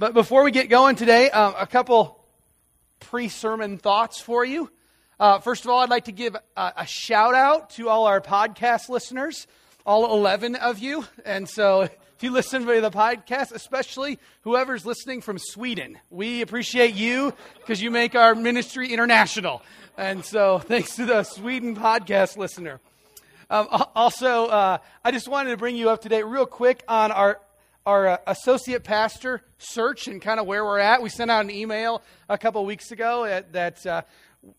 But 0.00 0.14
before 0.14 0.44
we 0.44 0.50
get 0.50 0.70
going 0.70 0.96
today, 0.96 1.28
um, 1.28 1.54
a 1.58 1.66
couple 1.66 2.24
pre 3.00 3.28
sermon 3.28 3.76
thoughts 3.76 4.18
for 4.18 4.46
you. 4.46 4.70
Uh, 5.20 5.40
first 5.40 5.66
of 5.66 5.70
all, 5.70 5.80
I'd 5.80 5.90
like 5.90 6.06
to 6.06 6.12
give 6.12 6.34
a, 6.56 6.72
a, 6.74 6.86
shout 6.86 7.34
out 7.34 7.68
to 7.72 7.90
all 7.90 8.06
our 8.06 8.22
podcast 8.22 8.88
listeners, 8.88 9.46
all 9.84 10.10
11 10.16 10.56
of 10.56 10.78
you. 10.78 11.04
And 11.26 11.46
so 11.46 11.82
if 11.82 11.92
you 12.22 12.30
listen 12.30 12.64
to 12.64 12.80
the 12.80 12.90
podcast, 12.90 13.52
especially 13.52 14.18
whoever's 14.40 14.86
listening 14.86 15.20
from 15.20 15.36
Sweden, 15.38 15.98
we 16.08 16.40
appreciate 16.40 16.94
you 16.94 17.34
because 17.58 17.82
you 17.82 17.90
make 17.90 18.14
our 18.14 18.34
ministry 18.34 18.90
international. 18.94 19.60
And 19.98 20.24
so 20.24 20.60
thanks 20.60 20.96
to 20.96 21.04
the 21.04 21.24
Sweden 21.24 21.76
podcast 21.76 22.38
listener. 22.38 22.80
Um, 23.50 23.68
also, 23.94 24.46
uh, 24.46 24.78
I 25.04 25.10
just 25.10 25.28
wanted 25.28 25.50
to 25.50 25.58
bring 25.58 25.76
you 25.76 25.90
up 25.90 26.00
to 26.04 26.08
date 26.08 26.24
real 26.24 26.46
quick 26.46 26.84
on 26.88 27.12
our 27.12 27.38
our 27.90 28.06
uh, 28.06 28.16
associate 28.28 28.84
pastor 28.84 29.42
search 29.58 30.06
and 30.06 30.22
kind 30.22 30.38
of 30.38 30.46
where 30.46 30.64
we're 30.64 30.78
at. 30.78 31.02
We 31.02 31.08
sent 31.08 31.28
out 31.28 31.44
an 31.44 31.50
email 31.50 32.02
a 32.28 32.38
couple 32.38 32.64
weeks 32.64 32.92
ago 32.92 33.24
at, 33.24 33.52
that, 33.52 33.84
uh, 33.84 34.02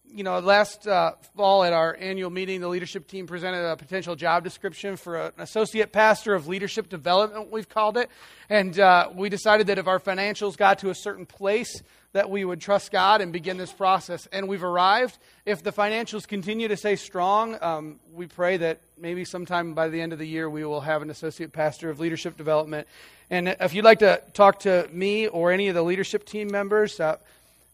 you 0.05 0.25
know, 0.25 0.37
last 0.39 0.85
uh, 0.85 1.13
fall 1.37 1.63
at 1.63 1.71
our 1.71 1.95
annual 1.97 2.29
meeting, 2.29 2.59
the 2.59 2.67
leadership 2.67 3.07
team 3.07 3.27
presented 3.27 3.65
a 3.65 3.77
potential 3.77 4.17
job 4.17 4.43
description 4.43 4.97
for 4.97 5.15
an 5.15 5.31
associate 5.37 5.93
pastor 5.93 6.33
of 6.33 6.49
leadership 6.49 6.89
development, 6.89 7.49
we've 7.51 7.69
called 7.69 7.95
it. 7.95 8.09
And 8.49 8.77
uh, 8.77 9.09
we 9.15 9.29
decided 9.29 9.67
that 9.67 9.77
if 9.77 9.87
our 9.87 9.99
financials 9.99 10.57
got 10.57 10.79
to 10.79 10.89
a 10.89 10.95
certain 10.95 11.25
place, 11.25 11.81
that 12.13 12.29
we 12.29 12.43
would 12.43 12.59
trust 12.59 12.91
God 12.91 13.21
and 13.21 13.31
begin 13.31 13.57
this 13.57 13.71
process. 13.71 14.27
And 14.31 14.49
we've 14.49 14.63
arrived. 14.63 15.17
If 15.45 15.63
the 15.63 15.71
financials 15.71 16.27
continue 16.27 16.67
to 16.67 16.75
stay 16.75 16.97
strong, 16.97 17.57
um, 17.61 17.99
we 18.13 18.27
pray 18.27 18.57
that 18.57 18.81
maybe 18.97 19.23
sometime 19.23 19.73
by 19.73 19.87
the 19.87 20.01
end 20.01 20.11
of 20.11 20.19
the 20.19 20.27
year 20.27 20.49
we 20.49 20.65
will 20.65 20.81
have 20.81 21.01
an 21.01 21.09
associate 21.09 21.53
pastor 21.53 21.89
of 21.89 21.99
leadership 21.99 22.35
development. 22.35 22.87
And 23.31 23.47
if 23.47 23.73
you'd 23.73 23.85
like 23.85 23.99
to 23.99 24.21
talk 24.33 24.59
to 24.61 24.89
me 24.91 25.25
or 25.25 25.53
any 25.53 25.69
of 25.69 25.75
the 25.75 25.81
leadership 25.81 26.25
team 26.25 26.51
members, 26.51 26.99
uh, 26.99 27.15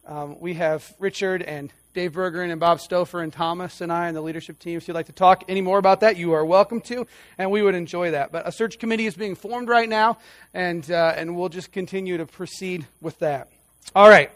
um, 0.05 0.39
we 0.39 0.53
have 0.53 0.93
Richard 0.99 1.41
and 1.41 1.73
Dave 1.95 2.11
Bergeron 2.11 2.52
and 2.52 2.59
Bob 2.59 2.77
Stouffer 2.77 3.23
and 3.23 3.33
Thomas 3.33 3.81
and 3.81 3.91
I 3.91 4.08
and 4.08 4.16
the 4.16 4.22
leadership 4.22 4.59
team. 4.59 4.77
If 4.77 4.88
you'd 4.88 4.94
like 4.94 5.08
to 5.08 5.14
talk 5.14 5.44
any 5.47 5.61
more 5.61 5.80
about 5.80 6.02
that, 6.02 6.16
you 6.16 6.33
are 6.33 6.45
welcome 6.45 6.80
to, 6.81 7.08
and 7.39 7.49
we 7.49 7.64
would 7.64 7.73
enjoy 7.73 8.11
that. 8.11 8.31
But 8.31 8.47
a 8.47 8.52
search 8.52 8.77
committee 8.77 9.08
is 9.08 9.16
being 9.16 9.33
formed 9.33 9.67
right 9.67 9.89
now, 9.89 10.19
and, 10.53 10.89
uh, 10.91 11.16
and 11.17 11.36
we'll 11.36 11.49
just 11.49 11.71
continue 11.71 12.17
to 12.17 12.27
proceed 12.27 12.86
with 13.02 13.17
that. 13.17 13.47
All 13.95 14.08
right. 14.08 14.30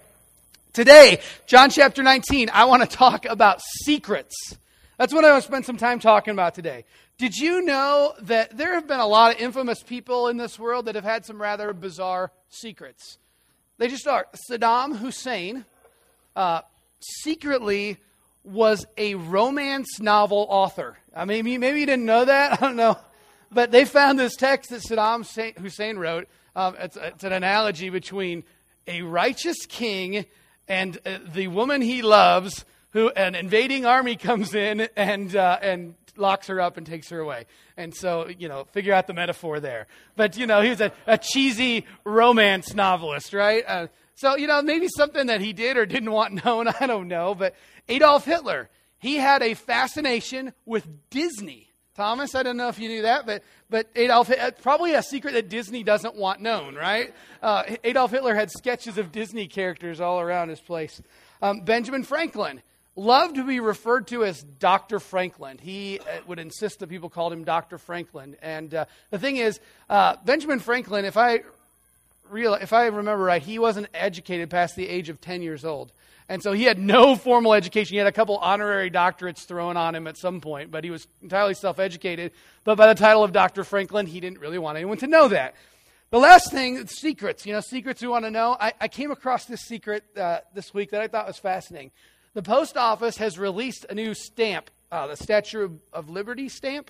Today, 0.74 1.22
John 1.46 1.70
chapter 1.70 2.02
19, 2.02 2.50
I 2.52 2.66
want 2.66 2.82
to 2.82 2.98
talk 2.98 3.28
about 3.28 3.62
secrets. 3.84 4.56
That's 4.98 5.14
what 5.14 5.24
I 5.24 5.34
want 5.34 5.44
to 5.44 5.48
spend 5.48 5.68
some 5.68 5.78
time 5.78 6.00
talking 6.00 6.32
about 6.32 6.56
today. 6.56 6.84
Did 7.22 7.38
you 7.38 7.62
know 7.62 8.16
that 8.22 8.58
there 8.58 8.74
have 8.74 8.88
been 8.88 9.00
a 9.00 9.06
lot 9.06 9.36
of 9.36 9.40
infamous 9.40 9.84
people 9.84 10.28
in 10.28 10.38
this 10.38 10.58
world 10.58 10.86
that 10.86 10.96
have 10.96 11.04
had 11.04 11.24
some 11.24 11.40
rather 11.40 11.72
bizarre 11.72 12.32
secrets? 12.50 13.20
They 13.78 13.90
just 13.90 14.08
are. 14.08 14.26
Saddam 14.50 14.98
Hussein 14.98 15.64
uh, 16.36 16.62
secretly 17.00 17.98
was 18.44 18.88
a 18.98 19.14
romance 19.14 20.00
novel 20.00 20.48
author. 20.50 20.98
I 21.16 21.26
mean, 21.26 21.46
maybe 21.60 21.82
you 21.82 21.86
didn't 21.86 22.08
know 22.08 22.26
that. 22.26 22.54
I 22.60 22.66
don't 22.66 22.76
know. 22.76 22.98
But 23.52 23.70
they 23.70 23.86
found 23.86 24.18
this 24.18 24.36
text 24.36 24.72
that 24.72 24.82
Saddam 24.82 25.24
Hussein 25.60 26.00
wrote. 26.00 26.28
Um, 26.56 26.76
it's, 26.80 26.98
it's 26.98 27.24
an 27.24 27.34
analogy 27.34 27.92
between 27.92 28.44
a 28.88 29.04
righteous 29.04 29.68
king 29.68 30.26
and 30.68 30.98
uh, 31.06 31.20
the 31.32 31.50
woman 31.50 31.84
he 31.84 32.02
loves, 32.02 32.66
who 32.94 33.10
an 33.10 33.36
invading 33.36 33.86
army 33.86 34.16
comes 34.16 34.56
in 34.56 34.90
and 34.96 35.36
uh, 35.36 35.60
and 35.62 35.94
locks 36.18 36.48
her 36.48 36.60
up 36.60 36.78
and 36.78 36.86
takes 36.86 37.10
her 37.10 37.20
away. 37.20 37.46
And 37.78 37.96
so, 37.96 38.28
you 38.28 38.48
know, 38.48 38.66
figure 38.66 38.94
out 38.94 39.08
the 39.08 39.14
metaphor 39.14 39.60
there. 39.60 39.88
But 40.16 40.38
you 40.38 40.48
know, 40.48 40.62
he 40.62 40.70
was 40.70 40.82
a, 40.82 40.92
a 41.08 41.18
cheesy 41.18 41.86
romance 42.04 42.74
novelist, 42.74 43.34
right? 43.34 43.64
Uh, 43.68 43.88
so 44.16 44.36
you 44.36 44.48
know, 44.48 44.62
maybe 44.62 44.88
something 44.96 45.28
that 45.28 45.42
he 45.42 45.54
did 45.54 45.78
or 45.78 45.86
didn't 45.86 46.12
want 46.12 46.46
known. 46.46 46.68
I 46.68 46.88
don't 46.88 47.08
know. 47.08 47.36
But 47.36 47.56
Adolf 47.90 48.26
Hitler, 48.26 48.70
he 49.00 49.18
had 49.18 49.42
a 49.42 49.54
fascination 49.54 50.54
with 50.66 50.88
Disney. 51.10 51.68
Thomas, 51.96 52.36
I 52.36 52.44
don't 52.44 52.56
know 52.56 52.70
if 52.70 52.80
you 52.80 52.88
knew 52.88 53.02
that, 53.02 53.26
but, 53.26 53.44
but 53.70 53.88
Adolf, 53.96 54.32
uh, 54.32 54.52
probably 54.62 54.94
a 54.94 55.04
secret 55.04 55.34
that 55.34 55.50
Disney 55.50 55.84
doesn't 55.84 56.16
want 56.16 56.40
known, 56.40 56.74
right? 56.76 57.14
Uh, 57.42 57.64
Adolf 57.84 58.12
Hitler 58.12 58.34
had 58.34 58.50
sketches 58.50 58.98
of 58.98 59.12
Disney 59.12 59.48
characters 59.48 60.00
all 60.00 60.22
around 60.22 60.50
his 60.50 60.62
place. 60.62 61.02
Um, 61.42 61.62
Benjamin 61.62 62.04
Franklin 62.04 62.62
loved 62.96 63.36
to 63.36 63.44
be 63.44 63.60
referred 63.60 64.08
to 64.08 64.24
as 64.24 64.44
Dr. 64.44 65.00
Franklin. 65.00 65.58
He 65.58 66.00
uh, 66.00 66.04
would 66.28 66.40
insist 66.40 66.80
that 66.80 66.88
people 66.88 67.10
called 67.10 67.34
him 67.34 67.44
Dr. 67.44 67.78
Franklin. 67.78 68.36
And 68.42 68.74
uh, 68.74 68.86
the 69.10 69.20
thing 69.20 69.38
is, 69.38 69.60
uh, 69.90 70.18
Benjamin 70.26 70.60
Franklin, 70.60 71.06
if 71.06 71.18
I, 71.18 71.42
real, 72.30 72.54
if 72.56 72.74
I 72.74 72.88
remember 72.88 73.24
right, 73.24 73.42
he 73.42 73.60
wasn't 73.60 73.88
educated 73.94 74.50
past 74.50 74.76
the 74.76 74.88
age 74.88 75.10
of 75.10 75.22
10 75.22 75.42
years 75.42 75.64
old. 75.64 75.92
And 76.30 76.42
so 76.42 76.54
he 76.54 76.64
had 76.64 76.80
no 76.80 77.16
formal 77.16 77.54
education. 77.54 77.96
He 77.96 77.98
had 77.98 78.08
a 78.08 78.12
couple 78.12 78.38
honorary 78.38 78.90
doctorates 78.90 79.46
thrown 79.46 79.76
on 79.76 79.96
him 79.96 80.08
at 80.08 80.18
some 80.18 80.40
point, 80.40 80.72
but 80.72 80.84
he 80.84 80.90
was 80.90 81.06
entirely 81.22 81.54
self 81.54 81.78
educated. 81.78 82.32
But 82.64 82.78
by 82.78 82.88
the 82.88 82.96
title 82.96 83.24
of 83.24 83.34
Dr. 83.34 83.66
Franklin, 83.66 84.06
he 84.06 84.22
didn't 84.22 84.40
really 84.40 84.58
want 84.58 84.78
anyone 84.78 84.98
to 85.00 85.08
know 85.08 85.28
that. 85.28 85.56
The 86.10 86.20
last 86.20 86.52
thing, 86.52 86.88
secrets. 86.88 87.46
You 87.46 87.54
know, 87.54 87.60
secrets 87.60 88.02
we 88.02 88.08
want 88.08 88.26
to 88.26 88.32
know. 88.32 88.56
I, 88.60 88.74
I 88.80 88.88
came 88.88 89.12
across 89.12 89.46
this 89.46 89.62
secret 89.62 90.04
uh, 90.16 90.40
this 90.54 90.74
week 90.74 90.92
that 90.92 91.02
I 91.02 91.08
thought 91.08 91.28
was 91.28 91.38
fascinating. 91.38 91.92
The 92.34 92.42
post 92.42 92.78
office 92.78 93.18
has 93.18 93.38
released 93.38 93.86
a 93.90 93.94
new 93.94 94.14
stamp, 94.14 94.70
uh, 94.90 95.08
the 95.08 95.18
Statue 95.18 95.80
of, 95.92 96.10
Liberty 96.10 96.48
stamp, 96.48 96.90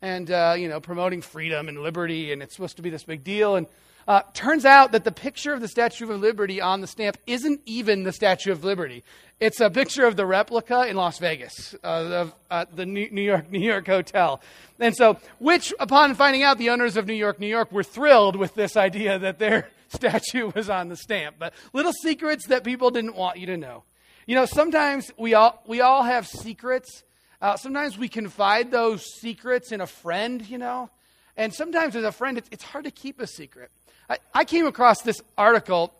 and, 0.00 0.28
uh, 0.28 0.56
you 0.58 0.68
know, 0.68 0.80
promoting 0.80 1.22
freedom 1.22 1.68
and 1.68 1.78
liberty, 1.78 2.32
and 2.32 2.42
it's 2.42 2.56
supposed 2.56 2.74
to 2.78 2.82
be 2.82 2.90
this 2.90 3.04
big 3.04 3.22
deal. 3.22 3.54
And 3.54 3.68
uh, 4.08 4.22
turns 4.34 4.64
out 4.64 4.90
that 4.90 5.04
the 5.04 5.12
picture 5.12 5.52
of 5.52 5.60
the 5.60 5.68
Statue 5.68 6.10
of 6.10 6.20
Liberty 6.20 6.60
on 6.60 6.80
the 6.80 6.88
stamp 6.88 7.16
isn't 7.28 7.60
even 7.64 8.02
the 8.02 8.12
Statue 8.12 8.50
of 8.50 8.64
Liberty. 8.64 9.04
It's 9.38 9.60
a 9.60 9.70
picture 9.70 10.04
of 10.04 10.16
the 10.16 10.26
replica 10.26 10.88
in 10.88 10.96
Las 10.96 11.18
Vegas, 11.18 11.76
uh, 11.84 11.86
of 11.86 12.34
uh, 12.50 12.64
the 12.74 12.84
New 12.84 13.06
York, 13.22 13.52
New 13.52 13.60
York 13.60 13.86
Hotel. 13.86 14.40
And 14.80 14.96
so, 14.96 15.16
which, 15.38 15.72
upon 15.78 16.16
finding 16.16 16.42
out, 16.42 16.58
the 16.58 16.70
owners 16.70 16.96
of 16.96 17.06
New 17.06 17.14
York, 17.14 17.38
New 17.38 17.46
York 17.46 17.70
were 17.70 17.84
thrilled 17.84 18.34
with 18.34 18.54
this 18.54 18.76
idea 18.76 19.16
that 19.20 19.38
their 19.38 19.68
statue 19.90 20.50
was 20.56 20.68
on 20.68 20.88
the 20.88 20.96
stamp. 20.96 21.36
But 21.38 21.54
little 21.72 21.92
secrets 21.92 22.48
that 22.48 22.64
people 22.64 22.90
didn't 22.90 23.14
want 23.14 23.38
you 23.38 23.46
to 23.46 23.56
know. 23.56 23.84
You 24.26 24.36
know, 24.36 24.46
sometimes 24.46 25.10
we 25.16 25.34
all, 25.34 25.60
we 25.66 25.80
all 25.80 26.04
have 26.04 26.28
secrets. 26.28 27.02
Uh, 27.40 27.56
sometimes 27.56 27.98
we 27.98 28.08
confide 28.08 28.70
those 28.70 29.04
secrets 29.04 29.72
in 29.72 29.80
a 29.80 29.86
friend, 29.86 30.48
you 30.48 30.58
know. 30.58 30.90
And 31.36 31.52
sometimes 31.52 31.96
as 31.96 32.04
a 32.04 32.12
friend, 32.12 32.38
it's, 32.38 32.48
it's 32.52 32.62
hard 32.62 32.84
to 32.84 32.92
keep 32.92 33.20
a 33.20 33.26
secret. 33.26 33.70
I, 34.08 34.18
I 34.32 34.44
came 34.44 34.66
across 34.66 35.02
this 35.02 35.20
article. 35.36 35.92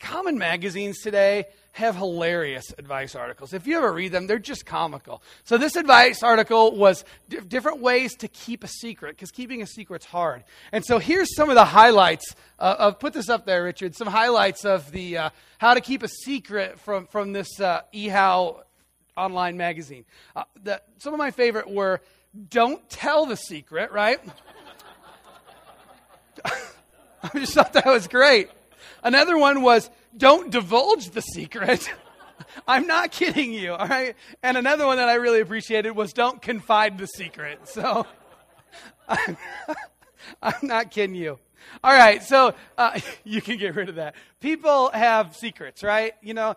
Common 0.00 0.38
magazines 0.38 1.00
today 1.00 1.44
have 1.72 1.94
hilarious 1.94 2.72
advice 2.78 3.14
articles. 3.14 3.52
If 3.52 3.66
you 3.66 3.76
ever 3.76 3.92
read 3.92 4.12
them, 4.12 4.26
they're 4.26 4.38
just 4.38 4.64
comical. 4.66 5.22
So 5.44 5.58
this 5.58 5.76
advice 5.76 6.22
article 6.22 6.74
was 6.74 7.04
d- 7.28 7.38
different 7.46 7.80
ways 7.80 8.16
to 8.16 8.28
keep 8.28 8.64
a 8.64 8.68
secret 8.68 9.16
because 9.16 9.30
keeping 9.30 9.62
a 9.62 9.66
secret's 9.66 10.06
hard. 10.06 10.42
And 10.72 10.84
so 10.84 10.98
here's 10.98 11.34
some 11.36 11.50
of 11.50 11.54
the 11.54 11.66
highlights 11.66 12.34
uh, 12.58 12.76
of 12.78 12.98
put 12.98 13.12
this 13.12 13.28
up 13.28 13.44
there, 13.44 13.62
Richard. 13.62 13.94
Some 13.94 14.08
highlights 14.08 14.64
of 14.64 14.90
the 14.90 15.18
uh, 15.18 15.30
how 15.58 15.74
to 15.74 15.80
keep 15.80 16.02
a 16.02 16.08
secret 16.08 16.80
from 16.80 17.06
from 17.06 17.32
this 17.32 17.60
uh, 17.60 17.82
eHow 17.94 18.62
online 19.16 19.56
magazine. 19.58 20.06
Uh, 20.34 20.44
the, 20.62 20.80
some 20.98 21.12
of 21.12 21.18
my 21.18 21.30
favorite 21.30 21.70
were 21.70 22.00
don't 22.48 22.88
tell 22.88 23.26
the 23.26 23.36
secret, 23.36 23.92
right? 23.92 24.18
I 27.22 27.38
just 27.38 27.52
thought 27.52 27.74
that 27.74 27.86
was 27.86 28.08
great. 28.08 28.48
Another 29.02 29.38
one 29.38 29.62
was 29.62 29.90
don't 30.16 30.50
divulge 30.50 31.10
the 31.10 31.20
secret. 31.20 31.90
I'm 32.66 32.86
not 32.86 33.10
kidding 33.12 33.52
you, 33.52 33.74
all 33.74 33.86
right? 33.86 34.16
And 34.42 34.56
another 34.56 34.86
one 34.86 34.96
that 34.96 35.08
I 35.08 35.14
really 35.14 35.40
appreciated 35.40 35.92
was 35.92 36.12
don't 36.12 36.40
confide 36.40 36.98
the 36.98 37.06
secret. 37.06 37.60
So 37.66 38.06
I'm, 40.42 40.56
not 40.62 40.90
kidding 40.90 41.16
you. 41.16 41.38
All 41.82 41.92
right, 41.92 42.22
so 42.22 42.54
uh, 42.76 42.98
you 43.24 43.40
can 43.40 43.58
get 43.58 43.74
rid 43.74 43.88
of 43.88 43.96
that. 43.96 44.14
People 44.40 44.90
have 44.90 45.36
secrets, 45.36 45.82
right? 45.82 46.14
You 46.22 46.34
know, 46.34 46.56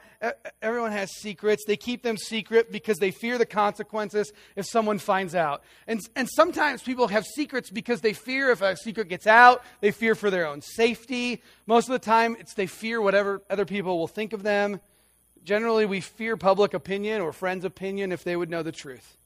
everyone 0.62 0.92
has 0.92 1.12
secrets. 1.16 1.63
They 1.66 1.78
keep 1.78 2.01
them 2.01 2.18
secret 2.18 2.72
because 2.72 2.98
they 2.98 3.12
fear 3.12 3.38
the 3.38 3.45
consequences 3.45 4.31
if 4.56 4.66
someone 4.66 5.00
finds 5.00 5.36
out. 5.36 5.63
And, 5.88 6.00
and 6.16 6.30
sometimes 6.30 6.81
people 6.81 7.07
have 7.10 7.25
secrets 7.25 7.69
because 7.69 8.01
they 8.01 8.13
fear 8.13 8.51
if 8.51 8.62
a 8.62 8.78
secret 8.78 9.10
gets 9.10 9.28
out, 9.28 9.63
they 9.81 9.92
fear 9.92 10.16
for 10.16 10.30
their 10.30 10.48
own 10.48 10.62
safety. 10.62 11.42
Most 11.66 11.89
of 11.89 11.94
the 11.94 12.00
time, 12.00 12.38
it's 12.39 12.54
they 12.54 12.68
fear 12.68 13.01
whatever 13.01 13.42
other 13.50 13.66
people 13.66 13.98
will 13.98 14.07
think 14.07 14.33
of 14.33 14.44
them. 14.44 14.80
Generally, 15.44 15.88
we 15.88 16.00
fear 16.00 16.38
public 16.38 16.74
opinion 16.74 17.22
or 17.22 17.33
friends' 17.33 17.66
opinion 17.66 18.12
if 18.12 18.24
they 18.24 18.36
would 18.36 18.50
know 18.50 18.63
the 18.63 18.72
truth. 18.72 19.18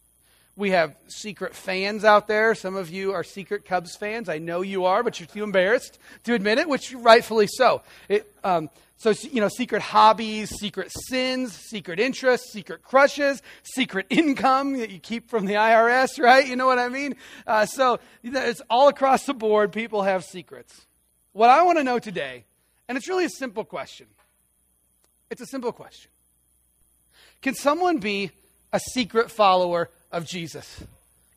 We 0.58 0.72
have 0.72 0.96
secret 1.08 1.54
fans 1.54 2.04
out 2.04 2.28
there. 2.28 2.56
Some 2.56 2.76
of 2.76 2.90
you 2.90 3.14
are 3.14 3.24
secret 3.24 3.64
Cubs 3.64 3.96
fans. 3.96 4.28
I 4.28 4.40
know 4.40 4.64
you 4.64 4.86
are, 4.86 5.04
but 5.04 5.20
you're 5.20 5.28
too 5.28 5.44
embarrassed 5.44 6.00
to 6.24 6.34
admit 6.34 6.58
it, 6.58 6.68
which 6.68 6.96
rightfully 6.96 7.46
so. 7.46 7.84
It, 8.10 8.34
um, 8.44 8.72
so, 8.98 9.12
you 9.12 9.40
know, 9.40 9.50
secret 9.50 9.84
hobbies, 9.84 10.50
secret 10.50 10.92
sins, 11.10 11.56
secret 11.56 12.00
interests, 12.00 12.52
secret 12.52 12.82
crushes, 12.82 13.44
secret 13.62 14.08
income 14.10 14.80
that 14.80 14.90
you 14.90 14.98
keep 14.98 15.30
from 15.30 15.46
the 15.46 15.54
IRS, 15.54 16.20
right? 16.20 16.48
You 16.48 16.56
know 16.56 16.66
what 16.66 16.80
I 16.80 16.90
mean? 16.90 17.16
Uh, 17.46 17.68
so, 17.68 18.00
it's 18.24 18.62
all 18.68 18.88
across 18.88 19.28
the 19.28 19.36
board. 19.36 19.72
People 19.72 20.02
have 20.02 20.26
secrets. 20.26 20.88
what 21.34 21.52
I 21.52 21.62
want 21.62 21.78
to 21.78 21.84
know 21.84 22.00
today, 22.00 22.46
and 22.90 22.98
it's 22.98 23.08
really 23.08 23.26
a 23.26 23.30
simple 23.30 23.64
question. 23.64 24.08
It's 25.30 25.42
a 25.42 25.46
simple 25.46 25.72
question. 25.72 26.10
Can 27.44 27.54
someone 27.54 28.00
be 28.00 28.32
a 28.74 28.80
secret 28.80 29.30
follower 29.30 29.92
of 30.12 30.26
Jesus? 30.26 30.84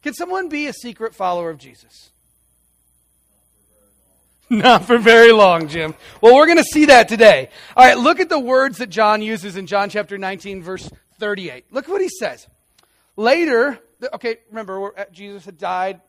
Can 0.02 0.14
someone 0.14 0.48
be 0.48 0.66
a 0.66 0.72
secret 0.72 1.14
follower 1.14 1.50
of 1.50 1.58
Jesus? 1.58 2.10
Not 4.50 4.84
for 4.84 4.98
very 4.98 5.32
long, 5.32 5.68
Jim. 5.68 5.94
Well, 6.20 6.34
we're 6.34 6.46
going 6.46 6.58
to 6.58 6.64
see 6.64 6.86
that 6.86 7.08
today. 7.08 7.50
All 7.76 7.84
right, 7.84 7.96
look 7.96 8.18
at 8.18 8.28
the 8.28 8.38
words 8.38 8.78
that 8.78 8.88
John 8.88 9.22
uses 9.22 9.56
in 9.56 9.66
John 9.66 9.90
chapter 9.90 10.18
19, 10.18 10.62
verse 10.62 10.90
38. 11.18 11.66
Look 11.70 11.86
what 11.86 12.00
he 12.00 12.08
says. 12.08 12.46
Later, 13.16 13.78
okay, 14.12 14.38
remember, 14.48 14.92
Jesus 15.12 15.44
had 15.44 15.58
died. 15.58 16.00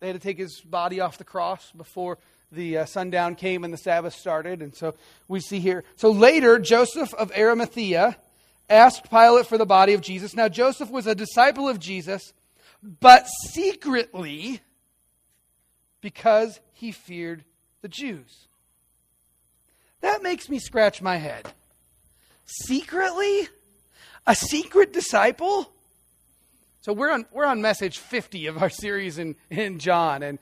They 0.00 0.08
had 0.08 0.14
to 0.14 0.20
take 0.20 0.36
his 0.36 0.60
body 0.60 1.00
off 1.00 1.16
the 1.16 1.24
cross 1.24 1.70
before 1.72 2.18
the 2.52 2.78
uh, 2.78 2.84
sundown 2.84 3.34
came 3.34 3.64
and 3.64 3.72
the 3.72 3.78
Sabbath 3.78 4.14
started. 4.14 4.60
And 4.60 4.74
so 4.74 4.94
we 5.26 5.40
see 5.40 5.60
here. 5.60 5.84
So 5.96 6.10
later, 6.10 6.58
Joseph 6.58 7.14
of 7.14 7.32
Arimathea 7.32 8.16
asked 8.68 9.10
Pilate 9.10 9.46
for 9.46 9.58
the 9.58 9.66
body 9.66 9.94
of 9.94 10.00
Jesus. 10.00 10.34
Now, 10.34 10.48
Joseph 10.48 10.90
was 10.90 11.06
a 11.06 11.14
disciple 11.14 11.68
of 11.68 11.78
Jesus, 11.78 12.32
but 12.82 13.26
secretly 13.50 14.60
because 16.00 16.60
he 16.72 16.92
feared 16.92 17.44
the 17.82 17.88
Jews. 17.88 18.46
That 20.00 20.22
makes 20.22 20.48
me 20.48 20.58
scratch 20.58 21.02
my 21.02 21.16
head. 21.16 21.48
Secretly? 22.44 23.48
A 24.26 24.34
secret 24.34 24.92
disciple? 24.92 25.70
So 26.82 26.92
we're 26.92 27.10
on, 27.10 27.26
we're 27.32 27.46
on 27.46 27.62
message 27.62 27.98
50 27.98 28.46
of 28.46 28.62
our 28.62 28.70
series 28.70 29.18
in, 29.18 29.34
in 29.50 29.80
John, 29.80 30.22
and 30.22 30.38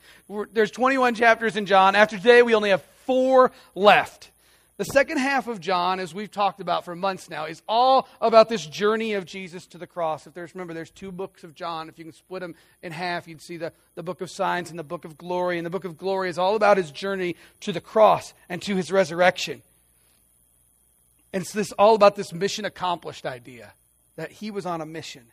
there's 0.53 0.69
21 0.69 1.15
chapters 1.15 1.55
in 1.55 1.65
John. 1.65 1.95
After 1.95 2.17
today, 2.17 2.43
we 2.43 2.53
only 2.53 2.69
have 2.69 2.83
four 3.05 3.51
left. 3.73 4.29
The 4.77 4.85
second 4.85 5.19
half 5.19 5.47
of 5.47 5.61
John, 5.61 6.01
as 6.01 6.13
we've 6.13 6.29
talked 6.29 6.59
about 6.59 6.83
for 6.83 6.97
months 6.97 7.29
now, 7.29 7.45
is 7.45 7.61
all 7.67 8.09
about 8.19 8.49
this 8.49 8.65
journey 8.65 9.13
of 9.13 9.25
Jesus 9.25 9.65
to 9.67 9.77
the 9.77 9.87
cross. 9.87 10.27
If 10.27 10.33
there's, 10.33 10.53
remember, 10.53 10.73
there's 10.73 10.89
two 10.89 11.13
books 11.13 11.45
of 11.45 11.55
John. 11.55 11.87
If 11.87 11.97
you 11.97 12.03
can 12.03 12.13
split 12.13 12.41
them 12.41 12.55
in 12.83 12.91
half, 12.91 13.25
you'd 13.25 13.41
see 13.41 13.55
the, 13.55 13.71
the 13.95 14.03
book 14.03 14.19
of 14.19 14.29
signs 14.29 14.69
and 14.69 14.77
the 14.77 14.83
book 14.83 15.05
of 15.05 15.17
glory. 15.17 15.57
And 15.57 15.65
the 15.65 15.69
book 15.69 15.85
of 15.85 15.97
glory 15.97 16.29
is 16.29 16.37
all 16.37 16.57
about 16.57 16.75
his 16.75 16.91
journey 16.91 17.37
to 17.61 17.71
the 17.71 17.79
cross 17.79 18.33
and 18.49 18.61
to 18.63 18.75
his 18.75 18.91
resurrection. 18.91 19.61
And 21.31 21.43
it's 21.43 21.53
this 21.53 21.71
all 21.73 21.95
about 21.95 22.17
this 22.17 22.33
mission 22.33 22.65
accomplished 22.65 23.25
idea 23.25 23.71
that 24.17 24.31
he 24.31 24.51
was 24.51 24.65
on 24.65 24.81
a 24.81 24.85
mission. 24.85 25.23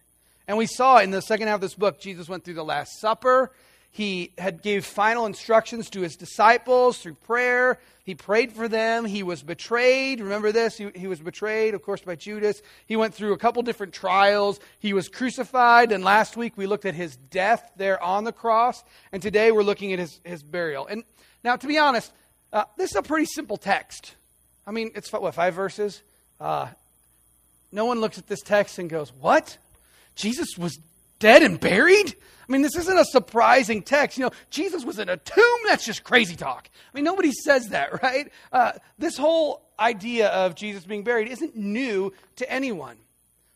And 0.47 0.57
we 0.57 0.67
saw 0.67 0.99
in 0.99 1.11
the 1.11 1.21
second 1.21 1.49
half 1.49 1.57
of 1.57 1.61
this 1.63 1.75
book, 1.75 2.01
Jesus 2.01 2.29
went 2.29 2.45
through 2.45 2.55
the 2.55 2.65
Last 2.65 3.01
Supper. 3.01 3.51
He 3.95 4.33
had 4.39 4.63
gave 4.63 4.87
final 4.87 5.27
instructions 5.27 5.91
to 5.91 6.01
his 6.01 6.17
disciples 6.17 6.99
through 6.99 7.15
prayer. 7.15 7.79
He 8.05 8.15
prayed 8.15 8.53
for 8.53 8.67
them. 8.67 9.05
He 9.05 9.23
was 9.23 9.43
betrayed. 9.43 10.21
Remember 10.21 10.51
this? 10.51 10.79
He, 10.79 10.91
he 10.95 11.07
was 11.07 11.21
betrayed, 11.21 11.75
of 11.75 11.83
course, 11.83 12.01
by 12.01 12.17
Judas. 12.17 12.63
He 12.87 12.97
went 12.97 13.15
through 13.15 13.35
a 13.35 13.39
couple 13.39 13.63
different 13.63 13.93
trials. 13.93 14.61
He 14.79 14.95
was 14.95 15.11
crucified. 15.11 15.93
And 15.93 16.03
last 16.03 16.39
week 16.39 16.55
we 16.57 16.67
looked 16.67 16.87
at 16.87 16.95
his 16.95 17.17
death 17.17 17.71
there 17.77 18.03
on 18.03 18.25
the 18.25 18.33
cross. 18.33 18.83
And 19.13 19.21
today 19.21 19.53
we're 19.53 19.63
looking 19.63 19.93
at 19.93 19.99
his, 19.99 20.21
his 20.25 20.43
burial. 20.43 20.87
And 20.87 21.05
now, 21.45 21.57
to 21.57 21.67
be 21.67 21.77
honest, 21.77 22.11
uh, 22.51 22.65
this 22.79 22.93
is 22.93 22.97
a 22.97 23.03
pretty 23.03 23.27
simple 23.27 23.59
text. 23.59 24.15
I 24.67 24.71
mean, 24.71 24.93
it's 24.95 25.13
what, 25.13 25.35
five 25.35 25.53
verses? 25.53 26.03
Uh, 26.41 26.69
no 27.73 27.85
one 27.85 28.01
looks 28.01 28.17
at 28.17 28.27
this 28.27 28.41
text 28.41 28.79
and 28.79 28.89
goes, 28.89 29.13
What? 29.21 29.59
Jesus 30.15 30.57
was 30.57 30.79
dead 31.23 31.43
and 31.43 31.59
buried? 31.59 32.15
I 32.49 32.53
mean, 32.53 32.63
this 32.63 32.77
isn't 32.77 32.99
a 32.99 33.05
surprising 33.05 33.83
text. 33.83 34.19
You 34.19 34.25
know, 34.25 34.33
Jesus 34.51 34.85
was 34.85 34.99
in 34.99 35.09
a 35.09 35.17
tomb. 35.17 35.59
That's 35.67 35.87
just 35.87 36.03
crazy 36.03 36.35
talk. 36.35 36.69
I 36.93 36.97
mean, 36.97 37.05
nobody 37.05 37.31
says 37.33 37.69
that, 37.69 38.03
right? 38.03 38.31
Uh, 38.53 38.73
this 38.99 39.17
whole 39.17 39.63
idea 39.79 40.29
of 40.29 40.57
Jesus 40.57 40.85
being 40.85 41.05
buried 41.05 41.29
isn't 41.29 41.57
new 41.57 42.13
to 42.37 42.53
anyone. 42.53 42.97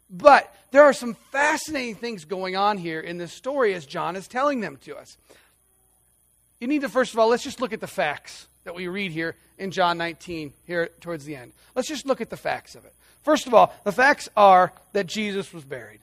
But 0.08 0.54
there 0.70 0.84
are 0.84 0.92
some 0.92 1.14
fascinating 1.32 1.96
things 1.96 2.24
going 2.24 2.56
on 2.56 2.78
here 2.78 3.00
in 3.00 3.18
this 3.18 3.32
story 3.32 3.74
as 3.74 3.84
John 3.84 4.14
is 4.14 4.28
telling 4.28 4.60
them 4.60 4.78
to 4.84 4.96
us. 4.96 5.16
You 6.60 6.68
need 6.68 6.82
to, 6.82 6.88
first 6.88 7.12
of 7.12 7.18
all, 7.18 7.28
let's 7.28 7.42
just 7.42 7.60
look 7.60 7.72
at 7.72 7.80
the 7.80 7.88
facts 7.88 8.46
that 8.64 8.74
we 8.74 8.86
read 8.86 9.10
here 9.10 9.34
in 9.58 9.72
John 9.72 9.98
19, 9.98 10.52
here 10.66 10.90
towards 11.00 11.24
the 11.24 11.34
end. 11.34 11.52
Let's 11.74 11.88
just 11.88 12.06
look 12.06 12.20
at 12.20 12.30
the 12.30 12.36
facts 12.36 12.76
of 12.76 12.84
it. 12.84 12.94
First 13.22 13.48
of 13.48 13.54
all, 13.54 13.74
the 13.84 13.92
facts 13.92 14.28
are 14.36 14.72
that 14.92 15.06
Jesus 15.06 15.52
was 15.52 15.64
buried. 15.64 16.00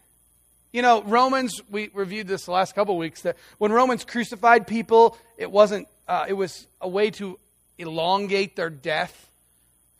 You 0.74 0.82
know, 0.82 1.04
Romans, 1.04 1.62
we 1.70 1.92
reviewed 1.94 2.28
this 2.28 2.46
the 2.46 2.52
last 2.52 2.74
couple 2.74 2.98
weeks, 2.98 3.22
that 3.22 3.38
when 3.60 3.72
Romans 3.72 4.04
crucified 4.04 4.66
people, 4.66 5.16
it 5.38 5.52
wasn't, 5.52 5.88
uh, 6.08 6.26
it 6.28 6.34
was 6.34 6.66
a 6.82 6.90
way 6.90 7.12
to 7.12 7.38
elongate 7.78 8.56
their 8.56 8.72
death. 8.72 9.30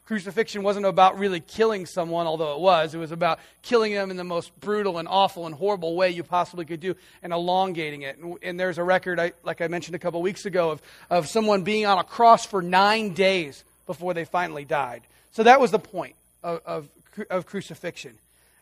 Crucifixion 0.08 0.64
wasn't 0.64 0.88
about 0.88 1.20
really 1.20 1.40
killing 1.40 1.86
someone, 1.86 2.26
although 2.26 2.56
it 2.56 2.60
was. 2.60 2.96
It 2.96 2.98
was 2.98 3.12
about 3.12 3.38
killing 3.62 3.94
them 3.94 4.10
in 4.10 4.18
the 4.18 4.24
most 4.24 4.60
brutal 4.60 4.98
and 4.98 5.08
awful 5.08 5.46
and 5.46 5.54
horrible 5.54 5.96
way 5.96 6.10
you 6.10 6.24
possibly 6.24 6.66
could 6.66 6.80
do 6.80 6.96
and 7.22 7.32
elongating 7.32 8.02
it. 8.02 8.18
And, 8.18 8.38
and 8.42 8.60
there's 8.60 8.80
a 8.80 8.84
record, 8.84 9.20
I, 9.20 9.34
like 9.44 9.62
I 9.62 9.68
mentioned 9.68 9.96
a 9.96 10.00
couple 10.00 10.24
weeks 10.24 10.48
ago, 10.48 10.72
of, 10.72 10.82
of 11.12 11.28
someone 11.28 11.62
being 11.62 11.86
on 11.86 12.00
a 12.00 12.04
cross 12.04 12.48
for 12.48 12.64
nine 12.64 13.14
days 13.14 13.64
before 13.86 14.16
they 14.16 14.26
finally 14.26 14.66
died. 14.66 15.04
So 15.34 15.44
that 15.44 15.60
was 15.60 15.70
the 15.70 15.80
point 15.80 16.16
of, 16.42 16.62
of, 16.66 16.90
of 17.30 17.46
crucifixion. 17.46 18.18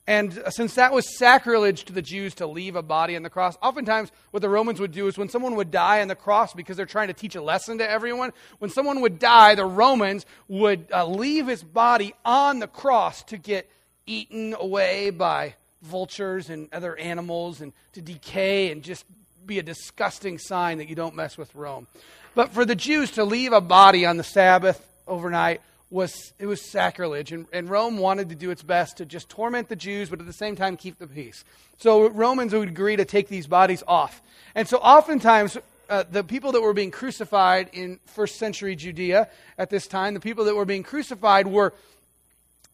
And 0.07 0.42
since 0.50 0.75
that 0.75 0.94
was 0.94 1.18
sacrilege 1.18 1.86
to 1.86 1.94
the 1.94 2.01
Jews 2.01 2.33
to 2.36 2.48
leave 2.48 2.75
a 2.75 2.81
body 2.81 3.15
on 3.15 3.24
the 3.24 3.30
cross, 3.30 3.57
oftentimes 3.62 4.12
what 4.31 4.42
the 4.42 4.50
Romans 4.50 4.80
would 4.80 4.92
do 4.92 5.07
is 5.07 5.18
when 5.18 5.30
someone 5.30 5.56
would 5.56 5.69
die 5.69 6.01
on 6.01 6.07
the 6.07 6.15
cross 6.15 6.53
because 6.53 6.75
they're 6.75 6.86
trying 6.86 7.07
to 7.07 7.13
teach 7.13 7.36
a 7.36 7.42
lesson 7.42 7.77
to 7.77 7.89
everyone, 7.89 8.33
when 8.59 8.71
someone 8.71 9.01
would 9.01 9.19
die, 9.19 9.56
the 9.56 9.65
Romans 9.65 10.25
would 10.48 10.88
uh, 10.92 11.06
leave 11.06 11.48
his 11.48 11.63
body 11.63 12.13
on 12.25 12.59
the 12.59 12.68
cross 12.68 13.24
to 13.24 13.38
get 13.38 13.69
eaten 14.07 14.56
away 14.59 15.12
by 15.12 15.53
vultures 15.83 16.50
and 16.50 16.68
other 16.74 16.95
animals 16.98 17.62
and 17.62 17.71
to 17.94 18.01
decay 18.01 18.71
and 18.71 18.83
just 18.83 19.06
be 19.45 19.59
a 19.59 19.63
disgusting 19.63 20.38
sign 20.38 20.80
that 20.80 20.89
you 20.89 20.95
don't 20.95 21.15
mess 21.15 21.38
with 21.38 21.53
Rome. 21.56 21.88
But 22.36 22.50
for 22.50 22.65
the 22.65 22.75
Jews 22.75 23.12
to 23.12 23.24
leave 23.24 23.53
a 23.53 23.62
body 23.62 24.06
on 24.06 24.18
the 24.18 24.24
Sabbath 24.24 24.88
overnight 25.07 25.62
was 25.91 26.33
it 26.39 26.47
was 26.47 26.61
sacrilege 26.61 27.31
and, 27.31 27.45
and 27.51 27.69
rome 27.69 27.97
wanted 27.97 28.29
to 28.29 28.35
do 28.35 28.49
its 28.49 28.63
best 28.63 28.97
to 28.97 29.05
just 29.05 29.29
torment 29.29 29.67
the 29.67 29.75
jews 29.75 30.09
but 30.09 30.19
at 30.19 30.25
the 30.25 30.33
same 30.33 30.55
time 30.55 30.77
keep 30.77 30.97
the 30.97 31.05
peace. 31.05 31.43
So 31.77 32.09
romans 32.09 32.53
would 32.53 32.69
agree 32.69 32.95
to 32.95 33.05
take 33.05 33.27
these 33.27 33.45
bodies 33.45 33.83
off. 33.88 34.21
And 34.55 34.67
so 34.67 34.77
oftentimes 34.77 35.57
uh, 35.89 36.05
the 36.09 36.23
people 36.23 36.53
that 36.53 36.61
were 36.61 36.73
being 36.73 36.91
crucified 36.91 37.69
in 37.73 37.99
first 38.05 38.38
century 38.39 38.75
judea 38.75 39.29
at 39.57 39.69
this 39.69 39.85
time 39.85 40.13
the 40.13 40.21
people 40.21 40.45
that 40.45 40.55
were 40.55 40.65
being 40.65 40.83
crucified 40.83 41.45
were 41.45 41.73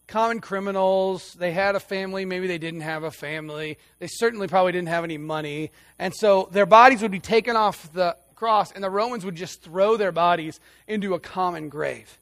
common 0.06 0.40
criminals. 0.40 1.34
They 1.34 1.52
had 1.52 1.76
a 1.76 1.82
family. 1.82 2.24
Maybe 2.24 2.48
they 2.48 2.60
didn't 2.60 2.80
have 2.80 3.04
a 3.04 3.12
family. 3.12 3.78
They 4.00 4.08
certainly 4.08 4.48
probably 4.48 4.72
didn't 4.72 4.88
have 4.88 5.04
any 5.04 5.18
money. 5.18 5.72
And 6.00 6.16
so 6.16 6.48
their 6.54 6.66
bodies 6.66 7.02
would 7.02 7.12
be 7.12 7.20
taken 7.20 7.58
off 7.58 7.92
the 7.92 8.16
cross 8.36 8.72
and 8.72 8.82
the 8.82 8.90
romans 8.90 9.26
would 9.26 9.36
just 9.36 9.64
throw 9.64 9.98
their 9.98 10.14
bodies 10.14 10.60
into 10.88 11.14
a 11.14 11.20
common 11.20 11.68
grave 11.68 12.20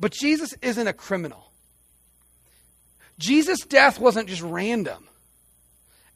but 0.00 0.12
Jesus 0.12 0.54
isn't 0.62 0.86
a 0.86 0.92
criminal. 0.92 1.50
Jesus' 3.18 3.60
death 3.60 3.98
wasn't 3.98 4.28
just 4.28 4.42
random. 4.42 5.04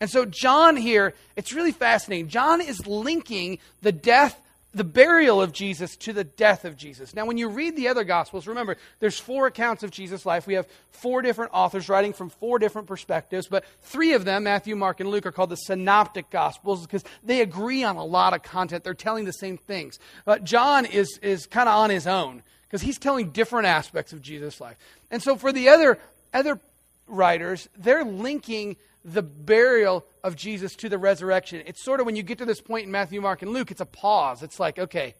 And 0.00 0.10
so, 0.10 0.24
John 0.24 0.76
here, 0.76 1.14
it's 1.36 1.52
really 1.52 1.72
fascinating. 1.72 2.28
John 2.28 2.60
is 2.60 2.86
linking 2.86 3.58
the 3.82 3.92
death, 3.92 4.40
the 4.74 4.84
burial 4.84 5.40
of 5.40 5.52
Jesus 5.52 5.96
to 5.98 6.12
the 6.12 6.24
death 6.24 6.64
of 6.64 6.76
Jesus. 6.76 7.14
Now, 7.14 7.24
when 7.24 7.38
you 7.38 7.48
read 7.48 7.76
the 7.76 7.88
other 7.88 8.02
Gospels, 8.02 8.48
remember, 8.48 8.76
there's 8.98 9.18
four 9.18 9.46
accounts 9.46 9.84
of 9.84 9.92
Jesus' 9.92 10.26
life. 10.26 10.46
We 10.46 10.54
have 10.54 10.66
four 10.90 11.22
different 11.22 11.52
authors 11.54 11.88
writing 11.88 12.12
from 12.12 12.30
four 12.30 12.58
different 12.58 12.88
perspectives, 12.88 13.46
but 13.46 13.64
three 13.80 14.14
of 14.14 14.24
them, 14.24 14.44
Matthew, 14.44 14.74
Mark, 14.74 14.98
and 14.98 15.08
Luke, 15.08 15.26
are 15.26 15.32
called 15.32 15.50
the 15.50 15.56
Synoptic 15.56 16.30
Gospels 16.30 16.82
because 16.82 17.04
they 17.22 17.40
agree 17.40 17.84
on 17.84 17.96
a 17.96 18.04
lot 18.04 18.34
of 18.34 18.42
content. 18.42 18.82
They're 18.82 18.94
telling 18.94 19.24
the 19.24 19.32
same 19.32 19.56
things. 19.56 20.00
But 20.24 20.42
John 20.42 20.84
is, 20.84 21.18
is 21.22 21.46
kind 21.46 21.68
of 21.68 21.76
on 21.76 21.90
his 21.90 22.08
own 22.08 22.42
because 22.72 22.80
he's 22.80 22.98
telling 22.98 23.32
different 23.32 23.66
aspects 23.66 24.14
of 24.14 24.22
Jesus' 24.22 24.58
life. 24.58 24.78
And 25.10 25.22
so 25.22 25.36
for 25.36 25.52
the 25.52 25.68
other, 25.68 25.98
other 26.32 26.58
writers, 27.06 27.68
they're 27.76 28.02
linking 28.02 28.76
the 29.04 29.20
burial 29.20 30.06
of 30.24 30.36
Jesus 30.36 30.74
to 30.76 30.88
the 30.88 30.96
resurrection. 30.96 31.62
It's 31.66 31.84
sort 31.84 32.00
of 32.00 32.06
when 32.06 32.16
you 32.16 32.22
get 32.22 32.38
to 32.38 32.46
this 32.46 32.62
point 32.62 32.86
in 32.86 32.90
Matthew, 32.90 33.20
Mark, 33.20 33.42
and 33.42 33.52
Luke, 33.52 33.70
it's 33.70 33.82
a 33.82 33.86
pause. 33.86 34.42
It's 34.42 34.58
like, 34.58 34.78
okay, 34.78 35.14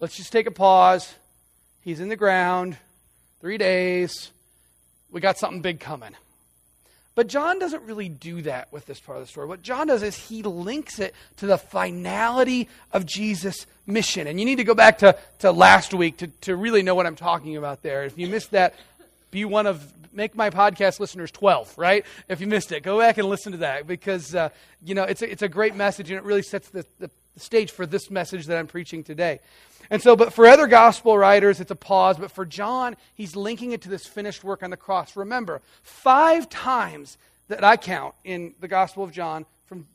let's 0.00 0.16
just 0.16 0.32
take 0.32 0.46
a 0.46 0.50
pause. 0.50 1.14
He's 1.82 2.00
in 2.00 2.08
the 2.08 2.16
ground, 2.16 2.78
three 3.42 3.58
days. 3.58 4.30
We 5.10 5.20
got 5.20 5.36
something 5.36 5.60
big 5.60 5.80
coming. 5.80 6.14
But 7.16 7.28
John 7.28 7.58
doesn't 7.58 7.82
really 7.84 8.10
do 8.10 8.42
that 8.42 8.70
with 8.70 8.84
this 8.84 9.00
part 9.00 9.16
of 9.16 9.24
the 9.24 9.26
story. 9.26 9.46
What 9.46 9.62
John 9.62 9.86
does 9.86 10.02
is 10.02 10.14
he 10.14 10.42
links 10.42 10.98
it 10.98 11.14
to 11.38 11.46
the 11.46 11.56
finality 11.56 12.68
of 12.92 13.06
Jesus' 13.06 13.66
mission. 13.86 14.26
And 14.26 14.38
you 14.38 14.44
need 14.44 14.56
to 14.56 14.64
go 14.64 14.74
back 14.74 14.98
to, 14.98 15.16
to 15.38 15.50
last 15.50 15.94
week 15.94 16.18
to, 16.18 16.26
to 16.42 16.54
really 16.54 16.82
know 16.82 16.94
what 16.94 17.06
I'm 17.06 17.16
talking 17.16 17.56
about 17.56 17.82
there. 17.82 18.04
If 18.04 18.18
you 18.18 18.28
missed 18.28 18.50
that, 18.50 18.74
be 19.30 19.46
one 19.46 19.66
of, 19.66 19.82
make 20.12 20.36
my 20.36 20.50
podcast 20.50 21.00
listeners 21.00 21.30
12, 21.30 21.78
right? 21.78 22.04
If 22.28 22.42
you 22.42 22.46
missed 22.46 22.70
it, 22.70 22.82
go 22.82 22.98
back 22.98 23.16
and 23.16 23.26
listen 23.30 23.52
to 23.52 23.58
that 23.58 23.86
because, 23.86 24.34
uh, 24.34 24.50
you 24.84 24.94
know, 24.94 25.04
it's 25.04 25.22
a, 25.22 25.30
it's 25.30 25.42
a 25.42 25.48
great 25.48 25.74
message 25.74 26.10
and 26.10 26.18
it 26.18 26.24
really 26.24 26.42
sets 26.42 26.68
the, 26.68 26.84
the 26.98 27.10
the 27.36 27.40
stage 27.40 27.70
for 27.70 27.84
this 27.86 28.10
message 28.10 28.46
that 28.46 28.58
I'm 28.58 28.66
preaching 28.66 29.04
today. 29.04 29.40
And 29.90 30.02
so, 30.02 30.16
but 30.16 30.32
for 30.32 30.46
other 30.46 30.66
gospel 30.66 31.16
writers, 31.16 31.60
it's 31.60 31.70
a 31.70 31.76
pause. 31.76 32.16
But 32.18 32.32
for 32.32 32.44
John, 32.44 32.96
he's 33.14 33.36
linking 33.36 33.72
it 33.72 33.82
to 33.82 33.88
this 33.88 34.06
finished 34.06 34.42
work 34.42 34.62
on 34.62 34.70
the 34.70 34.76
cross. 34.76 35.14
Remember, 35.16 35.60
five 35.82 36.48
times 36.48 37.18
that 37.48 37.62
I 37.62 37.76
count 37.76 38.14
in 38.24 38.54
the 38.60 38.68
Gospel 38.68 39.04
of 39.04 39.12
John, 39.12 39.46
from 39.66 39.86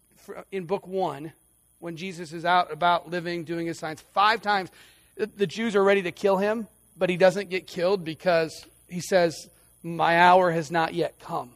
in 0.52 0.66
book 0.66 0.88
one, 0.88 1.34
when 1.80 1.98
Jesus 1.98 2.32
is 2.32 2.46
out 2.46 2.72
about 2.72 3.10
living, 3.10 3.44
doing 3.44 3.66
his 3.68 3.80
signs, 3.80 4.00
five 4.14 4.42
times 4.42 4.70
the 5.18 5.48
Jews 5.48 5.76
are 5.76 5.84
ready 5.84 6.04
to 6.04 6.12
kill 6.12 6.38
him, 6.38 6.68
but 6.96 7.10
he 7.10 7.18
doesn't 7.18 7.50
get 7.50 7.68
killed 7.68 8.06
because 8.06 8.66
he 8.88 9.02
says, 9.02 9.50
My 9.84 10.20
hour 10.20 10.52
has 10.52 10.72
not 10.72 10.94
yet 10.94 11.20
come. 11.20 11.52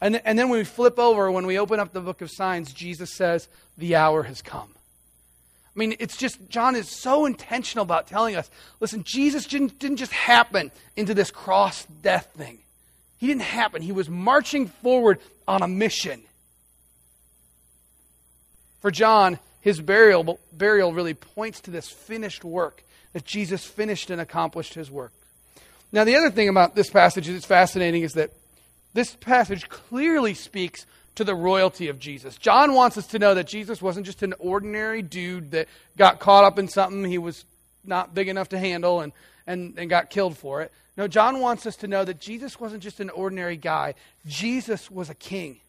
And, 0.00 0.20
and 0.24 0.38
then 0.38 0.48
when 0.48 0.58
we 0.58 0.64
flip 0.64 0.98
over, 0.98 1.30
when 1.30 1.46
we 1.46 1.58
open 1.58 1.78
up 1.78 1.92
the 1.92 2.00
book 2.00 2.22
of 2.22 2.30
signs, 2.30 2.72
Jesus 2.72 3.12
says, 3.12 3.48
The 3.76 3.96
hour 3.96 4.22
has 4.22 4.40
come. 4.40 4.70
I 5.74 5.78
mean, 5.78 5.94
it's 6.00 6.16
just, 6.16 6.48
John 6.48 6.74
is 6.74 6.88
so 6.90 7.26
intentional 7.26 7.84
about 7.84 8.06
telling 8.06 8.34
us 8.34 8.50
listen, 8.80 9.04
Jesus 9.04 9.46
didn't, 9.46 9.78
didn't 9.78 9.98
just 9.98 10.12
happen 10.12 10.70
into 10.96 11.14
this 11.14 11.30
cross 11.30 11.86
death 12.02 12.30
thing. 12.36 12.58
He 13.18 13.26
didn't 13.26 13.42
happen. 13.42 13.82
He 13.82 13.92
was 13.92 14.08
marching 14.08 14.66
forward 14.66 15.20
on 15.46 15.62
a 15.62 15.68
mission. 15.68 16.22
For 18.80 18.90
John, 18.90 19.38
his 19.60 19.80
burial, 19.80 20.40
burial 20.52 20.92
really 20.92 21.14
points 21.14 21.60
to 21.62 21.70
this 21.70 21.88
finished 21.88 22.44
work, 22.44 22.82
that 23.12 23.24
Jesus 23.24 23.64
finished 23.64 24.10
and 24.10 24.20
accomplished 24.20 24.74
his 24.74 24.90
work. 24.90 25.12
Now, 25.92 26.04
the 26.04 26.16
other 26.16 26.30
thing 26.30 26.48
about 26.48 26.74
this 26.74 26.88
passage 26.88 27.26
that's 27.26 27.44
fascinating 27.44 28.02
is 28.02 28.14
that 28.14 28.30
this 28.92 29.14
passage 29.16 29.68
clearly 29.68 30.34
speaks 30.34 30.86
to 31.16 31.24
the 31.24 31.34
royalty 31.34 31.88
of 31.88 31.98
Jesus. 31.98 32.36
John 32.36 32.74
wants 32.74 32.96
us 32.96 33.06
to 33.08 33.18
know 33.18 33.34
that 33.34 33.46
Jesus 33.46 33.82
wasn't 33.82 34.06
just 34.06 34.22
an 34.22 34.34
ordinary 34.38 35.02
dude 35.02 35.50
that 35.50 35.68
got 35.96 36.18
caught 36.20 36.44
up 36.44 36.58
in 36.58 36.68
something 36.68 37.04
he 37.04 37.18
was 37.18 37.44
not 37.84 38.14
big 38.14 38.28
enough 38.28 38.50
to 38.50 38.58
handle 38.58 39.00
and, 39.00 39.12
and, 39.46 39.74
and 39.76 39.90
got 39.90 40.10
killed 40.10 40.36
for 40.36 40.62
it. 40.62 40.72
No, 40.96 41.08
John 41.08 41.40
wants 41.40 41.66
us 41.66 41.76
to 41.76 41.88
know 41.88 42.04
that 42.04 42.20
Jesus 42.20 42.60
wasn't 42.60 42.82
just 42.82 43.00
an 43.00 43.10
ordinary 43.10 43.56
guy, 43.56 43.94
Jesus 44.26 44.90
was 44.90 45.10
a 45.10 45.14
king, 45.14 45.60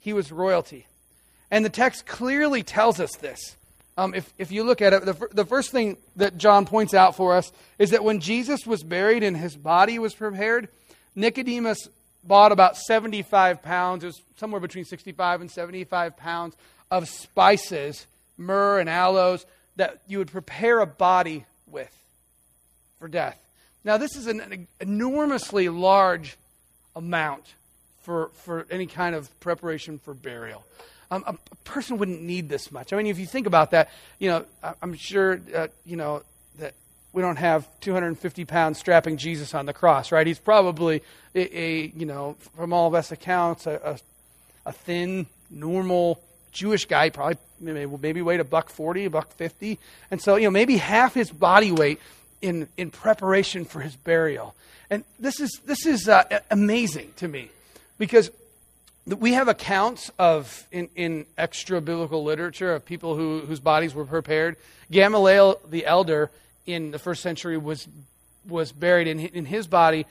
he 0.00 0.12
was 0.12 0.32
royalty. 0.32 0.86
And 1.50 1.64
the 1.64 1.70
text 1.70 2.06
clearly 2.06 2.62
tells 2.62 2.98
us 2.98 3.14
this. 3.16 3.56
Um, 3.96 4.12
if, 4.14 4.32
if 4.38 4.50
you 4.50 4.64
look 4.64 4.82
at 4.82 4.92
it, 4.92 5.04
the, 5.04 5.28
the 5.32 5.44
first 5.44 5.70
thing 5.70 5.96
that 6.16 6.36
John 6.36 6.66
points 6.66 6.94
out 6.94 7.14
for 7.16 7.36
us 7.36 7.52
is 7.78 7.90
that 7.90 8.02
when 8.02 8.18
Jesus 8.20 8.66
was 8.66 8.82
buried 8.82 9.22
and 9.22 9.36
his 9.36 9.54
body 9.54 10.00
was 10.00 10.14
prepared, 10.14 10.68
Nicodemus 11.14 11.88
bought 12.26 12.52
about 12.52 12.76
75 12.76 13.62
pounds, 13.62 14.04
it 14.04 14.08
was 14.08 14.22
somewhere 14.36 14.60
between 14.60 14.84
65 14.84 15.40
and 15.40 15.50
75 15.50 16.16
pounds 16.16 16.56
of 16.90 17.08
spices, 17.08 18.06
myrrh 18.36 18.80
and 18.80 18.88
aloes, 18.88 19.46
that 19.76 20.00
you 20.06 20.18
would 20.18 20.30
prepare 20.30 20.80
a 20.80 20.86
body 20.86 21.44
with 21.70 21.92
for 22.98 23.08
death. 23.08 23.38
Now, 23.84 23.98
this 23.98 24.16
is 24.16 24.26
an 24.26 24.66
enormously 24.80 25.68
large 25.68 26.36
amount 26.96 27.54
for, 28.02 28.30
for 28.44 28.66
any 28.70 28.86
kind 28.86 29.14
of 29.14 29.28
preparation 29.40 29.98
for 29.98 30.14
burial. 30.14 30.64
Um, 31.10 31.24
a, 31.26 31.36
person 31.64 31.98
wouldn't 31.98 32.22
need 32.22 32.48
this 32.48 32.70
much. 32.70 32.92
I 32.92 32.96
mean, 32.96 33.06
if 33.06 33.18
you 33.18 33.26
think 33.26 33.46
about 33.46 33.72
that, 33.72 33.90
you 34.18 34.28
know, 34.28 34.44
I, 34.62 34.74
am 34.82 34.94
sure, 34.94 35.40
uh, 35.54 35.68
you 35.84 35.96
know, 35.96 36.22
we 37.14 37.22
don't 37.22 37.36
have 37.36 37.68
250 37.80 38.44
pounds 38.44 38.78
strapping 38.78 39.16
Jesus 39.16 39.54
on 39.54 39.66
the 39.66 39.72
cross, 39.72 40.10
right? 40.10 40.26
He's 40.26 40.40
probably 40.40 41.00
a, 41.34 41.58
a 41.58 41.86
you 41.96 42.06
know, 42.06 42.36
from 42.56 42.72
all 42.72 42.88
of 42.88 42.94
us 42.94 43.12
accounts, 43.12 43.66
a, 43.66 43.80
a, 43.84 44.68
a 44.68 44.72
thin, 44.72 45.26
normal 45.48 46.20
Jewish 46.50 46.86
guy, 46.86 47.10
probably 47.10 47.38
maybe, 47.60 48.20
weighed 48.20 48.40
a 48.40 48.44
buck 48.44 48.68
40, 48.68 49.04
a 49.04 49.10
buck 49.10 49.30
50. 49.32 49.78
And 50.10 50.20
so, 50.20 50.34
you 50.34 50.44
know, 50.44 50.50
maybe 50.50 50.76
half 50.76 51.14
his 51.14 51.30
body 51.30 51.70
weight 51.70 52.00
in, 52.42 52.68
in 52.76 52.90
preparation 52.90 53.64
for 53.64 53.80
his 53.80 53.94
burial. 53.94 54.56
And 54.90 55.04
this 55.20 55.38
is, 55.38 55.60
this 55.64 55.86
is 55.86 56.08
uh, 56.08 56.40
amazing 56.50 57.12
to 57.16 57.28
me 57.28 57.50
because 57.96 58.30
we 59.06 59.34
have 59.34 59.46
accounts 59.46 60.10
of 60.18 60.66
in, 60.72 60.88
in 60.96 61.26
extra 61.38 61.80
biblical 61.80 62.24
literature 62.24 62.74
of 62.74 62.84
people 62.84 63.14
who, 63.14 63.40
whose 63.40 63.60
bodies 63.60 63.94
were 63.94 64.04
prepared. 64.04 64.56
Gamaliel 64.90 65.60
the 65.70 65.86
elder 65.86 66.30
in 66.66 66.90
the 66.90 66.98
first 66.98 67.22
century 67.22 67.56
was 67.58 67.88
was 68.48 68.72
buried 68.72 69.06
in 69.06 69.20
in 69.20 69.44
his 69.44 69.66
body. 69.66 70.06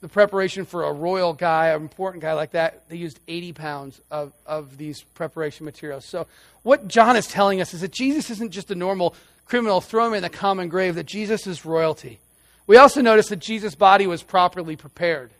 The 0.00 0.08
preparation 0.08 0.64
for 0.64 0.84
a 0.84 0.92
royal 0.92 1.34
guy, 1.34 1.68
an 1.68 1.82
important 1.82 2.22
guy 2.22 2.32
like 2.32 2.52
that, 2.52 2.88
they 2.88 2.96
used 2.96 3.20
80 3.28 3.52
pounds 3.52 4.00
of, 4.10 4.32
of 4.46 4.78
these 4.78 5.02
preparation 5.02 5.66
materials. 5.66 6.06
So, 6.06 6.26
what 6.62 6.88
John 6.88 7.16
is 7.16 7.26
telling 7.26 7.60
us 7.60 7.74
is 7.74 7.82
that 7.82 7.92
Jesus 7.92 8.30
isn't 8.30 8.50
just 8.50 8.70
a 8.70 8.74
normal 8.74 9.14
criminal, 9.44 9.82
throw 9.82 10.06
him 10.06 10.14
in 10.14 10.22
the 10.22 10.30
common 10.30 10.70
grave, 10.70 10.94
that 10.94 11.04
Jesus 11.04 11.46
is 11.46 11.66
royalty. 11.66 12.18
We 12.66 12.76
also 12.76 13.02
notice 13.02 13.28
that 13.28 13.40
Jesus' 13.40 13.74
body 13.74 14.06
was 14.06 14.22
properly 14.22 14.76
prepared. 14.76 15.32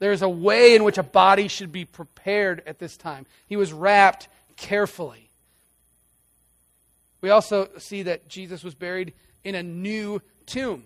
There's 0.00 0.22
a 0.22 0.28
way 0.28 0.74
in 0.74 0.84
which 0.84 0.98
a 0.98 1.02
body 1.02 1.48
should 1.48 1.72
be 1.72 1.84
prepared 1.84 2.62
at 2.66 2.78
this 2.78 2.96
time. 2.96 3.26
He 3.48 3.56
was 3.56 3.72
wrapped 3.72 4.28
carefully. 4.56 5.30
We 7.20 7.30
also 7.30 7.68
see 7.78 8.02
that 8.02 8.28
Jesus 8.28 8.62
was 8.62 8.74
buried 8.74 9.14
in 9.44 9.54
a 9.54 9.62
new 9.62 10.20
tomb. 10.46 10.84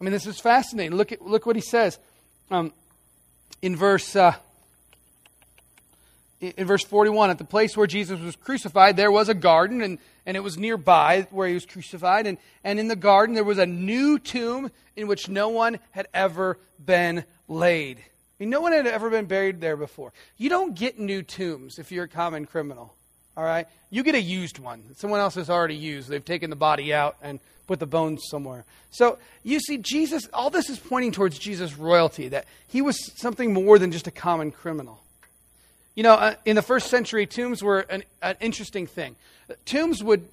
I 0.00 0.04
mean, 0.04 0.12
this 0.12 0.26
is 0.26 0.40
fascinating. 0.40 0.96
Look, 0.96 1.12
at, 1.12 1.22
look 1.22 1.46
what 1.46 1.56
he 1.56 1.62
says 1.62 1.98
um, 2.50 2.72
in 3.60 3.76
verse. 3.76 4.16
Uh, 4.16 4.34
in 6.40 6.66
verse 6.66 6.82
41, 6.82 7.30
at 7.30 7.38
the 7.38 7.44
place 7.44 7.76
where 7.76 7.86
Jesus 7.86 8.18
was 8.18 8.34
crucified, 8.34 8.96
there 8.96 9.12
was 9.12 9.28
a 9.28 9.34
garden, 9.34 9.80
and, 9.80 9.98
and 10.26 10.36
it 10.36 10.40
was 10.40 10.58
nearby 10.58 11.28
where 11.30 11.46
he 11.46 11.54
was 11.54 11.64
crucified. 11.64 12.26
And, 12.26 12.36
and 12.64 12.80
in 12.80 12.88
the 12.88 12.96
garden, 12.96 13.36
there 13.36 13.44
was 13.44 13.58
a 13.58 13.66
new 13.66 14.18
tomb 14.18 14.72
in 14.96 15.06
which 15.06 15.28
no 15.28 15.50
one 15.50 15.78
had 15.92 16.08
ever 16.12 16.58
been 16.84 17.22
laid 17.46 17.98
I 18.42 18.44
mean, 18.44 18.50
no 18.50 18.60
one 18.60 18.72
had 18.72 18.88
ever 18.88 19.08
been 19.08 19.26
buried 19.26 19.60
there 19.60 19.76
before. 19.76 20.12
You 20.36 20.48
don't 20.48 20.74
get 20.74 20.98
new 20.98 21.22
tombs 21.22 21.78
if 21.78 21.92
you're 21.92 22.06
a 22.06 22.08
common 22.08 22.44
criminal. 22.44 22.92
All 23.36 23.44
right? 23.44 23.66
You 23.90 24.02
get 24.02 24.14
a 24.14 24.20
used 24.20 24.58
one 24.58 24.82
someone 24.96 25.20
else 25.20 25.34
has 25.34 25.50
already 25.50 25.76
used. 25.76 26.08
They've 26.08 26.24
taken 26.24 26.50
the 26.50 26.56
body 26.56 26.92
out 26.92 27.16
and 27.22 27.40
put 27.66 27.78
the 27.78 27.86
bones 27.86 28.22
somewhere. 28.28 28.64
So 28.90 29.18
you 29.42 29.60
see, 29.60 29.78
Jesus, 29.78 30.28
all 30.32 30.50
this 30.50 30.68
is 30.68 30.78
pointing 30.78 31.12
towards 31.12 31.38
Jesus' 31.38 31.76
royalty, 31.76 32.28
that 32.28 32.46
he 32.68 32.82
was 32.82 33.12
something 33.20 33.52
more 33.52 33.78
than 33.78 33.92
just 33.92 34.06
a 34.06 34.10
common 34.10 34.50
criminal. 34.50 35.00
You 35.94 36.02
know, 36.02 36.14
uh, 36.14 36.34
in 36.44 36.56
the 36.56 36.62
first 36.62 36.88
century, 36.88 37.26
tombs 37.26 37.62
were 37.62 37.80
an, 37.80 38.04
an 38.22 38.36
interesting 38.40 38.86
thing. 38.86 39.14
Tombs 39.64 40.02
would, 40.02 40.26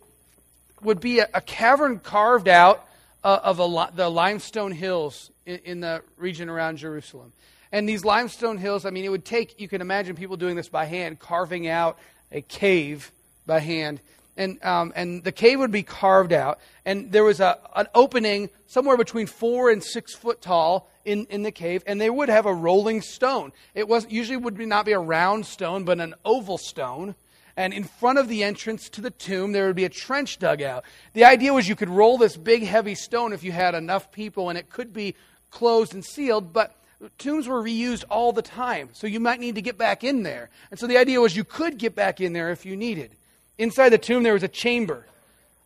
would 0.82 1.00
be 1.00 1.20
a, 1.20 1.28
a 1.34 1.42
cavern 1.42 2.00
carved 2.00 2.48
out 2.48 2.86
uh, 3.24 3.40
of 3.44 3.60
a, 3.60 3.90
the 3.94 4.10
limestone 4.10 4.72
hills 4.72 5.32
in, 5.46 5.60
in 5.66 5.80
the 5.82 6.02
region 6.18 6.50
around 6.50 6.78
Jerusalem. 6.78 7.34
And 7.72 7.88
these 7.88 8.04
limestone 8.04 8.58
hills, 8.58 8.86
I 8.86 8.90
mean, 8.90 9.06
it 9.06 9.10
would 9.10 9.26
take, 9.26 9.60
you 9.60 9.68
can 9.68 9.82
imagine 9.82 10.16
people 10.16 10.38
doing 10.38 10.56
this 10.56 10.70
by 10.70 10.86
hand, 10.86 11.20
carving 11.20 11.68
out 11.68 12.00
a 12.32 12.42
cave 12.42 13.12
by 13.46 13.60
hand. 13.60 14.00
And, 14.38 14.64
um, 14.64 14.94
and 14.96 15.24
the 15.24 15.34
cave 15.34 15.60
would 15.60 15.72
be 15.72 15.84
carved 15.84 16.32
out. 16.32 16.60
And 16.86 17.12
there 17.12 17.26
was 17.26 17.40
a, 17.40 17.58
an 17.76 17.88
opening 17.94 18.50
somewhere 18.68 18.96
between 18.96 19.28
four 19.28 19.70
and 19.70 19.84
six 19.84 20.16
foot 20.16 20.42
tall 20.42 20.90
in, 21.04 21.26
in 21.30 21.44
the 21.44 21.52
cave. 21.52 21.84
And 21.86 22.00
they 22.00 22.10
would 22.10 22.30
have 22.30 22.46
a 22.46 22.54
rolling 22.54 23.02
stone. 23.02 23.52
It 23.76 23.88
was 23.88 24.10
usually 24.10 24.38
would 24.38 24.58
be, 24.58 24.66
not 24.66 24.86
be 24.86 24.94
a 24.94 25.00
round 25.00 25.46
stone, 25.46 25.84
but 25.84 26.00
an 26.00 26.16
oval 26.24 26.58
stone. 26.58 27.16
And 27.58 27.74
in 27.74 27.84
front 27.84 28.18
of 28.18 28.30
the 28.30 28.46
entrance 28.46 28.88
to 28.90 29.02
the 29.02 29.10
tomb, 29.10 29.52
there 29.52 29.68
would 29.68 29.76
be 29.76 29.84
a 29.84 29.90
trench 29.90 30.40
dug 30.40 30.62
out. 30.62 30.86
The 31.12 31.26
idea 31.26 31.54
was 31.54 31.68
you 31.68 31.76
could 31.76 31.90
roll 31.90 32.18
this 32.18 32.38
big, 32.38 32.64
heavy 32.64 32.96
stone 32.96 33.34
if 33.34 33.44
you 33.44 33.52
had 33.52 33.76
enough 33.76 34.14
people, 34.14 34.48
and 34.48 34.58
it 34.58 34.70
could 34.70 34.94
be 34.94 35.16
closed 35.52 35.94
and 35.94 36.06
sealed. 36.06 36.54
But 36.54 36.74
tombs 37.18 37.48
were 37.48 37.62
reused 37.62 38.04
all 38.10 38.34
the 38.34 38.42
time, 38.42 38.90
so 38.94 39.08
you 39.08 39.20
might 39.20 39.40
need 39.40 39.56
to 39.56 39.62
get 39.62 39.78
back 39.78 40.04
in 40.04 40.24
there. 40.24 40.50
And 40.72 40.80
so 40.80 40.88
the 40.88 40.98
idea 40.98 41.22
was 41.22 41.36
you 41.36 41.44
could 41.44 41.78
get 41.78 41.96
back 41.96 42.20
in 42.20 42.34
there 42.34 42.52
if 42.52 42.66
you 42.66 42.76
needed. 42.76 43.12
Inside 43.58 43.90
the 43.90 43.98
tomb, 43.98 44.24
there 44.24 44.34
was 44.34 44.44
a 44.44 44.50
chamber. 44.50 45.06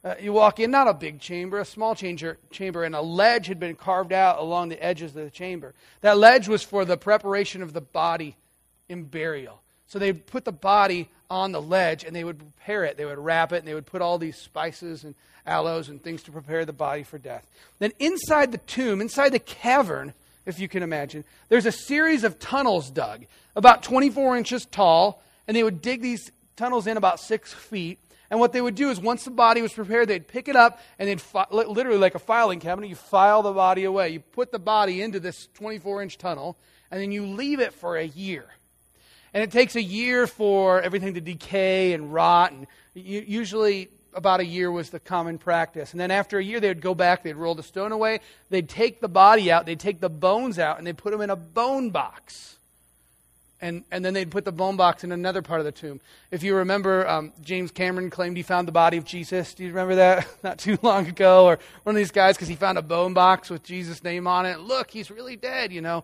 Uh, 0.03 0.15
you 0.19 0.33
walk 0.33 0.59
in, 0.59 0.69
not 0.69 0.87
a 0.87 0.93
big 0.93 1.19
chamber, 1.19 1.59
a 1.59 1.65
small 1.65 1.95
chamber, 1.95 2.37
chamber, 2.51 2.83
and 2.83 2.93
a 2.93 3.01
ledge 3.01 3.47
had 3.47 3.59
been 3.59 3.75
carved 3.75 4.11
out 4.11 4.39
along 4.39 4.69
the 4.69 4.83
edges 4.83 5.15
of 5.15 5.23
the 5.23 5.29
chamber. 5.29 5.73
That 6.01 6.17
ledge 6.17 6.47
was 6.47 6.61
for 6.61 6.83
the 6.83 6.97
preparation 6.97 7.63
of 7.63 7.71
the 7.71 7.81
body 7.81 8.35
in 8.89 9.03
burial. 9.03 9.61
So 9.87 9.99
they 9.99 10.11
put 10.11 10.43
the 10.43 10.51
body 10.51 11.07
on 11.29 11.51
the 11.51 11.61
ledge 11.61 12.03
and 12.03 12.15
they 12.15 12.23
would 12.23 12.37
prepare 12.37 12.83
it. 12.83 12.97
They 12.97 13.05
would 13.05 13.17
wrap 13.17 13.53
it 13.53 13.57
and 13.57 13.67
they 13.67 13.73
would 13.73 13.85
put 13.85 14.01
all 14.01 14.17
these 14.17 14.37
spices 14.37 15.03
and 15.03 15.15
aloes 15.45 15.87
and 15.87 16.01
things 16.01 16.23
to 16.23 16.31
prepare 16.31 16.65
the 16.65 16.73
body 16.73 17.03
for 17.03 17.17
death. 17.17 17.45
Then 17.79 17.91
inside 17.99 18.51
the 18.51 18.57
tomb, 18.59 19.01
inside 19.01 19.29
the 19.29 19.39
cavern, 19.39 20.13
if 20.45 20.59
you 20.59 20.67
can 20.67 20.83
imagine. 20.83 21.23
There's 21.49 21.65
a 21.65 21.71
series 21.71 22.23
of 22.23 22.39
tunnels 22.39 22.89
dug, 22.89 23.25
about 23.55 23.83
24 23.83 24.37
inches 24.37 24.65
tall, 24.65 25.23
and 25.47 25.55
they 25.55 25.63
would 25.63 25.81
dig 25.81 26.01
these 26.01 26.31
tunnels 26.55 26.87
in 26.87 26.97
about 26.97 27.19
six 27.19 27.53
feet. 27.53 27.99
And 28.29 28.39
what 28.39 28.51
they 28.51 28.61
would 28.61 28.75
do 28.75 28.89
is, 28.89 28.99
once 28.99 29.25
the 29.25 29.31
body 29.31 29.61
was 29.61 29.73
prepared, 29.73 30.07
they'd 30.07 30.27
pick 30.27 30.47
it 30.47 30.55
up 30.55 30.79
and 30.97 31.07
they'd 31.07 31.21
fi- 31.21 31.45
literally 31.51 31.99
like 31.99 32.15
a 32.15 32.19
filing 32.19 32.59
cabinet, 32.59 32.87
you 32.87 32.95
file 32.95 33.43
the 33.43 33.51
body 33.51 33.83
away. 33.83 34.09
You 34.09 34.21
put 34.21 34.51
the 34.51 34.59
body 34.59 35.01
into 35.01 35.19
this 35.19 35.47
24 35.53 36.01
inch 36.01 36.17
tunnel, 36.17 36.57
and 36.89 36.99
then 36.99 37.11
you 37.11 37.25
leave 37.27 37.59
it 37.59 37.73
for 37.73 37.95
a 37.97 38.05
year. 38.05 38.45
And 39.33 39.43
it 39.43 39.51
takes 39.51 39.75
a 39.75 39.81
year 39.81 40.25
for 40.27 40.81
everything 40.81 41.15
to 41.15 41.21
decay 41.21 41.93
and 41.93 42.13
rot. 42.13 42.51
And 42.53 42.67
usually, 42.93 43.89
about 44.15 44.39
a 44.39 44.45
year 44.45 44.71
was 44.71 44.89
the 44.89 44.99
common 44.99 45.37
practice. 45.37 45.91
And 45.91 45.99
then 45.99 46.11
after 46.11 46.37
a 46.37 46.43
year, 46.43 46.59
they 46.59 46.67
would 46.67 46.81
go 46.81 46.95
back, 46.95 47.23
they'd 47.23 47.35
roll 47.35 47.55
the 47.55 47.63
stone 47.63 47.91
away, 47.91 48.19
they'd 48.49 48.69
take 48.69 48.99
the 48.99 49.07
body 49.07 49.51
out, 49.51 49.65
they'd 49.65 49.79
take 49.79 49.99
the 49.99 50.09
bones 50.09 50.59
out, 50.59 50.77
and 50.77 50.87
they'd 50.87 50.97
put 50.97 51.11
them 51.11 51.21
in 51.21 51.29
a 51.29 51.35
bone 51.35 51.89
box. 51.89 52.57
And, 53.61 53.85
and 53.91 54.03
then 54.03 54.13
they'd 54.13 54.29
put 54.29 54.43
the 54.43 54.51
bone 54.51 54.75
box 54.75 55.05
in 55.05 55.13
another 55.13 55.41
part 55.41 55.61
of 55.61 55.65
the 55.65 55.71
tomb. 55.71 56.01
If 56.31 56.43
you 56.43 56.55
remember, 56.55 57.07
um, 57.07 57.31
James 57.41 57.71
Cameron 57.71 58.09
claimed 58.09 58.35
he 58.35 58.43
found 58.43 58.67
the 58.67 58.73
body 58.73 58.97
of 58.97 59.05
Jesus. 59.05 59.53
Do 59.53 59.63
you 59.63 59.69
remember 59.69 59.95
that? 59.95 60.27
Not 60.43 60.57
too 60.57 60.77
long 60.81 61.07
ago. 61.07 61.45
Or 61.45 61.59
one 61.83 61.95
of 61.95 61.97
these 61.97 62.11
guys, 62.11 62.35
because 62.35 62.49
he 62.49 62.55
found 62.55 62.77
a 62.77 62.81
bone 62.81 63.13
box 63.13 63.49
with 63.49 63.63
Jesus' 63.63 64.03
name 64.03 64.27
on 64.27 64.45
it. 64.45 64.59
Look, 64.59 64.91
he's 64.91 65.09
really 65.09 65.37
dead, 65.37 65.71
you 65.71 65.79
know 65.79 66.03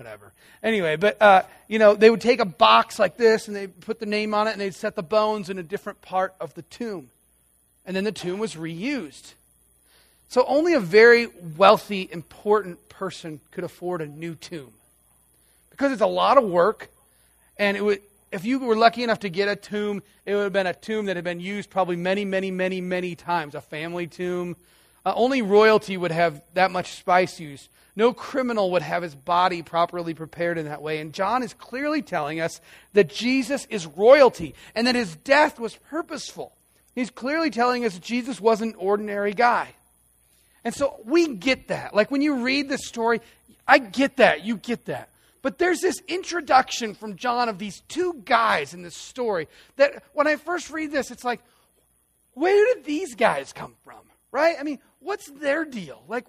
whatever. 0.00 0.32
Anyway, 0.62 0.96
but 0.96 1.20
uh, 1.20 1.42
you 1.68 1.78
know, 1.78 1.94
they 1.94 2.08
would 2.08 2.22
take 2.22 2.40
a 2.40 2.46
box 2.46 2.98
like 2.98 3.18
this 3.18 3.48
and 3.48 3.56
they'd 3.56 3.80
put 3.80 4.00
the 4.00 4.06
name 4.06 4.32
on 4.32 4.48
it 4.48 4.52
and 4.52 4.60
they'd 4.60 4.74
set 4.74 4.94
the 4.94 5.02
bones 5.02 5.50
in 5.50 5.58
a 5.58 5.62
different 5.62 6.00
part 6.00 6.34
of 6.40 6.54
the 6.54 6.62
tomb. 6.62 7.08
And 7.86 7.96
then 7.96 8.04
the 8.04 8.12
tomb 8.12 8.38
was 8.38 8.54
reused. 8.54 9.34
So 10.28 10.44
only 10.46 10.74
a 10.74 10.80
very 10.80 11.26
wealthy, 11.56 12.08
important 12.10 12.88
person 12.88 13.40
could 13.50 13.64
afford 13.64 14.00
a 14.00 14.06
new 14.06 14.34
tomb. 14.34 14.72
Because 15.70 15.90
it's 15.90 16.02
a 16.02 16.06
lot 16.06 16.38
of 16.38 16.44
work, 16.44 16.88
and 17.56 17.76
it 17.76 17.82
would, 17.82 18.00
if 18.30 18.44
you 18.44 18.60
were 18.60 18.76
lucky 18.76 19.02
enough 19.02 19.20
to 19.20 19.28
get 19.28 19.48
a 19.48 19.56
tomb, 19.56 20.02
it 20.24 20.34
would 20.34 20.44
have 20.44 20.52
been 20.52 20.66
a 20.66 20.74
tomb 20.74 21.06
that 21.06 21.16
had 21.16 21.24
been 21.24 21.40
used 21.40 21.68
probably 21.68 21.96
many, 21.96 22.24
many, 22.24 22.50
many, 22.50 22.80
many 22.80 23.16
times, 23.16 23.54
a 23.54 23.60
family 23.60 24.06
tomb. 24.06 24.56
Uh, 25.04 25.12
only 25.16 25.42
royalty 25.42 25.96
would 25.96 26.12
have 26.12 26.42
that 26.54 26.70
much 26.70 26.92
spice 26.92 27.40
used. 27.40 27.68
No 27.96 28.12
criminal 28.12 28.70
would 28.72 28.82
have 28.82 29.02
his 29.02 29.14
body 29.14 29.62
properly 29.62 30.14
prepared 30.14 30.58
in 30.58 30.66
that 30.66 30.82
way. 30.82 31.00
And 31.00 31.12
John 31.12 31.42
is 31.42 31.54
clearly 31.54 32.02
telling 32.02 32.40
us 32.40 32.60
that 32.92 33.08
Jesus 33.08 33.66
is 33.68 33.86
royalty 33.86 34.54
and 34.74 34.86
that 34.86 34.94
his 34.94 35.16
death 35.16 35.58
was 35.58 35.74
purposeful. 35.74 36.52
He's 36.94 37.10
clearly 37.10 37.50
telling 37.50 37.84
us 37.84 37.98
Jesus 37.98 38.40
wasn't 38.40 38.74
an 38.74 38.80
ordinary 38.80 39.32
guy. 39.32 39.74
And 40.64 40.74
so 40.74 41.00
we 41.04 41.34
get 41.34 41.68
that. 41.68 41.94
Like 41.94 42.10
when 42.10 42.22
you 42.22 42.42
read 42.42 42.68
this 42.68 42.86
story, 42.86 43.20
I 43.66 43.78
get 43.78 44.16
that. 44.16 44.44
You 44.44 44.56
get 44.56 44.86
that. 44.86 45.08
But 45.42 45.58
there's 45.58 45.80
this 45.80 46.00
introduction 46.06 46.94
from 46.94 47.16
John 47.16 47.48
of 47.48 47.58
these 47.58 47.80
two 47.88 48.20
guys 48.24 48.74
in 48.74 48.82
this 48.82 48.96
story 48.96 49.48
that 49.76 50.02
when 50.12 50.26
I 50.26 50.36
first 50.36 50.70
read 50.70 50.92
this, 50.92 51.10
it's 51.10 51.24
like, 51.24 51.40
where 52.34 52.74
did 52.74 52.84
these 52.84 53.14
guys 53.14 53.52
come 53.52 53.74
from? 53.84 54.00
Right? 54.32 54.56
I 54.60 54.62
mean, 54.62 54.78
what's 55.00 55.30
their 55.30 55.64
deal? 55.64 56.02
Like, 56.08 56.26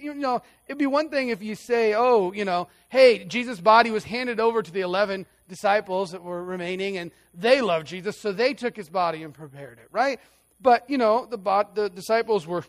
you 0.00 0.14
know, 0.14 0.42
it'd 0.66 0.78
be 0.78 0.86
one 0.86 1.10
thing 1.10 1.28
if 1.28 1.42
you 1.42 1.54
say, 1.54 1.94
oh, 1.94 2.32
you 2.32 2.44
know, 2.44 2.68
hey, 2.88 3.24
Jesus' 3.24 3.60
body 3.60 3.90
was 3.90 4.02
handed 4.02 4.40
over 4.40 4.62
to 4.62 4.70
the 4.70 4.80
11 4.80 5.26
disciples 5.48 6.12
that 6.12 6.22
were 6.22 6.42
remaining, 6.42 6.96
and 6.96 7.10
they 7.34 7.60
loved 7.60 7.86
Jesus, 7.86 8.20
so 8.20 8.32
they 8.32 8.54
took 8.54 8.76
his 8.76 8.88
body 8.88 9.22
and 9.22 9.34
prepared 9.34 9.78
it, 9.78 9.88
right? 9.92 10.20
But, 10.60 10.88
you 10.88 10.98
know, 10.98 11.26
the, 11.26 11.36
the 11.74 11.90
disciples 11.90 12.46
were 12.46 12.64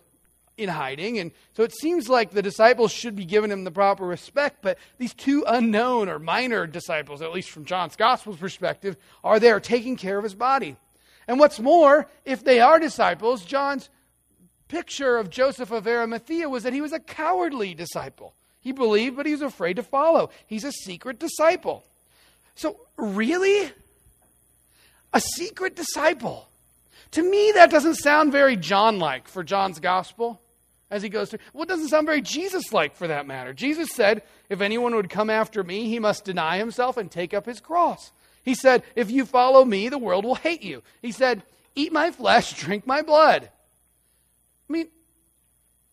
in 0.58 0.70
hiding, 0.70 1.20
and 1.20 1.32
so 1.54 1.64
it 1.64 1.74
seems 1.74 2.08
like 2.08 2.32
the 2.32 2.42
disciples 2.42 2.92
should 2.92 3.16
be 3.16 3.26
giving 3.26 3.52
him 3.52 3.64
the 3.64 3.72
proper 3.72 4.06
respect, 4.06 4.62
but 4.62 4.78
these 4.98 5.14
two 5.14 5.44
unknown 5.48 6.08
or 6.10 6.20
minor 6.20 6.66
disciples, 6.66 7.22
at 7.22 7.34
least 7.34 7.50
from 7.50 7.66
John's 7.66 7.96
gospel's 7.96 8.38
perspective, 8.38 8.96
are 9.24 9.40
there 9.40 9.60
taking 9.60 9.98
care 9.98 10.18
of 10.18 10.24
his 10.24 10.36
body. 10.36 10.78
And 11.28 11.40
what's 11.40 11.60
more, 11.60 12.08
if 12.24 12.44
they 12.44 12.60
are 12.60 12.80
disciples, 12.80 13.44
John's 13.44 13.90
picture 14.68 15.18
of 15.18 15.30
Joseph 15.30 15.72
of 15.72 15.88
Arimathea 15.88 16.50
was 16.50 16.64
that 16.64 16.74
he 16.74 16.82
was 16.82 16.94
a 16.94 17.00
cowardly 17.00 17.74
disciple. 17.74 18.34
He 18.62 18.72
believed, 18.72 19.16
but 19.16 19.26
he 19.26 19.32
was 19.32 19.42
afraid 19.42 19.76
to 19.76 19.84
follow. 19.84 20.30
He's 20.48 20.64
a 20.64 20.72
secret 20.72 21.20
disciple. 21.20 21.84
So, 22.56 22.78
really? 22.98 23.72
A 25.14 25.22
secret 25.22 25.76
disciple? 25.76 26.48
To 27.12 27.24
me, 27.24 27.52
that 27.54 27.72
doesn't 27.72 27.96
sound 27.96 28.32
very 28.32 28.56
John 28.56 29.00
like 29.00 29.28
for 29.28 29.44
John's 29.44 29.80
gospel 29.80 30.42
as 30.90 31.02
he 31.02 31.10
goes 31.10 31.30
through. 31.30 31.40
Well, 31.54 31.64
it 31.64 31.70
doesn't 31.70 31.90
sound 31.90 32.08
very 32.08 32.22
Jesus 32.22 32.74
like 32.74 32.96
for 32.96 33.08
that 33.08 33.28
matter. 33.28 33.54
Jesus 33.54 33.92
said, 33.92 34.22
If 34.50 34.62
anyone 34.62 34.96
would 34.96 35.10
come 35.10 35.30
after 35.30 35.64
me, 35.64 35.88
he 35.88 36.00
must 36.00 36.26
deny 36.26 36.58
himself 36.58 36.98
and 36.98 37.10
take 37.10 37.34
up 37.34 37.46
his 37.46 37.60
cross. 37.60 38.12
He 38.44 38.56
said, 38.56 38.84
If 38.96 39.10
you 39.10 39.26
follow 39.26 39.66
me, 39.66 39.90
the 39.90 39.98
world 39.98 40.26
will 40.26 40.36
hate 40.36 40.64
you. 40.64 40.84
He 41.02 41.12
said, 41.12 41.44
Eat 41.76 41.92
my 41.92 42.12
flesh, 42.12 42.54
drink 42.60 42.86
my 42.86 43.02
blood. 43.02 43.50
I 44.70 44.74
mean, 44.74 44.88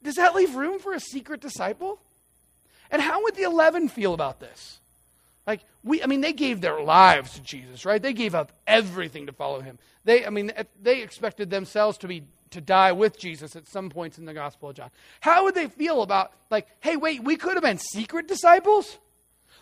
does 0.03 0.16
that 0.16 0.35
leave 0.35 0.55
room 0.55 0.79
for 0.79 0.92
a 0.92 1.01
secret 1.01 1.40
disciple? 1.40 2.01
And 2.90 3.01
how 3.01 3.22
would 3.22 3.37
the 3.37 3.42
11 3.42 3.88
feel 3.88 4.14
about 4.14 4.40
this? 4.40 4.79
We, 5.85 6.03
I 6.03 6.07
mean, 6.07 6.21
they 6.21 6.33
gave 6.33 6.61
their 6.61 6.81
lives 6.81 7.35
to 7.35 7.40
Jesus, 7.40 7.85
right? 7.85 8.01
They 8.01 8.12
gave 8.12 8.35
up 8.35 8.53
everything 8.66 9.27
to 9.27 9.33
follow 9.33 9.61
him. 9.61 9.79
They, 10.05 10.25
I 10.25 10.31
mean, 10.31 10.53
they 10.81 11.03
expected 11.03 11.51
themselves 11.51 11.99
to 11.99 12.09
be, 12.09 12.25
to 12.51 12.61
die 12.61 12.92
with 12.92 13.18
Jesus 13.18 13.57
at 13.57 13.68
some 13.68 13.90
points 13.90 14.18
in 14.18 14.25
the 14.25 14.35
Gospel 14.35 14.71
of 14.71 14.77
John. 14.77 14.90
How 15.21 15.45
would 15.45 15.55
they 15.55 15.66
feel 15.66 16.03
about, 16.03 16.33
like, 16.51 16.68
hey, 16.81 16.97
wait, 16.97 17.25
we 17.25 17.37
could 17.37 17.55
have 17.55 17.62
been 17.62 17.79
secret 17.79 18.29
disciples? 18.29 18.99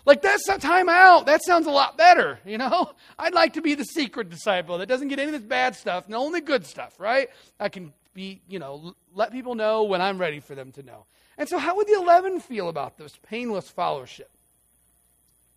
Like, 0.05 0.23
that's 0.23 0.49
a 0.49 0.59
time 0.59 0.89
out. 0.89 1.27
That 1.27 1.43
sounds 1.43 1.67
a 1.67 1.71
lot 1.71 1.97
better, 1.97 2.39
you 2.45 2.59
know? 2.59 2.93
I'd 3.19 3.35
like 3.35 3.55
to 3.55 3.63
be 3.63 3.75
the 3.75 3.85
secret 3.85 4.31
disciple 4.31 4.79
that 4.79 4.87
doesn't 4.87 5.09
get 5.09 5.19
any 5.19 5.33
of 5.35 5.41
this 5.41 5.49
bad 5.49 5.77
stuff 5.77 6.07
and 6.07 6.15
only 6.15 6.41
good 6.41 6.67
stuff, 6.67 6.99
right? 6.99 7.29
I 7.59 7.69
can 7.69 7.93
be, 8.15 8.41
you 8.49 8.59
know, 8.59 8.95
let 9.15 9.33
people 9.33 9.55
know 9.55 9.85
when 9.85 10.01
I'm 10.01 10.19
ready 10.19 10.41
for 10.41 10.55
them 10.55 10.73
to 10.73 10.83
know. 10.83 11.05
And 11.39 11.49
so, 11.49 11.59
how 11.59 11.77
would 11.77 11.87
the 11.87 11.95
11 11.95 12.41
feel 12.41 12.69
about 12.69 12.99
this 12.99 13.19
painless 13.23 13.73
followership? 13.73 14.29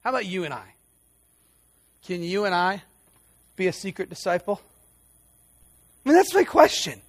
How 0.03 0.09
about 0.09 0.25
you 0.25 0.43
and 0.43 0.53
I? 0.53 0.65
Can 2.05 2.21
you 2.21 2.45
and 2.45 2.53
I 2.53 2.83
be 3.55 3.67
a 3.67 3.73
secret 3.73 4.09
disciple? 4.09 4.61
I 6.05 6.09
mean, 6.09 6.17
that's 6.17 6.33
my 6.33 6.43
question. 6.43 7.01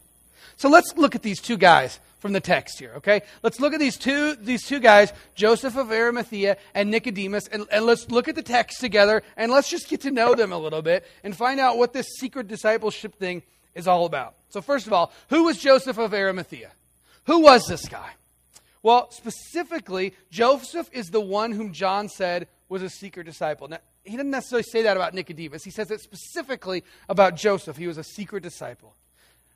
So 0.57 0.69
let's 0.69 0.97
look 0.97 1.15
at 1.15 1.23
these 1.23 1.41
two 1.41 1.57
guys 1.57 1.99
from 2.21 2.33
the 2.33 2.41
text 2.41 2.79
here, 2.79 2.93
okay? 2.97 3.23
Let's 3.43 3.61
look 3.61 3.75
at 3.75 3.81
these 3.81 3.99
two, 3.99 4.37
these 4.37 4.65
two 4.65 4.79
guys, 4.79 5.13
Joseph 5.35 5.77
of 5.77 5.91
Arimathea 5.91 6.57
and 6.75 6.91
Nicodemus, 6.91 7.49
and, 7.49 7.67
and 7.71 7.85
let's 7.85 8.09
look 8.11 8.29
at 8.29 8.37
the 8.37 8.43
text 8.43 8.81
together 8.81 9.23
and 9.37 9.51
let's 9.51 9.69
just 9.69 9.89
get 9.89 10.03
to 10.03 10.11
know 10.11 10.35
them 10.35 10.53
a 10.53 10.59
little 10.59 10.81
bit 10.81 11.05
and 11.25 11.37
find 11.37 11.59
out 11.59 11.77
what 11.77 11.93
this 11.93 12.07
secret 12.19 12.47
discipleship 12.47 13.17
thing 13.17 13.43
is 13.75 13.89
all 13.89 14.07
about. 14.07 14.37
So, 14.51 14.63
first 14.63 14.87
of 14.87 14.93
all, 14.93 15.13
who 15.29 15.45
was 15.45 15.59
Joseph 15.59 15.99
of 15.99 16.15
Arimathea? 16.15 16.71
Who 17.25 17.41
was 17.41 17.67
this 17.67 17.89
guy? 17.89 18.11
Well, 18.83 19.11
specifically, 19.11 20.15
Joseph 20.31 20.89
is 20.93 21.09
the 21.09 21.21
one 21.21 21.53
whom 21.53 21.73
John 21.73 22.09
said 22.09 22.49
was 22.69 22.83
a 22.83 22.91
secret 22.91 23.25
disciple. 23.25 23.69
Now, 23.69 23.79
he 24.05 24.17
didn't 24.17 24.31
necessarily 24.31 24.65
say 24.65 24.83
that 24.83 24.97
about 24.97 25.15
Nicodemus. 25.15 25.65
He 25.65 25.71
says 25.71 25.91
it 25.91 26.01
specifically 26.01 26.85
about 27.09 27.37
Joseph. 27.37 27.77
He 27.77 27.87
was 27.87 27.99
a 27.99 28.05
secret 28.05 28.43
disciple. 28.43 28.95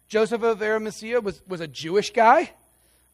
Joseph 0.08 0.42
of 0.42 0.62
Arimathea 0.62 1.20
was, 1.20 1.42
was 1.46 1.60
a 1.60 1.68
Jewish 1.68 2.12
guy. 2.12 2.52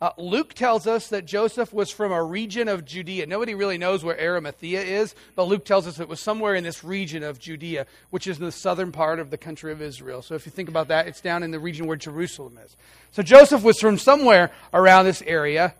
Uh, 0.01 0.11
Luke 0.19 0.55
tells 0.55 0.87
us 0.87 1.09
that 1.09 1.25
Joseph 1.25 1.73
was 1.73 1.91
from 1.91 2.13
a 2.13 2.23
region 2.23 2.69
of 2.69 2.85
Judea. 2.85 3.27
Nobody 3.27 3.55
really 3.55 3.79
knows 3.79 4.05
where 4.05 4.21
Arimathea 4.21 4.83
is, 4.83 5.15
but 5.35 5.45
Luke 5.45 5.65
tells 5.65 5.87
us 5.87 5.99
it 5.99 6.09
was 6.09 6.21
somewhere 6.21 6.55
in 6.55 6.65
this 6.65 6.85
region 6.85 7.23
of 7.23 7.39
Judea, 7.39 7.87
which 8.11 8.27
is 8.27 8.39
in 8.39 8.45
the 8.45 8.53
southern 8.53 8.93
part 8.93 9.19
of 9.19 9.31
the 9.31 9.39
country 9.39 9.73
of 9.73 9.81
Israel. 9.81 10.21
So 10.21 10.35
if 10.35 10.47
you 10.47 10.53
think 10.53 10.69
about 10.69 10.89
that, 10.89 11.07
it's 11.07 11.21
down 11.21 11.43
in 11.43 11.53
the 11.53 11.59
region 11.61 11.87
where 11.87 11.97
Jerusalem 11.97 12.59
is. 12.65 12.77
So 13.13 13.23
Joseph 13.23 13.63
was 13.63 13.79
from 13.79 13.97
somewhere 13.97 14.51
around 14.75 15.07
this 15.07 15.23
area. 15.23 15.75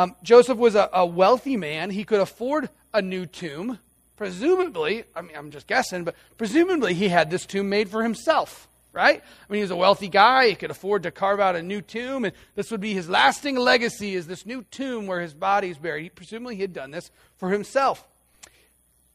Um, 0.00 0.16
Joseph 0.22 0.56
was 0.56 0.76
a, 0.76 0.88
a 0.94 1.04
wealthy 1.04 1.58
man. 1.58 1.90
He 1.90 2.04
could 2.04 2.20
afford 2.20 2.70
a 2.94 3.02
new 3.02 3.26
tomb. 3.26 3.78
Presumably, 4.16 5.04
I 5.14 5.20
mean, 5.20 5.36
I'm 5.36 5.50
just 5.50 5.66
guessing, 5.66 6.04
but 6.04 6.14
presumably 6.38 6.94
he 6.94 7.10
had 7.10 7.30
this 7.30 7.44
tomb 7.44 7.68
made 7.68 7.90
for 7.90 8.02
himself 8.02 8.66
right? 8.92 9.22
I 9.22 9.52
mean, 9.52 9.58
he 9.58 9.62
was 9.62 9.70
a 9.70 9.76
wealthy 9.76 10.08
guy. 10.08 10.48
He 10.48 10.56
could 10.56 10.72
afford 10.72 11.04
to 11.04 11.12
carve 11.12 11.38
out 11.38 11.54
a 11.54 11.62
new 11.62 11.80
tomb, 11.80 12.24
and 12.24 12.34
this 12.56 12.72
would 12.72 12.80
be 12.80 12.92
his 12.92 13.08
lasting 13.08 13.54
legacy 13.54 14.16
is 14.16 14.26
this 14.26 14.44
new 14.44 14.64
tomb 14.72 15.06
where 15.06 15.20
his 15.20 15.32
body 15.32 15.68
is 15.68 15.78
buried. 15.78 16.02
He, 16.02 16.08
presumably, 16.08 16.56
he 16.56 16.62
had 16.62 16.72
done 16.72 16.90
this 16.90 17.12
for 17.36 17.50
himself. 17.50 18.04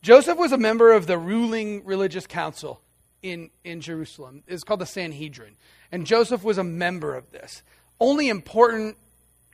Joseph 0.02 0.38
was 0.38 0.54
a 0.54 0.58
member 0.58 0.93
of 0.93 1.08
the 1.08 1.17
ruling 1.17 1.84
religious 1.84 2.26
council 2.26 2.80
in, 3.21 3.50
in 3.65 3.82
Jerusalem. 3.82 4.43
It's 4.48 4.63
called 4.63 4.80
the 4.80 4.86
Sanhedrin. 4.86 5.58
And 5.91 6.08
Joseph 6.08 6.45
was 6.45 6.58
a 6.58 6.63
member 6.63 7.13
of 7.13 7.30
this. 7.32 7.62
Only 8.00 8.30
important 8.30 8.95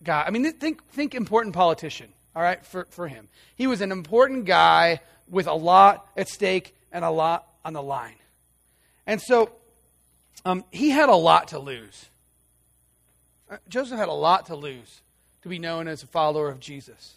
guy. 0.04 0.24
I 0.26 0.30
mean, 0.32 0.52
think, 0.54 0.84
think 0.90 1.16
important 1.16 1.56
politician, 1.56 2.10
all 2.36 2.42
right, 2.42 2.66
for, 2.66 2.86
for 2.90 3.08
him. 3.08 3.28
He 3.56 3.68
was 3.68 3.82
an 3.82 3.92
important 3.92 4.46
guy 4.46 5.02
with 5.30 5.48
a 5.48 5.54
lot 5.54 6.08
at 6.18 6.28
stake 6.28 6.76
and 6.92 7.06
a 7.06 7.10
lot 7.10 7.48
on 7.64 7.74
the 7.74 7.82
line. 7.82 8.16
And 9.08 9.22
so 9.22 9.50
um, 10.46 10.64
he 10.72 10.90
had 10.90 11.10
a 11.10 11.16
lot 11.16 11.50
to 11.50 11.60
lose. 11.60 12.06
Uh, 13.50 13.58
Joseph 13.70 13.98
had 13.98 14.10
a 14.10 14.14
lot 14.14 14.48
to 14.48 14.56
lose 14.56 15.02
to 15.44 15.50
be 15.50 15.60
known 15.60 15.88
as 15.88 16.04
a 16.04 16.08
follower 16.08 16.50
of 16.50 16.60
Jesus. 16.60 17.16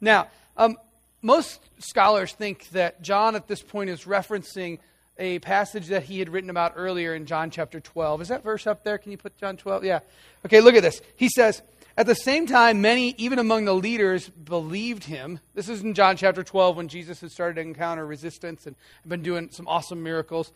Now, 0.00 0.28
um, 0.56 0.76
most 1.22 1.60
scholars 1.78 2.32
think 2.32 2.68
that 2.70 3.02
John 3.02 3.36
at 3.36 3.48
this 3.48 3.62
point 3.62 3.90
is 3.90 4.04
referencing 4.04 4.78
a 5.18 5.40
passage 5.40 5.88
that 5.88 6.04
he 6.04 6.20
had 6.20 6.28
written 6.28 6.50
about 6.50 6.74
earlier 6.76 7.14
in 7.14 7.26
John 7.26 7.50
chapter 7.50 7.80
12. 7.80 8.22
Is 8.22 8.28
that 8.28 8.44
verse 8.44 8.66
up 8.66 8.84
there? 8.84 8.98
Can 8.98 9.10
you 9.10 9.18
put 9.18 9.36
John 9.36 9.56
12? 9.56 9.84
Yeah. 9.84 10.00
Okay, 10.46 10.60
look 10.60 10.76
at 10.76 10.82
this. 10.82 11.02
He 11.16 11.28
says, 11.28 11.60
At 11.98 12.06
the 12.06 12.14
same 12.14 12.46
time, 12.46 12.80
many, 12.80 13.12
even 13.18 13.40
among 13.40 13.64
the 13.64 13.74
leaders, 13.74 14.28
believed 14.28 15.02
him. 15.02 15.40
This 15.56 15.68
is 15.68 15.82
in 15.82 15.94
John 15.94 16.16
chapter 16.16 16.44
12 16.44 16.76
when 16.76 16.86
Jesus 16.86 17.20
had 17.20 17.32
started 17.32 17.56
to 17.56 17.62
encounter 17.62 18.06
resistance 18.06 18.68
and 18.68 18.76
been 19.04 19.24
doing 19.24 19.50
some 19.50 19.66
awesome 19.66 20.04
miracles. 20.04 20.52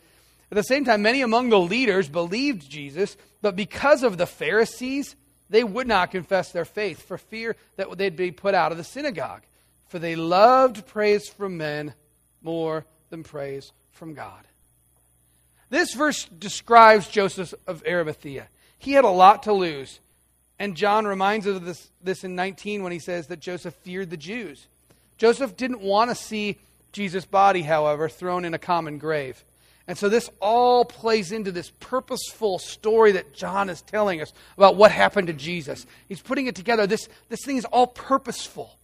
At 0.49 0.55
the 0.55 0.63
same 0.63 0.85
time, 0.85 1.01
many 1.01 1.19
among 1.19 1.49
the 1.49 1.59
leaders 1.59 2.07
believed 2.07 2.69
Jesus, 2.69 3.17
but 3.41 3.57
because 3.57 4.03
of 4.03 4.17
the 4.17 4.25
Pharisees, 4.25 5.17
they 5.49 5.65
would 5.65 5.85
not 5.85 6.11
confess 6.11 6.53
their 6.53 6.63
faith 6.63 7.05
for 7.05 7.17
fear 7.17 7.57
that 7.75 7.89
they'd 7.97 8.15
be 8.15 8.31
put 8.31 8.55
out 8.55 8.71
of 8.71 8.77
the 8.77 8.83
synagogue. 8.85 9.41
For 9.89 9.99
they 9.99 10.15
loved 10.15 10.87
praise 10.87 11.27
from 11.27 11.57
men 11.57 11.93
more 12.41 12.85
than 13.09 13.23
praise 13.23 13.73
from 13.91 14.13
God. 14.13 14.47
This 15.69 15.93
verse 15.93 16.23
describes 16.23 17.09
Joseph 17.09 17.53
of 17.67 17.83
Arimathea. 17.85 18.47
He 18.79 18.93
had 18.93 19.03
a 19.03 19.09
lot 19.09 19.43
to 19.43 19.51
lose. 19.51 19.99
And 20.59 20.75
John 20.75 21.05
reminds 21.05 21.47
us 21.47 21.57
of 21.57 21.65
this, 21.65 21.89
this 22.03 22.23
in 22.23 22.35
19 22.35 22.83
when 22.83 22.91
he 22.91 22.99
says 22.99 23.27
that 23.27 23.39
Joseph 23.39 23.73
feared 23.75 24.09
the 24.09 24.17
Jews. 24.17 24.65
Joseph 25.17 25.57
didn't 25.57 25.81
want 25.81 26.11
to 26.11 26.15
see 26.15 26.57
Jesus' 26.91 27.25
body, 27.25 27.61
however, 27.63 28.07
thrown 28.07 28.45
in 28.45 28.53
a 28.53 28.59
common 28.59 28.97
grave. 28.97 29.43
And 29.87 29.97
so 29.97 30.07
this 30.07 30.29
all 30.39 30.85
plays 30.85 31.31
into 31.31 31.51
this 31.51 31.69
purposeful 31.79 32.59
story 32.59 33.13
that 33.13 33.33
John 33.33 33.69
is 33.69 33.81
telling 33.81 34.21
us 34.21 34.31
about 34.57 34.75
what 34.77 34.91
happened 34.91 35.27
to 35.27 35.33
Jesus. 35.33 35.85
He's 36.07 36.21
putting 36.21 36.47
it 36.47 36.55
together. 36.55 36.87
This, 36.87 37.09
this 37.29 37.43
thing 37.43 37.57
is 37.57 37.65
all 37.65 37.87
purposeful. 37.87 38.77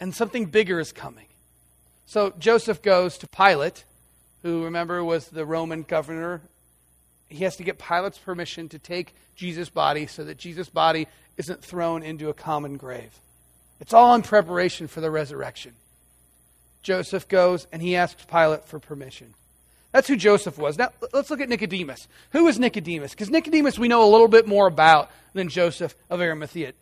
And 0.00 0.14
something 0.14 0.46
bigger 0.46 0.80
is 0.80 0.92
coming. 0.92 1.26
So 2.06 2.32
Joseph 2.38 2.82
goes 2.82 3.18
to 3.18 3.28
Pilate, 3.28 3.84
who, 4.42 4.64
remember, 4.64 5.04
was 5.04 5.28
the 5.28 5.46
Roman 5.46 5.82
governor. 5.82 6.40
He 7.30 7.44
has 7.44 7.56
to 7.56 7.64
get 7.64 7.78
Pilate's 7.78 8.18
permission 8.18 8.68
to 8.68 8.78
take 8.78 9.14
Jesus' 9.34 9.70
body 9.70 10.06
so 10.06 10.24
that 10.24 10.36
Jesus' 10.36 10.68
body 10.68 11.08
isn't 11.38 11.64
thrown 11.64 12.02
into 12.02 12.28
a 12.28 12.34
common 12.34 12.76
grave. 12.76 13.18
It's 13.80 13.94
all 13.94 14.14
in 14.14 14.22
preparation 14.22 14.88
for 14.88 15.00
the 15.00 15.10
resurrection. 15.10 15.72
Joseph 16.82 17.28
goes 17.28 17.66
and 17.72 17.80
he 17.80 17.96
asks 17.96 18.24
Pilate 18.24 18.66
for 18.66 18.78
permission. 18.78 19.34
That's 19.92 20.06
who 20.06 20.16
Joseph 20.16 20.56
was. 20.56 20.78
Now, 20.78 20.90
let's 21.12 21.30
look 21.30 21.40
at 21.40 21.48
Nicodemus. 21.48 22.06
Who 22.30 22.46
is 22.46 22.58
Nicodemus? 22.58 23.12
Because 23.12 23.30
Nicodemus 23.30 23.78
we 23.78 23.88
know 23.88 24.08
a 24.08 24.10
little 24.10 24.28
bit 24.28 24.46
more 24.46 24.66
about 24.66 25.10
than 25.32 25.48
Joseph 25.48 25.94
of 26.08 26.20
Arimathea. 26.20 26.74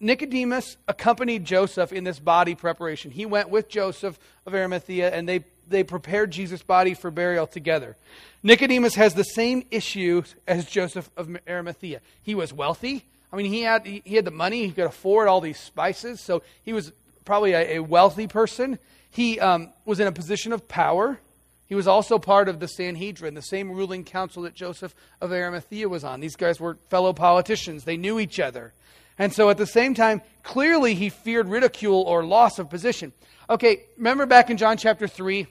Nicodemus 0.00 0.76
accompanied 0.88 1.44
Joseph 1.44 1.92
in 1.92 2.04
this 2.04 2.18
body 2.18 2.54
preparation. 2.54 3.10
He 3.10 3.26
went 3.26 3.50
with 3.50 3.68
Joseph 3.68 4.18
of 4.46 4.54
Arimathea 4.54 5.12
and 5.12 5.28
they, 5.28 5.44
they 5.68 5.82
prepared 5.84 6.30
Jesus' 6.30 6.62
body 6.62 6.94
for 6.94 7.10
burial 7.10 7.46
together. 7.46 7.96
Nicodemus 8.42 8.94
has 8.94 9.14
the 9.14 9.24
same 9.24 9.64
issue 9.70 10.22
as 10.46 10.66
Joseph 10.66 11.10
of 11.16 11.36
Arimathea. 11.48 12.00
He 12.22 12.34
was 12.34 12.52
wealthy. 12.52 13.04
I 13.32 13.36
mean, 13.36 13.52
he 13.52 13.62
had, 13.62 13.84
he 13.84 14.14
had 14.14 14.24
the 14.24 14.30
money, 14.30 14.66
he 14.66 14.72
could 14.72 14.86
afford 14.86 15.28
all 15.28 15.40
these 15.40 15.58
spices, 15.58 16.20
so 16.20 16.42
he 16.64 16.72
was 16.72 16.92
probably 17.24 17.52
a, 17.52 17.76
a 17.76 17.78
wealthy 17.80 18.28
person. 18.28 18.78
He 19.10 19.40
um, 19.40 19.72
was 19.84 20.00
in 20.00 20.06
a 20.06 20.12
position 20.12 20.52
of 20.52 20.68
power. 20.68 21.18
He 21.66 21.74
was 21.74 21.88
also 21.88 22.18
part 22.18 22.48
of 22.48 22.60
the 22.60 22.68
Sanhedrin, 22.68 23.34
the 23.34 23.42
same 23.42 23.72
ruling 23.72 24.04
council 24.04 24.44
that 24.44 24.54
Joseph 24.54 24.94
of 25.20 25.32
Arimathea 25.32 25.88
was 25.88 26.04
on. 26.04 26.20
These 26.20 26.36
guys 26.36 26.60
were 26.60 26.78
fellow 26.88 27.12
politicians, 27.12 27.84
they 27.84 27.96
knew 27.96 28.20
each 28.20 28.38
other. 28.38 28.72
And 29.18 29.32
so 29.32 29.50
at 29.50 29.56
the 29.56 29.66
same 29.66 29.94
time, 29.94 30.20
clearly 30.42 30.94
he 30.94 31.08
feared 31.08 31.48
ridicule 31.48 32.02
or 32.02 32.24
loss 32.24 32.58
of 32.58 32.70
position. 32.70 33.12
Okay, 33.48 33.82
remember 33.96 34.26
back 34.26 34.50
in 34.50 34.56
John 34.56 34.76
chapter 34.76 35.08
3, 35.08 35.46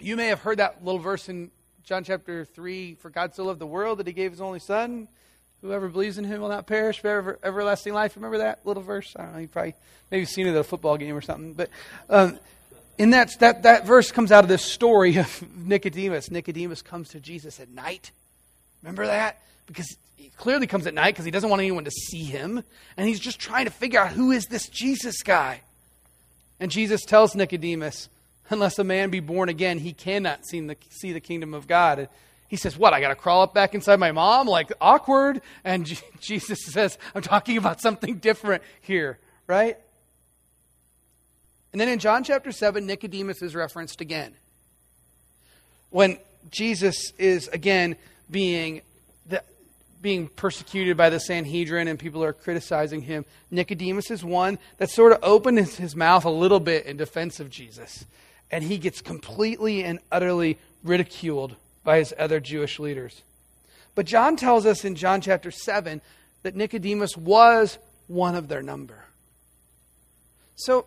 you 0.00 0.16
may 0.16 0.28
have 0.28 0.40
heard 0.40 0.58
that 0.58 0.84
little 0.84 1.00
verse 1.00 1.28
in 1.28 1.50
John 1.84 2.04
chapter 2.04 2.44
3 2.44 2.94
For 2.94 3.10
God 3.10 3.34
so 3.34 3.44
loved 3.44 3.60
the 3.60 3.66
world 3.66 3.98
that 3.98 4.06
he 4.06 4.12
gave 4.12 4.30
his 4.30 4.40
only 4.40 4.60
Son. 4.60 5.08
Whoever 5.62 5.88
believes 5.88 6.16
in 6.16 6.24
him 6.24 6.40
will 6.40 6.48
not 6.48 6.66
perish, 6.66 7.02
but 7.02 7.08
ever, 7.10 7.38
everlasting 7.42 7.92
life. 7.92 8.16
Remember 8.16 8.38
that 8.38 8.60
little 8.64 8.82
verse? 8.82 9.14
I 9.14 9.24
don't 9.24 9.32
know. 9.34 9.38
You 9.40 9.48
probably 9.48 9.74
maybe 10.10 10.24
seen 10.24 10.46
it 10.46 10.50
at 10.50 10.56
a 10.56 10.64
football 10.64 10.96
game 10.96 11.14
or 11.14 11.20
something. 11.20 11.52
But 11.52 11.68
um, 12.08 12.38
in 12.96 13.10
that, 13.10 13.38
that, 13.40 13.64
that 13.64 13.86
verse 13.86 14.10
comes 14.10 14.32
out 14.32 14.42
of 14.42 14.48
this 14.48 14.64
story 14.64 15.16
of 15.18 15.44
Nicodemus. 15.66 16.30
Nicodemus 16.30 16.80
comes 16.80 17.10
to 17.10 17.20
Jesus 17.20 17.60
at 17.60 17.68
night. 17.68 18.10
Remember 18.82 19.06
that? 19.06 19.42
Because 19.66 19.96
he 20.16 20.30
clearly 20.38 20.66
comes 20.66 20.86
at 20.86 20.94
night 20.94 21.14
because 21.14 21.26
he 21.26 21.30
doesn't 21.30 21.50
want 21.50 21.60
anyone 21.60 21.84
to 21.84 21.90
see 21.90 22.24
him. 22.24 22.62
And 22.96 23.06
he's 23.06 23.20
just 23.20 23.38
trying 23.38 23.66
to 23.66 23.70
figure 23.70 24.00
out 24.00 24.12
who 24.12 24.30
is 24.30 24.46
this 24.46 24.68
Jesus 24.68 25.22
guy. 25.22 25.60
And 26.58 26.70
Jesus 26.70 27.04
tells 27.04 27.34
Nicodemus, 27.34 28.08
unless 28.50 28.78
a 28.78 28.84
man 28.84 29.10
be 29.10 29.20
born 29.20 29.48
again, 29.48 29.78
he 29.78 29.92
cannot 29.92 30.46
see 30.46 30.60
the, 30.60 30.76
see 30.90 31.12
the 31.12 31.20
kingdom 31.20 31.54
of 31.54 31.66
God. 31.66 32.08
He 32.48 32.56
says, 32.56 32.76
What? 32.76 32.92
I 32.92 33.00
got 33.00 33.08
to 33.08 33.14
crawl 33.14 33.42
up 33.42 33.54
back 33.54 33.74
inside 33.74 34.00
my 34.00 34.12
mom? 34.12 34.46
Like, 34.46 34.72
awkward. 34.80 35.40
And 35.64 35.86
Jesus 36.20 36.58
says, 36.64 36.98
I'm 37.14 37.22
talking 37.22 37.56
about 37.56 37.80
something 37.80 38.16
different 38.16 38.62
here, 38.80 39.18
right? 39.46 39.78
And 41.72 41.80
then 41.80 41.88
in 41.88 42.00
John 42.00 42.24
chapter 42.24 42.50
7, 42.50 42.84
Nicodemus 42.84 43.42
is 43.42 43.54
referenced 43.54 44.00
again. 44.00 44.34
When 45.90 46.18
Jesus 46.50 47.12
is 47.18 47.48
again 47.48 47.96
being 48.30 48.82
being 50.00 50.28
persecuted 50.28 50.96
by 50.96 51.10
the 51.10 51.20
Sanhedrin 51.20 51.88
and 51.88 51.98
people 51.98 52.24
are 52.24 52.32
criticizing 52.32 53.02
him. 53.02 53.24
Nicodemus 53.50 54.10
is 54.10 54.24
one 54.24 54.58
that 54.78 54.90
sort 54.90 55.12
of 55.12 55.18
opened 55.22 55.58
his 55.58 55.94
mouth 55.94 56.24
a 56.24 56.30
little 56.30 56.60
bit 56.60 56.86
in 56.86 56.96
defense 56.96 57.40
of 57.40 57.50
Jesus. 57.50 58.06
And 58.50 58.64
he 58.64 58.78
gets 58.78 59.00
completely 59.00 59.84
and 59.84 59.98
utterly 60.10 60.58
ridiculed 60.82 61.54
by 61.84 61.98
his 61.98 62.14
other 62.18 62.40
Jewish 62.40 62.78
leaders. 62.78 63.22
But 63.94 64.06
John 64.06 64.36
tells 64.36 64.66
us 64.66 64.84
in 64.84 64.94
John 64.94 65.20
chapter 65.20 65.50
7 65.50 66.00
that 66.42 66.56
Nicodemus 66.56 67.16
was 67.16 67.78
one 68.08 68.34
of 68.34 68.48
their 68.48 68.62
number. 68.62 69.04
So 70.56 70.86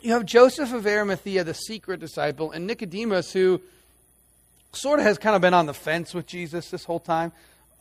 you 0.00 0.12
have 0.12 0.24
Joseph 0.26 0.72
of 0.72 0.86
Arimathea, 0.86 1.44
the 1.44 1.54
secret 1.54 2.00
disciple, 2.00 2.50
and 2.50 2.66
Nicodemus, 2.66 3.32
who 3.32 3.60
sort 4.72 4.98
of 4.98 5.04
has 5.04 5.18
kind 5.18 5.36
of 5.36 5.42
been 5.42 5.54
on 5.54 5.66
the 5.66 5.74
fence 5.74 6.14
with 6.14 6.26
Jesus 6.26 6.70
this 6.70 6.84
whole 6.84 7.00
time 7.00 7.32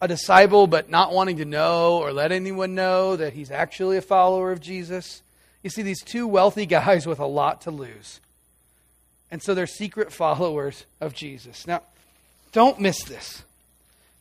a 0.01 0.07
disciple 0.07 0.65
but 0.65 0.89
not 0.89 1.13
wanting 1.13 1.37
to 1.37 1.45
know 1.45 1.99
or 1.99 2.11
let 2.11 2.31
anyone 2.31 2.73
know 2.73 3.15
that 3.15 3.33
he's 3.33 3.51
actually 3.51 3.97
a 3.97 4.01
follower 4.01 4.51
of 4.51 4.59
Jesus. 4.59 5.21
You 5.61 5.69
see, 5.69 5.83
these 5.83 6.01
two 6.01 6.27
wealthy 6.27 6.65
guys 6.77 7.05
with 7.05 7.19
a 7.19 7.25
lot 7.25 7.61
to 7.61 7.71
lose. 7.71 8.19
And 9.31 9.41
so 9.41 9.53
they're 9.53 9.67
secret 9.67 10.11
followers 10.13 10.85
of 10.99 11.13
Jesus. 11.13 11.65
Now, 11.65 11.81
don't 12.51 12.79
miss 12.79 13.03
this. 13.03 13.43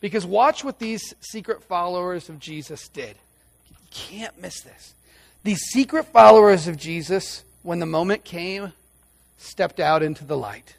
Because 0.00 0.24
watch 0.24 0.64
what 0.64 0.78
these 0.78 1.14
secret 1.20 1.62
followers 1.62 2.28
of 2.28 2.38
Jesus 2.38 2.88
did. 2.88 3.16
You 3.68 3.76
can't 3.90 4.40
miss 4.40 4.62
this. 4.62 4.94
These 5.42 5.60
secret 5.72 6.06
followers 6.06 6.68
of 6.68 6.76
Jesus, 6.76 7.44
when 7.62 7.80
the 7.80 7.86
moment 7.86 8.24
came, 8.24 8.72
stepped 9.36 9.80
out 9.80 10.02
into 10.02 10.24
the 10.24 10.36
light. 10.36 10.76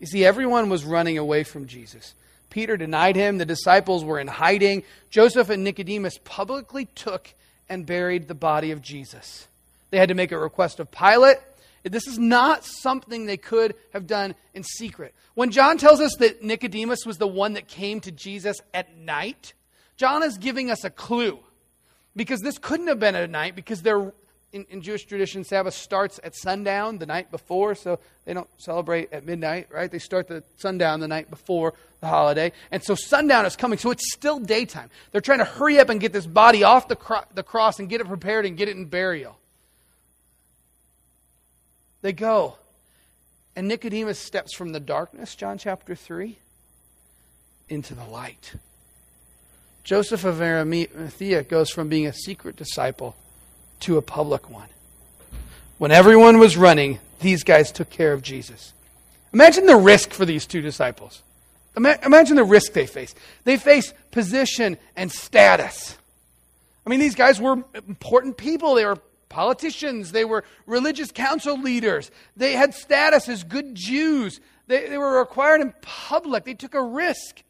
You 0.00 0.06
see, 0.06 0.24
everyone 0.24 0.68
was 0.68 0.84
running 0.84 1.18
away 1.18 1.44
from 1.44 1.66
Jesus. 1.66 2.14
Peter 2.50 2.76
denied 2.76 3.16
him. 3.16 3.38
The 3.38 3.44
disciples 3.44 4.04
were 4.04 4.20
in 4.20 4.28
hiding. 4.28 4.84
Joseph 5.10 5.50
and 5.50 5.64
Nicodemus 5.64 6.18
publicly 6.24 6.86
took 6.94 7.32
and 7.68 7.84
buried 7.84 8.28
the 8.28 8.34
body 8.34 8.70
of 8.70 8.80
Jesus. 8.80 9.46
They 9.90 9.98
had 9.98 10.08
to 10.08 10.14
make 10.14 10.32
a 10.32 10.38
request 10.38 10.80
of 10.80 10.90
Pilate. 10.90 11.38
This 11.84 12.06
is 12.06 12.18
not 12.18 12.64
something 12.64 13.26
they 13.26 13.36
could 13.36 13.74
have 13.92 14.06
done 14.06 14.34
in 14.54 14.62
secret. 14.62 15.14
When 15.34 15.50
John 15.50 15.78
tells 15.78 16.00
us 16.00 16.16
that 16.18 16.42
Nicodemus 16.42 17.06
was 17.06 17.18
the 17.18 17.26
one 17.26 17.54
that 17.54 17.68
came 17.68 18.00
to 18.00 18.10
Jesus 18.10 18.56
at 18.74 18.96
night, 18.96 19.54
John 19.96 20.22
is 20.22 20.38
giving 20.38 20.70
us 20.70 20.84
a 20.84 20.90
clue. 20.90 21.38
Because 22.16 22.40
this 22.40 22.58
couldn't 22.58 22.88
have 22.88 22.98
been 22.98 23.14
at 23.14 23.30
night 23.30 23.54
because 23.54 23.82
they're 23.82 24.12
in, 24.52 24.66
in, 24.70 24.82
Jewish 24.82 25.04
tradition, 25.04 25.44
Sabbath 25.44 25.74
starts 25.74 26.18
at 26.24 26.34
sundown 26.34 26.98
the 26.98 27.06
night 27.06 27.30
before, 27.30 27.74
so 27.74 27.98
they 28.24 28.32
don't 28.32 28.48
celebrate 28.56 29.12
at 29.12 29.24
midnight, 29.24 29.68
right? 29.70 29.90
They 29.90 29.98
start 29.98 30.26
the 30.26 30.42
sundown 30.56 31.00
the 31.00 31.08
night 31.08 31.28
before 31.28 31.74
the 32.00 32.06
holiday. 32.06 32.52
And 32.70 32.82
so 32.82 32.94
sundown 32.94 33.44
is 33.44 33.56
coming, 33.56 33.78
so 33.78 33.90
it's 33.90 34.10
still 34.12 34.38
daytime. 34.38 34.90
They're 35.12 35.20
trying 35.20 35.38
to 35.38 35.44
hurry 35.44 35.78
up 35.78 35.90
and 35.90 36.00
get 36.00 36.12
this 36.12 36.26
body 36.26 36.64
off 36.64 36.88
the, 36.88 36.96
cro- 36.96 37.24
the 37.34 37.42
cross 37.42 37.78
and 37.78 37.88
get 37.88 38.00
it 38.00 38.06
prepared 38.06 38.46
and 38.46 38.56
get 38.56 38.68
it 38.68 38.76
in 38.76 38.86
burial. 38.86 39.38
They 42.02 42.12
go. 42.12 42.56
And 43.56 43.66
Nicodemus 43.66 44.18
steps 44.18 44.54
from 44.54 44.72
the 44.72 44.80
darkness, 44.80 45.34
John 45.34 45.58
chapter 45.58 45.94
3, 45.94 46.38
into 47.68 47.94
the 47.94 48.04
light. 48.04 48.54
Joseph 49.82 50.24
of 50.24 50.40
Arimathea 50.40 51.42
goes 51.42 51.70
from 51.70 51.88
being 51.88 52.06
a 52.06 52.12
secret 52.12 52.56
disciple 52.56 53.16
to 53.80 53.96
a 53.96 54.02
public 54.02 54.50
one. 54.50 54.68
When 55.78 55.90
everyone 55.90 56.38
was 56.38 56.56
running, 56.56 56.98
these 57.20 57.42
guys 57.42 57.72
took 57.72 57.90
care 57.90 58.12
of 58.12 58.22
Jesus. 58.22 58.72
Imagine 59.32 59.66
the 59.66 59.76
risk 59.76 60.10
for 60.10 60.24
these 60.24 60.46
two 60.46 60.60
disciples. 60.60 61.22
Imagine 61.76 62.36
the 62.36 62.44
risk 62.44 62.72
they 62.72 62.86
face. 62.86 63.14
They 63.44 63.56
face 63.56 63.92
position 64.10 64.78
and 64.96 65.10
status. 65.10 65.96
I 66.86 66.90
mean, 66.90 67.00
these 67.00 67.14
guys 67.14 67.40
were 67.40 67.62
important 67.88 68.36
people. 68.36 68.74
They 68.74 68.84
were 68.84 68.98
politicians. 69.28 70.12
They 70.12 70.24
were 70.24 70.44
religious 70.66 71.12
council 71.12 71.60
leaders. 71.60 72.10
They 72.36 72.52
had 72.52 72.74
status 72.74 73.28
as 73.28 73.44
good 73.44 73.74
Jews. 73.74 74.40
They, 74.66 74.88
they 74.88 74.98
were 74.98 75.18
required 75.18 75.60
in 75.60 75.74
public. 75.82 76.44
They 76.44 76.54
took 76.54 76.74
a 76.74 76.82
risk 76.82 77.42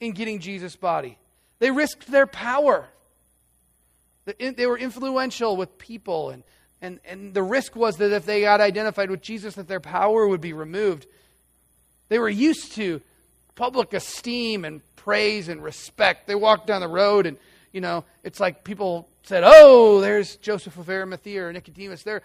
in 0.00 0.12
getting 0.12 0.38
Jesus' 0.38 0.76
body. 0.76 1.18
They 1.58 1.70
risked 1.70 2.10
their 2.10 2.26
power. 2.26 2.88
They 4.24 4.66
were 4.66 4.78
influential 4.78 5.56
with 5.56 5.78
people, 5.78 6.30
and, 6.30 6.42
and, 6.82 7.00
and 7.06 7.32
the 7.32 7.42
risk 7.42 7.74
was 7.74 7.96
that 7.96 8.12
if 8.12 8.26
they 8.26 8.42
got 8.42 8.60
identified 8.60 9.10
with 9.10 9.22
Jesus, 9.22 9.54
that 9.54 9.68
their 9.68 9.80
power 9.80 10.28
would 10.28 10.42
be 10.42 10.52
removed. 10.52 11.06
They 12.10 12.18
were 12.18 12.28
used 12.28 12.72
to 12.72 13.00
public 13.54 13.94
esteem 13.94 14.66
and 14.66 14.82
praise 14.96 15.48
and 15.48 15.62
respect. 15.62 16.26
They 16.26 16.34
walked 16.34 16.66
down 16.66 16.82
the 16.82 16.88
road, 16.88 17.24
and, 17.24 17.38
you 17.72 17.80
know, 17.80 18.04
it's 18.24 18.40
like 18.40 18.64
people 18.64 19.08
said, 19.24 19.42
oh, 19.44 20.00
there's 20.00 20.36
Joseph 20.36 20.78
of 20.78 20.88
Arimathea 20.88 21.46
or 21.46 21.52
Nicodemus. 21.52 22.02
They're, 22.02 22.22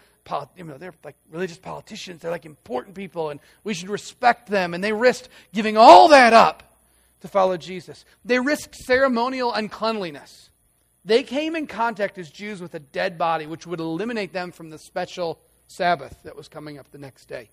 you 0.56 0.64
know, 0.64 0.78
they're 0.78 0.94
like 1.04 1.16
religious 1.32 1.58
politicians. 1.58 2.22
They're 2.22 2.32
like 2.32 2.46
important 2.46 2.96
people, 2.96 3.30
and 3.30 3.40
we 3.64 3.74
should 3.74 3.90
respect 3.90 4.50
them. 4.50 4.74
And 4.74 4.84
they 4.84 4.94
risked 4.94 5.30
giving 5.54 5.78
all 5.78 6.08
that 6.10 6.34
up 6.34 6.64
to 7.22 7.28
follow 7.28 7.58
Jesus. 7.58 8.06
They 8.24 8.40
risked 8.40 8.76
ceremonial 8.76 9.54
uncleanliness. 9.54 10.50
They 11.06 11.24
came 11.24 11.56
in 11.56 11.68
contact 11.68 12.18
as 12.18 12.30
Jews 12.30 12.62
with 12.62 12.74
a 12.76 12.80
dead 12.80 13.18
body, 13.18 13.46
which 13.46 13.68
would 13.68 13.82
eliminate 13.82 14.32
them 14.32 14.52
from 14.52 14.70
the 14.70 14.80
special 14.80 15.40
Sabbath 15.68 16.16
that 16.24 16.36
was 16.36 16.48
coming 16.48 16.78
up 16.78 16.92
the 16.92 16.98
next 16.98 17.26
day 17.26 17.50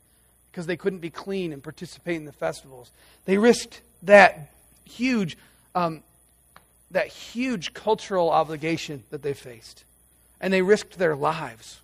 because 0.51 0.67
they 0.67 0.77
couldn't 0.77 0.99
be 0.99 1.11
clean 1.11 1.53
and 1.53 1.63
participate 1.63 2.17
in 2.17 2.25
the 2.25 2.33
festivals. 2.33 2.91
They 3.25 3.39
risked 3.39 3.81
that 4.03 4.53
huge, 4.85 5.37
um, 5.75 6.03
that 6.91 7.07
huge 7.09 7.73
cultural 7.73 8.31
obligation 8.31 9.05
that 9.11 9.23
they 9.23 9.35
faced, 9.35 9.85
and 10.41 10.53
they 10.53 10.63
risked 10.63 10.99
their 10.99 11.15
lives. 11.15 11.81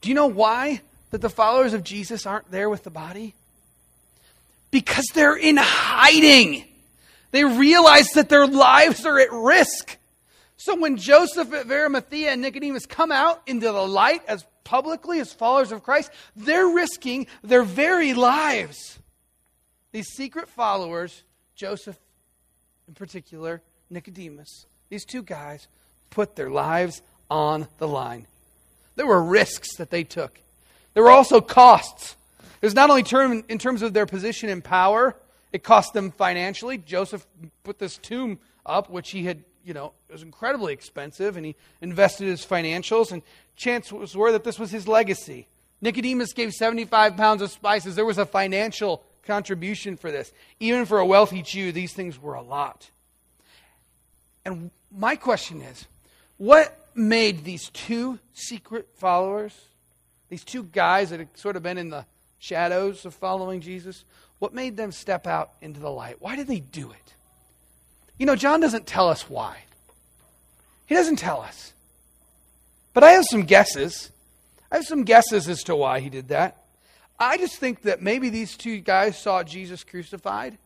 Do 0.00 0.08
you 0.08 0.14
know 0.14 0.26
why 0.26 0.82
that 1.10 1.20
the 1.20 1.30
followers 1.30 1.72
of 1.72 1.84
Jesus 1.84 2.26
aren't 2.26 2.50
there 2.50 2.68
with 2.68 2.84
the 2.84 2.90
body? 2.90 3.34
Because 4.70 5.06
they're 5.14 5.36
in 5.36 5.56
hiding. 5.58 6.64
They 7.30 7.44
realize 7.44 8.08
that 8.10 8.28
their 8.28 8.46
lives 8.46 9.06
are 9.06 9.18
at 9.18 9.32
risk. 9.32 9.96
So 10.56 10.76
when 10.76 10.96
Joseph 10.96 11.52
of 11.52 11.70
Arimathea 11.70 12.30
and 12.30 12.42
Nicodemus 12.42 12.86
come 12.86 13.12
out 13.12 13.42
into 13.46 13.66
the 13.66 13.72
light 13.72 14.22
as 14.28 14.44
publicly 14.64 15.20
as 15.20 15.32
followers 15.32 15.72
of 15.72 15.82
Christ, 15.82 16.10
they're 16.34 16.68
risking 16.68 17.26
their 17.42 17.62
very 17.62 18.14
lives. 18.14 18.98
These 19.92 20.08
secret 20.08 20.48
followers, 20.48 21.22
Joseph 21.54 21.98
in 22.88 22.94
particular, 22.94 23.62
Nicodemus, 23.90 24.66
these 24.88 25.04
two 25.04 25.22
guys 25.22 25.66
put 26.10 26.36
their 26.36 26.50
lives 26.50 27.02
on 27.30 27.66
the 27.78 27.88
line. 27.88 28.26
There 28.96 29.06
were 29.06 29.22
risks 29.22 29.76
that 29.76 29.90
they 29.90 30.04
took. 30.04 30.38
There 30.94 31.02
were 31.02 31.10
also 31.10 31.40
costs. 31.40 32.16
There's 32.60 32.74
not 32.74 32.90
only 32.90 33.02
term, 33.02 33.44
in 33.48 33.58
terms 33.58 33.82
of 33.82 33.92
their 33.92 34.06
position 34.06 34.48
and 34.48 34.62
power, 34.62 35.16
it 35.52 35.62
cost 35.62 35.92
them 35.92 36.10
financially. 36.10 36.78
Joseph 36.78 37.26
put 37.64 37.78
this 37.78 37.96
tomb 37.96 38.38
up, 38.64 38.88
which 38.90 39.10
he 39.10 39.24
had, 39.24 39.42
you 39.64 39.74
know, 39.74 39.92
it 40.08 40.12
was 40.12 40.22
incredibly 40.22 40.72
expensive, 40.72 41.36
and 41.36 41.44
he 41.44 41.56
invested 41.80 42.26
his 42.26 42.44
financials, 42.44 43.12
and 43.12 43.22
chances 43.56 44.16
were 44.16 44.32
that 44.32 44.44
this 44.44 44.58
was 44.58 44.70
his 44.70 44.86
legacy. 44.86 45.46
Nicodemus 45.80 46.32
gave 46.32 46.52
75 46.52 47.16
pounds 47.16 47.42
of 47.42 47.50
spices. 47.50 47.96
There 47.96 48.04
was 48.04 48.18
a 48.18 48.26
financial 48.26 49.02
contribution 49.24 49.96
for 49.96 50.10
this. 50.10 50.32
Even 50.60 50.86
for 50.86 50.98
a 50.98 51.06
wealthy 51.06 51.42
Jew, 51.42 51.72
these 51.72 51.92
things 51.92 52.20
were 52.20 52.34
a 52.34 52.42
lot. 52.42 52.88
And 54.44 54.70
my 54.96 55.16
question 55.16 55.62
is 55.62 55.86
what 56.36 56.78
made 56.94 57.44
these 57.44 57.68
two 57.70 58.18
secret 58.34 58.88
followers, 58.96 59.58
these 60.28 60.44
two 60.44 60.64
guys 60.64 61.10
that 61.10 61.20
had 61.20 61.36
sort 61.36 61.56
of 61.56 61.62
been 61.62 61.78
in 61.78 61.90
the 61.90 62.04
shadows 62.38 63.04
of 63.04 63.14
following 63.14 63.60
Jesus, 63.60 64.04
what 64.38 64.52
made 64.52 64.76
them 64.76 64.92
step 64.92 65.26
out 65.26 65.52
into 65.62 65.80
the 65.80 65.90
light? 65.90 66.16
Why 66.20 66.36
did 66.36 66.46
they 66.46 66.60
do 66.60 66.90
it? 66.90 67.14
You 68.18 68.26
know, 68.26 68.36
John 68.36 68.60
doesn't 68.60 68.86
tell 68.86 69.08
us 69.08 69.28
why. 69.28 69.56
He 70.86 70.94
doesn't 70.94 71.16
tell 71.16 71.40
us. 71.40 71.72
But 72.92 73.02
I 73.02 73.12
have 73.12 73.24
some 73.24 73.42
guesses. 73.42 74.10
I 74.70 74.76
have 74.76 74.84
some 74.84 75.04
guesses 75.04 75.48
as 75.48 75.62
to 75.64 75.74
why 75.74 76.00
he 76.00 76.10
did 76.10 76.28
that. 76.28 76.63
I 77.18 77.38
just 77.38 77.56
think 77.56 77.82
that 77.82 78.02
maybe 78.02 78.28
these 78.28 78.56
two 78.56 78.78
guys 78.78 79.20
saw 79.20 79.42
Jesus 79.42 79.84
crucified, 79.84 80.58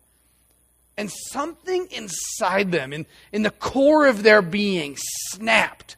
and 0.97 1.11
something 1.11 1.87
inside 1.91 2.73
them, 2.73 2.93
in, 2.93 3.07
in 3.33 3.43
the 3.43 3.51
core 3.51 4.07
of 4.07 4.23
their 4.23 4.43
being, 4.43 4.97
snapped. 5.31 5.97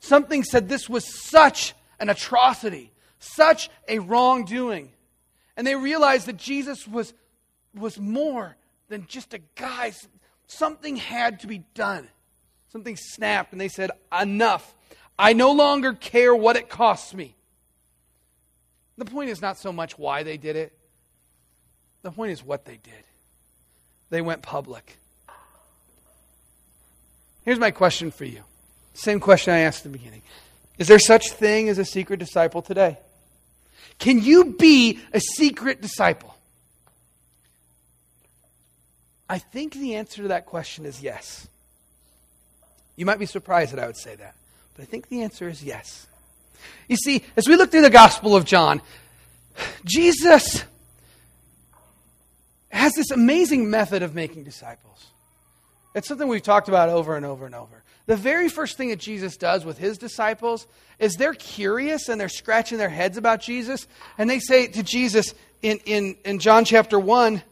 Something 0.00 0.44
said 0.44 0.68
this 0.68 0.88
was 0.88 1.04
such 1.28 1.74
an 1.98 2.08
atrocity, 2.08 2.90
such 3.18 3.68
a 3.86 3.98
wrongdoing 3.98 4.90
and 5.60 5.66
they 5.66 5.74
realized 5.74 6.24
that 6.24 6.38
Jesus 6.38 6.88
was, 6.88 7.12
was 7.74 7.98
more 7.98 8.56
than 8.88 9.04
just 9.06 9.34
a 9.34 9.40
guy. 9.56 9.92
Something 10.46 10.96
had 10.96 11.40
to 11.40 11.46
be 11.46 11.64
done. 11.74 12.08
Something 12.72 12.96
snapped, 12.96 13.52
and 13.52 13.60
they 13.60 13.68
said, 13.68 13.90
Enough. 14.10 14.74
I 15.18 15.34
no 15.34 15.52
longer 15.52 15.92
care 15.92 16.34
what 16.34 16.56
it 16.56 16.70
costs 16.70 17.12
me. 17.12 17.34
The 19.00 19.06
point 19.06 19.30
is 19.30 19.40
not 19.40 19.56
so 19.56 19.72
much 19.72 19.98
why 19.98 20.24
they 20.24 20.36
did 20.36 20.56
it, 20.56 20.74
the 22.02 22.10
point 22.10 22.32
is 22.32 22.44
what 22.44 22.66
they 22.66 22.76
did. 22.76 23.04
They 24.10 24.20
went 24.20 24.42
public. 24.42 24.98
Here's 27.42 27.58
my 27.58 27.70
question 27.70 28.10
for 28.10 28.26
you. 28.26 28.42
Same 28.92 29.18
question 29.18 29.54
I 29.54 29.60
asked 29.60 29.86
at 29.86 29.92
the 29.92 29.98
beginning. 29.98 30.20
Is 30.76 30.86
there 30.86 30.98
such 30.98 31.30
thing 31.30 31.70
as 31.70 31.78
a 31.78 31.84
secret 31.86 32.18
disciple 32.18 32.60
today? 32.60 32.98
Can 33.98 34.18
you 34.18 34.52
be 34.58 35.00
a 35.14 35.20
secret 35.20 35.80
disciple? 35.80 36.36
I 39.30 39.38
think 39.38 39.72
the 39.72 39.94
answer 39.94 40.20
to 40.20 40.28
that 40.28 40.44
question 40.44 40.84
is 40.84 41.02
yes. 41.02 41.48
You 42.96 43.06
might 43.06 43.18
be 43.18 43.24
surprised 43.24 43.72
that 43.72 43.82
I 43.82 43.86
would 43.86 43.96
say 43.96 44.14
that, 44.16 44.34
but 44.76 44.82
I 44.82 44.84
think 44.84 45.08
the 45.08 45.22
answer 45.22 45.48
is 45.48 45.64
yes. 45.64 46.06
You 46.88 46.96
see, 46.96 47.24
as 47.36 47.48
we 47.48 47.56
look 47.56 47.70
through 47.70 47.82
the 47.82 47.90
Gospel 47.90 48.34
of 48.34 48.44
John, 48.44 48.82
Jesus 49.84 50.64
has 52.70 52.94
this 52.94 53.10
amazing 53.10 53.70
method 53.70 54.02
of 54.02 54.14
making 54.14 54.44
disciples. 54.44 55.06
It's 55.94 56.08
something 56.08 56.28
we've 56.28 56.42
talked 56.42 56.68
about 56.68 56.88
over 56.88 57.16
and 57.16 57.26
over 57.26 57.46
and 57.46 57.54
over. 57.54 57.82
The 58.06 58.16
very 58.16 58.48
first 58.48 58.76
thing 58.76 58.88
that 58.88 58.98
Jesus 58.98 59.36
does 59.36 59.64
with 59.64 59.78
his 59.78 59.98
disciples 59.98 60.66
is 60.98 61.14
they're 61.14 61.34
curious 61.34 62.08
and 62.08 62.20
they're 62.20 62.28
scratching 62.28 62.78
their 62.78 62.88
heads 62.88 63.16
about 63.16 63.40
Jesus. 63.40 63.86
And 64.18 64.28
they 64.28 64.38
say 64.38 64.66
to 64.68 64.82
Jesus 64.82 65.34
in, 65.62 65.78
in, 65.84 66.16
in 66.24 66.38
John 66.38 66.64
chapter 66.64 66.98
1, 66.98 67.42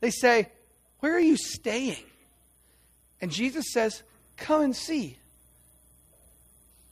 they 0.00 0.10
say, 0.10 0.48
Where 1.00 1.14
are 1.14 1.20
you 1.20 1.36
staying? 1.36 2.02
And 3.20 3.30
Jesus 3.30 3.66
says, 3.72 4.02
Come 4.36 4.62
and 4.62 4.76
see. 4.76 5.18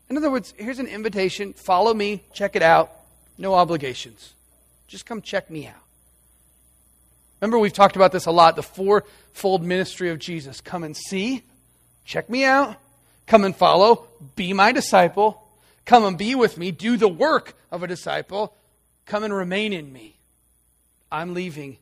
In 0.08 0.16
other 0.16 0.30
words, 0.30 0.54
here's 0.56 0.78
an 0.78 0.86
invitation. 0.86 1.52
Follow 1.52 1.92
me, 1.92 2.22
check 2.32 2.56
it 2.56 2.62
out, 2.62 2.92
no 3.38 3.54
obligations. 3.54 4.34
Just 4.86 5.06
come 5.06 5.20
check 5.20 5.50
me 5.50 5.66
out. 5.66 5.74
Remember, 7.40 7.58
we've 7.58 7.72
talked 7.72 7.96
about 7.96 8.12
this 8.12 8.26
a 8.26 8.30
lot. 8.30 8.56
The 8.56 8.62
fourfold 8.62 9.62
ministry 9.62 10.10
of 10.10 10.18
Jesus. 10.18 10.60
Come 10.60 10.84
and 10.84 10.96
see, 10.96 11.42
check 12.04 12.30
me 12.30 12.44
out, 12.44 12.76
come 13.26 13.44
and 13.44 13.54
follow, 13.54 14.06
be 14.36 14.52
my 14.52 14.72
disciple, 14.72 15.42
come 15.84 16.04
and 16.04 16.16
be 16.16 16.34
with 16.34 16.56
me, 16.56 16.70
do 16.70 16.96
the 16.96 17.08
work 17.08 17.54
of 17.70 17.82
a 17.82 17.86
disciple, 17.86 18.54
come 19.04 19.24
and 19.24 19.34
remain 19.34 19.72
in 19.72 19.92
me. 19.92 20.14
I'm 21.10 21.34
leaving. 21.34 21.78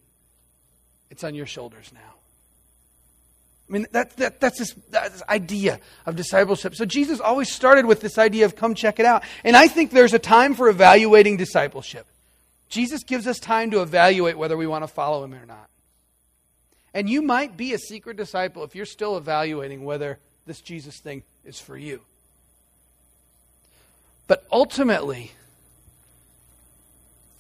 It's 1.10 1.24
on 1.24 1.34
your 1.34 1.46
shoulders 1.46 1.92
now. 1.94 2.00
I 3.74 3.78
mean, 3.78 3.88
that, 3.90 4.16
that, 4.18 4.40
that's, 4.40 4.60
this, 4.60 4.72
this 4.90 5.22
idea 5.28 5.80
of 6.06 6.14
discipleship. 6.14 6.76
So 6.76 6.84
Jesus 6.84 7.18
always 7.18 7.50
started 7.50 7.86
with 7.86 8.00
this 8.00 8.18
idea 8.18 8.44
of 8.44 8.54
come 8.54 8.76
check 8.76 9.00
it 9.00 9.06
out. 9.06 9.24
And 9.42 9.56
I 9.56 9.66
think 9.66 9.90
there's 9.90 10.14
a 10.14 10.18
time 10.20 10.54
for 10.54 10.68
evaluating 10.68 11.38
discipleship. 11.38 12.06
Jesus 12.68 13.02
gives 13.02 13.26
us 13.26 13.40
time 13.40 13.72
to 13.72 13.82
evaluate 13.82 14.38
whether 14.38 14.56
we 14.56 14.68
want 14.68 14.84
to 14.84 14.86
follow 14.86 15.24
him 15.24 15.34
or 15.34 15.44
not. 15.44 15.68
And 16.92 17.10
you 17.10 17.20
might 17.20 17.56
be 17.56 17.74
a 17.74 17.78
secret 17.78 18.16
disciple 18.16 18.62
if 18.62 18.76
you're 18.76 18.86
still 18.86 19.16
evaluating 19.16 19.84
whether 19.84 20.20
this 20.46 20.60
Jesus 20.60 21.00
thing 21.00 21.24
is 21.44 21.58
for 21.58 21.76
you. 21.76 22.00
But 24.28 24.46
ultimately, 24.52 25.32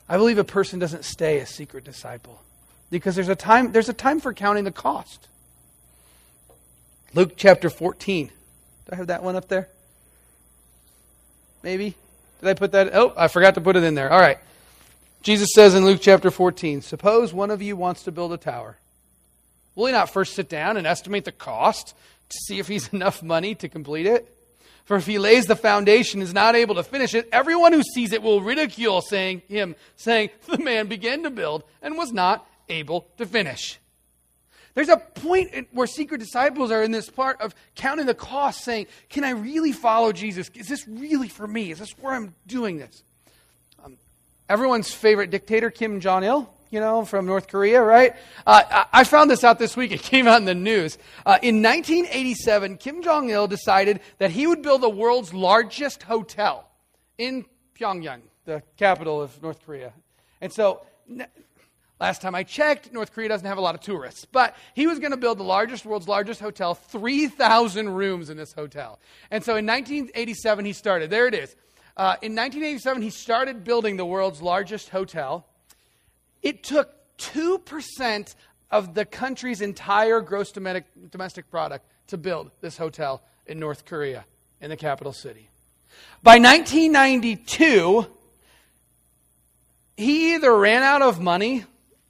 I 0.08 0.16
believe 0.16 0.38
a 0.38 0.44
person 0.44 0.80
doesn't 0.80 1.04
stay 1.04 1.38
a 1.38 1.46
secret 1.46 1.84
disciple 1.84 2.42
because 2.90 3.14
there's 3.14 3.28
a 3.28 3.36
time, 3.36 3.70
there's 3.70 3.88
a 3.88 3.94
time 3.94 4.18
for 4.18 4.34
counting 4.34 4.64
the 4.64 4.72
cost. 4.72 5.28
Luke 7.14 7.34
chapter 7.36 7.70
14. 7.70 8.26
Do 8.26 8.32
I 8.90 8.96
have 8.96 9.06
that 9.06 9.22
one 9.22 9.36
up 9.36 9.48
there? 9.48 9.68
Maybe? 11.62 11.94
Did 12.40 12.48
I 12.48 12.54
put 12.54 12.72
that? 12.72 12.94
Oh, 12.94 13.12
I 13.16 13.28
forgot 13.28 13.54
to 13.54 13.60
put 13.60 13.76
it 13.76 13.84
in 13.84 13.94
there. 13.94 14.12
All 14.12 14.20
right. 14.20 14.38
Jesus 15.22 15.50
says 15.54 15.74
in 15.74 15.84
Luke 15.84 16.00
chapter 16.02 16.30
14 16.30 16.82
Suppose 16.82 17.32
one 17.32 17.50
of 17.50 17.62
you 17.62 17.76
wants 17.76 18.02
to 18.02 18.12
build 18.12 18.32
a 18.32 18.36
tower. 18.36 18.76
Will 19.74 19.86
he 19.86 19.92
not 19.92 20.10
first 20.10 20.34
sit 20.34 20.48
down 20.48 20.76
and 20.76 20.86
estimate 20.86 21.24
the 21.24 21.32
cost 21.32 21.94
to 22.28 22.38
see 22.46 22.58
if 22.58 22.68
he's 22.68 22.88
enough 22.92 23.22
money 23.22 23.54
to 23.56 23.68
complete 23.68 24.06
it? 24.06 24.28
For 24.84 24.96
if 24.96 25.06
he 25.06 25.18
lays 25.18 25.46
the 25.46 25.56
foundation 25.56 26.20
and 26.20 26.28
is 26.28 26.34
not 26.34 26.56
able 26.56 26.74
to 26.74 26.82
finish 26.82 27.14
it, 27.14 27.28
everyone 27.32 27.72
who 27.72 27.82
sees 27.82 28.12
it 28.12 28.22
will 28.22 28.42
ridicule 28.42 29.00
saying 29.00 29.40
him, 29.48 29.76
saying, 29.96 30.30
The 30.46 30.58
man 30.58 30.88
began 30.88 31.22
to 31.22 31.30
build 31.30 31.62
and 31.80 31.96
was 31.96 32.12
not 32.12 32.46
able 32.68 33.06
to 33.16 33.24
finish. 33.24 33.78
There's 34.74 34.88
a 34.88 34.96
point 34.96 35.68
where 35.72 35.86
secret 35.86 36.18
disciples 36.18 36.72
are 36.72 36.82
in 36.82 36.90
this 36.90 37.08
part 37.08 37.40
of 37.40 37.54
counting 37.76 38.06
the 38.06 38.14
cost, 38.14 38.64
saying, 38.64 38.88
Can 39.08 39.22
I 39.22 39.30
really 39.30 39.72
follow 39.72 40.12
Jesus? 40.12 40.50
Is 40.54 40.66
this 40.66 40.86
really 40.88 41.28
for 41.28 41.46
me? 41.46 41.70
Is 41.70 41.78
this 41.78 41.92
where 41.98 42.12
I'm 42.12 42.34
doing 42.46 42.78
this? 42.78 43.04
Um, 43.84 43.96
everyone's 44.48 44.92
favorite 44.92 45.30
dictator, 45.30 45.70
Kim 45.70 46.00
Jong 46.00 46.24
il, 46.24 46.52
you 46.70 46.80
know, 46.80 47.04
from 47.04 47.24
North 47.24 47.46
Korea, 47.46 47.80
right? 47.80 48.16
Uh, 48.44 48.84
I 48.92 49.04
found 49.04 49.30
this 49.30 49.44
out 49.44 49.60
this 49.60 49.76
week. 49.76 49.92
It 49.92 50.02
came 50.02 50.26
out 50.26 50.38
in 50.38 50.44
the 50.44 50.56
news. 50.56 50.98
Uh, 51.24 51.38
in 51.40 51.62
1987, 51.62 52.78
Kim 52.78 53.00
Jong 53.00 53.30
il 53.30 53.46
decided 53.46 54.00
that 54.18 54.32
he 54.32 54.48
would 54.48 54.60
build 54.60 54.80
the 54.80 54.90
world's 54.90 55.32
largest 55.32 56.02
hotel 56.02 56.68
in 57.16 57.44
Pyongyang, 57.78 58.22
the 58.44 58.60
capital 58.76 59.22
of 59.22 59.40
North 59.40 59.64
Korea. 59.64 59.92
And 60.40 60.52
so, 60.52 60.84
last 62.00 62.22
time 62.22 62.34
I 62.34 62.42
checked, 62.42 62.92
North 62.92 63.12
Korea 63.12 63.28
doesn't 63.28 63.46
have 63.46 63.58
a 63.58 63.60
lot 63.60 63.74
of 63.74 63.80
tourists. 63.80 64.24
But 64.24 64.56
he 64.74 64.86
was 64.86 64.98
going 64.98 65.12
to 65.12 65.16
build 65.16 65.38
the 65.38 65.44
largest, 65.44 65.84
world's 65.84 66.08
largest 66.08 66.40
hotel, 66.40 66.74
3,000 66.74 67.88
rooms 67.88 68.30
in 68.30 68.36
this 68.36 68.52
hotel. 68.52 68.98
And 69.30 69.44
so 69.44 69.56
in 69.56 69.66
1987, 69.66 70.64
he 70.64 70.72
started. 70.72 71.10
There 71.10 71.26
it 71.26 71.34
is. 71.34 71.54
Uh, 71.96 72.16
in 72.22 72.34
1987, 72.34 73.02
he 73.02 73.10
started 73.10 73.64
building 73.64 73.96
the 73.96 74.06
world's 74.06 74.42
largest 74.42 74.88
hotel. 74.88 75.46
It 76.42 76.62
took 76.62 76.90
2% 77.18 78.34
of 78.70 78.94
the 78.94 79.04
country's 79.04 79.60
entire 79.60 80.20
gross 80.20 80.50
domestic, 80.50 80.86
domestic 81.10 81.50
product 81.50 81.86
to 82.08 82.16
build 82.16 82.50
this 82.60 82.76
hotel 82.76 83.22
in 83.46 83.60
North 83.60 83.84
Korea, 83.84 84.24
in 84.60 84.70
the 84.70 84.76
capital 84.76 85.12
city. 85.12 85.48
By 86.22 86.38
1992, 86.38 88.06
he 89.96 90.34
either 90.34 90.56
ran 90.56 90.82
out 90.82 91.02
of 91.02 91.20
money 91.20 91.64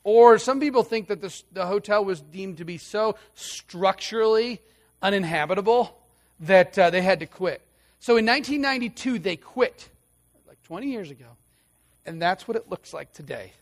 or 0.05 0.39
some 0.39 0.61
people 0.61 0.83
think 0.83 1.09
that 1.09 1.21
the 1.53 1.67
hotel 1.67 2.05
was 2.05 2.21
deemed 2.21 2.59
to 2.59 2.65
be 2.65 2.77
so 2.79 3.17
structurally 3.35 4.61
uninhabitable 5.03 5.99
that 6.41 6.79
uh, 6.79 6.91
they 6.91 7.01
had 7.03 7.21
to 7.21 7.27
quit. 7.27 7.63
So 8.01 8.19
in 8.19 8.27
1992, 8.27 9.19
they 9.19 9.37
quit, 9.37 9.89
like 10.47 10.63
20 10.65 10.89
years 10.89 11.11
ago. 11.11 11.25
And 12.05 12.21
that's 12.21 12.47
what 12.47 12.57
it 12.57 12.69
looks 12.69 12.93
like 12.93 13.15
today. 13.15 13.53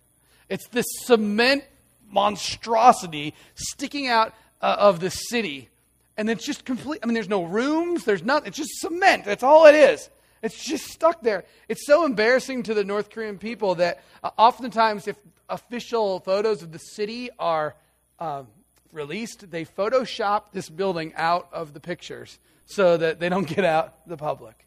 It's 0.48 0.66
this 0.68 0.86
cement 1.04 1.62
monstrosity 2.10 3.34
sticking 3.54 4.08
out 4.08 4.34
uh, 4.60 4.76
of 4.78 4.98
the 4.98 5.10
city. 5.10 5.68
And 6.16 6.28
it's 6.28 6.44
just 6.44 6.64
complete. 6.64 7.00
I 7.02 7.06
mean, 7.06 7.14
there's 7.14 7.28
no 7.28 7.44
rooms, 7.44 8.04
there's 8.04 8.24
nothing. 8.24 8.48
It's 8.48 8.56
just 8.56 8.80
cement. 8.80 9.24
That's 9.24 9.44
all 9.44 9.66
it 9.66 9.76
is. 9.76 10.10
It's 10.42 10.62
just 10.62 10.86
stuck 10.86 11.22
there. 11.22 11.44
It's 11.68 11.86
so 11.86 12.04
embarrassing 12.04 12.64
to 12.64 12.74
the 12.74 12.82
North 12.82 13.10
Korean 13.10 13.38
people 13.38 13.76
that 13.76 14.02
uh, 14.24 14.30
oftentimes, 14.36 15.06
if 15.06 15.16
official 15.48 16.20
photos 16.20 16.62
of 16.62 16.72
the 16.72 16.78
city 16.78 17.30
are 17.38 17.74
um, 18.18 18.46
released, 18.92 19.50
they 19.50 19.64
Photoshop 19.64 20.52
this 20.52 20.68
building 20.68 21.12
out 21.16 21.48
of 21.52 21.74
the 21.74 21.80
pictures 21.80 22.38
so 22.66 22.96
that 22.96 23.20
they 23.20 23.28
don't 23.28 23.46
get 23.56 23.64
out 23.64 24.06
the 24.06 24.16
public. 24.16 24.66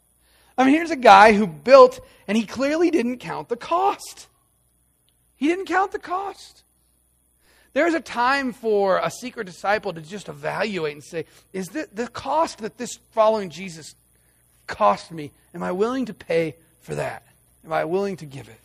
I 0.58 0.66
mean, 0.66 0.74
here's 0.74 0.92
a 0.92 0.96
guy 0.96 1.34
who 1.34 1.48
built, 1.48 2.00
and 2.28 2.38
he 2.38 2.46
clearly 2.46 2.90
didn't 2.92 3.18
count 3.18 3.50
the 3.50 3.58
cost. 3.58 4.28
He 5.36 5.48
didn't 5.48 5.66
count 5.66 5.92
the 5.92 6.00
cost. 6.00 6.64
There's 7.74 7.94
a 7.94 8.00
time 8.00 8.54
for 8.54 9.00
a 9.00 9.12
secret 9.12 9.46
disciple 9.46 9.92
to 9.94 10.02
just 10.02 10.30
evaluate 10.30 10.94
and 10.94 11.04
say, 11.04 11.26
is 11.52 11.68
the, 11.68 11.90
the 11.92 12.08
cost 12.08 12.60
that 12.60 12.78
this 12.78 12.98
following 13.12 13.50
Jesus 13.50 13.96
cost 14.66 15.12
me, 15.12 15.32
am 15.54 15.62
I 15.62 15.74
willing 15.74 16.06
to 16.06 16.14
pay 16.14 16.56
for 16.82 16.96
that? 16.96 17.24
Am 17.66 17.74
I 17.74 17.84
willing 17.84 18.16
to 18.18 18.26
give 18.26 18.48
it? 18.48 18.60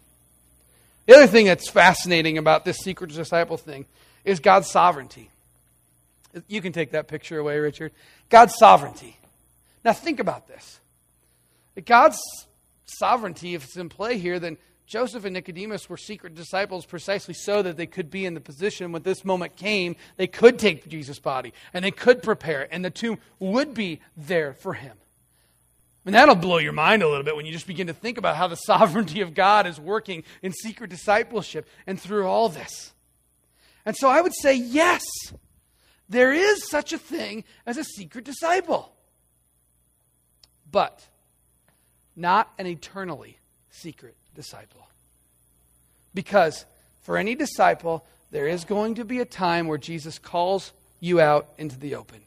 The 1.06 1.14
other 1.16 1.26
thing 1.26 1.46
that's 1.46 1.68
fascinating 1.68 2.38
about 2.38 2.64
this 2.64 2.78
secret 2.78 3.10
disciple 3.10 3.56
thing 3.56 3.86
is 4.24 4.40
God's 4.40 4.70
sovereignty. 4.70 5.30
You 6.46 6.60
can 6.60 6.72
take 6.72 6.92
that 6.92 7.08
picture 7.08 7.38
away, 7.38 7.58
Richard. 7.58 7.92
God's 8.28 8.56
sovereignty. 8.56 9.16
Now, 9.84 9.92
think 9.92 10.20
about 10.20 10.46
this. 10.46 10.78
God's 11.84 12.20
sovereignty, 12.84 13.54
if 13.54 13.64
it's 13.64 13.76
in 13.76 13.88
play 13.88 14.18
here, 14.18 14.38
then 14.38 14.56
Joseph 14.86 15.24
and 15.24 15.34
Nicodemus 15.34 15.88
were 15.88 15.96
secret 15.96 16.34
disciples 16.34 16.84
precisely 16.84 17.32
so 17.32 17.62
that 17.62 17.76
they 17.76 17.86
could 17.86 18.10
be 18.10 18.26
in 18.26 18.34
the 18.34 18.40
position 18.40 18.90
when 18.90 19.02
this 19.02 19.24
moment 19.24 19.54
came, 19.54 19.94
they 20.16 20.26
could 20.26 20.58
take 20.58 20.88
Jesus' 20.88 21.20
body 21.20 21.52
and 21.72 21.84
they 21.84 21.92
could 21.92 22.22
prepare 22.22 22.62
it, 22.62 22.70
and 22.72 22.84
the 22.84 22.90
tomb 22.90 23.18
would 23.38 23.72
be 23.72 24.00
there 24.16 24.52
for 24.54 24.74
him. 24.74 24.96
And 26.06 26.14
that'll 26.14 26.34
blow 26.34 26.58
your 26.58 26.72
mind 26.72 27.02
a 27.02 27.08
little 27.08 27.22
bit 27.22 27.36
when 27.36 27.46
you 27.46 27.52
just 27.52 27.66
begin 27.66 27.88
to 27.88 27.92
think 27.92 28.16
about 28.16 28.36
how 28.36 28.46
the 28.46 28.56
sovereignty 28.66 29.20
of 29.20 29.34
God 29.34 29.66
is 29.66 29.78
working 29.78 30.24
in 30.42 30.52
secret 30.52 30.90
discipleship 30.90 31.68
and 31.86 32.00
through 32.00 32.26
all 32.26 32.48
this. 32.48 32.92
And 33.84 33.96
so 33.96 34.08
I 34.08 34.20
would 34.20 34.34
say, 34.34 34.54
yes, 34.54 35.02
there 36.08 36.32
is 36.32 36.68
such 36.68 36.92
a 36.92 36.98
thing 36.98 37.44
as 37.66 37.76
a 37.76 37.84
secret 37.84 38.24
disciple, 38.24 38.92
but 40.70 41.06
not 42.16 42.52
an 42.58 42.66
eternally 42.66 43.38
secret 43.70 44.16
disciple. 44.34 44.86
Because 46.14 46.64
for 47.02 47.16
any 47.16 47.34
disciple, 47.34 48.04
there 48.30 48.48
is 48.48 48.64
going 48.64 48.96
to 48.96 49.04
be 49.04 49.20
a 49.20 49.24
time 49.24 49.66
where 49.66 49.78
Jesus 49.78 50.18
calls 50.18 50.72
you 51.00 51.20
out 51.20 51.48
into 51.58 51.78
the 51.78 51.94
open. 51.94 52.20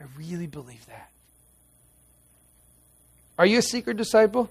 I 0.00 0.04
really 0.16 0.46
believe 0.46 0.84
that. 0.86 1.10
Are 3.38 3.46
you 3.46 3.58
a 3.58 3.62
secret 3.62 3.96
disciple? 3.96 4.48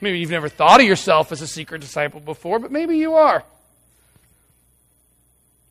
Maybe 0.00 0.18
you've 0.18 0.30
never 0.30 0.48
thought 0.48 0.80
of 0.80 0.86
yourself 0.86 1.32
as 1.32 1.42
a 1.42 1.46
secret 1.46 1.80
disciple 1.80 2.20
before, 2.20 2.58
but 2.58 2.70
maybe 2.70 2.96
you 2.96 3.14
are. 3.14 3.44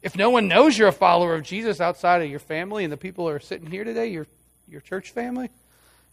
If 0.01 0.15
no 0.15 0.29
one 0.29 0.47
knows 0.47 0.77
you're 0.77 0.87
a 0.87 0.93
follower 0.93 1.35
of 1.35 1.43
Jesus 1.43 1.81
outside 1.81 2.21
of 2.21 2.29
your 2.29 2.39
family 2.39 2.83
and 2.83 2.93
the 2.93 2.97
people 2.97 3.27
who 3.27 3.35
are 3.35 3.39
sitting 3.39 3.69
here 3.69 3.83
today, 3.83 4.07
your, 4.07 4.27
your 4.67 4.81
church 4.81 5.11
family, 5.11 5.49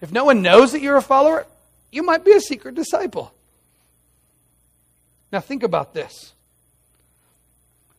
if 0.01 0.11
no 0.11 0.25
one 0.25 0.43
knows 0.43 0.73
that 0.73 0.81
you're 0.81 0.97
a 0.97 1.03
follower, 1.03 1.47
you 1.93 2.03
might 2.03 2.25
be 2.25 2.33
a 2.33 2.41
secret 2.41 2.75
disciple. 2.75 3.33
Now, 5.33 5.41
think 5.41 5.63
about 5.63 5.95
this. 5.95 6.33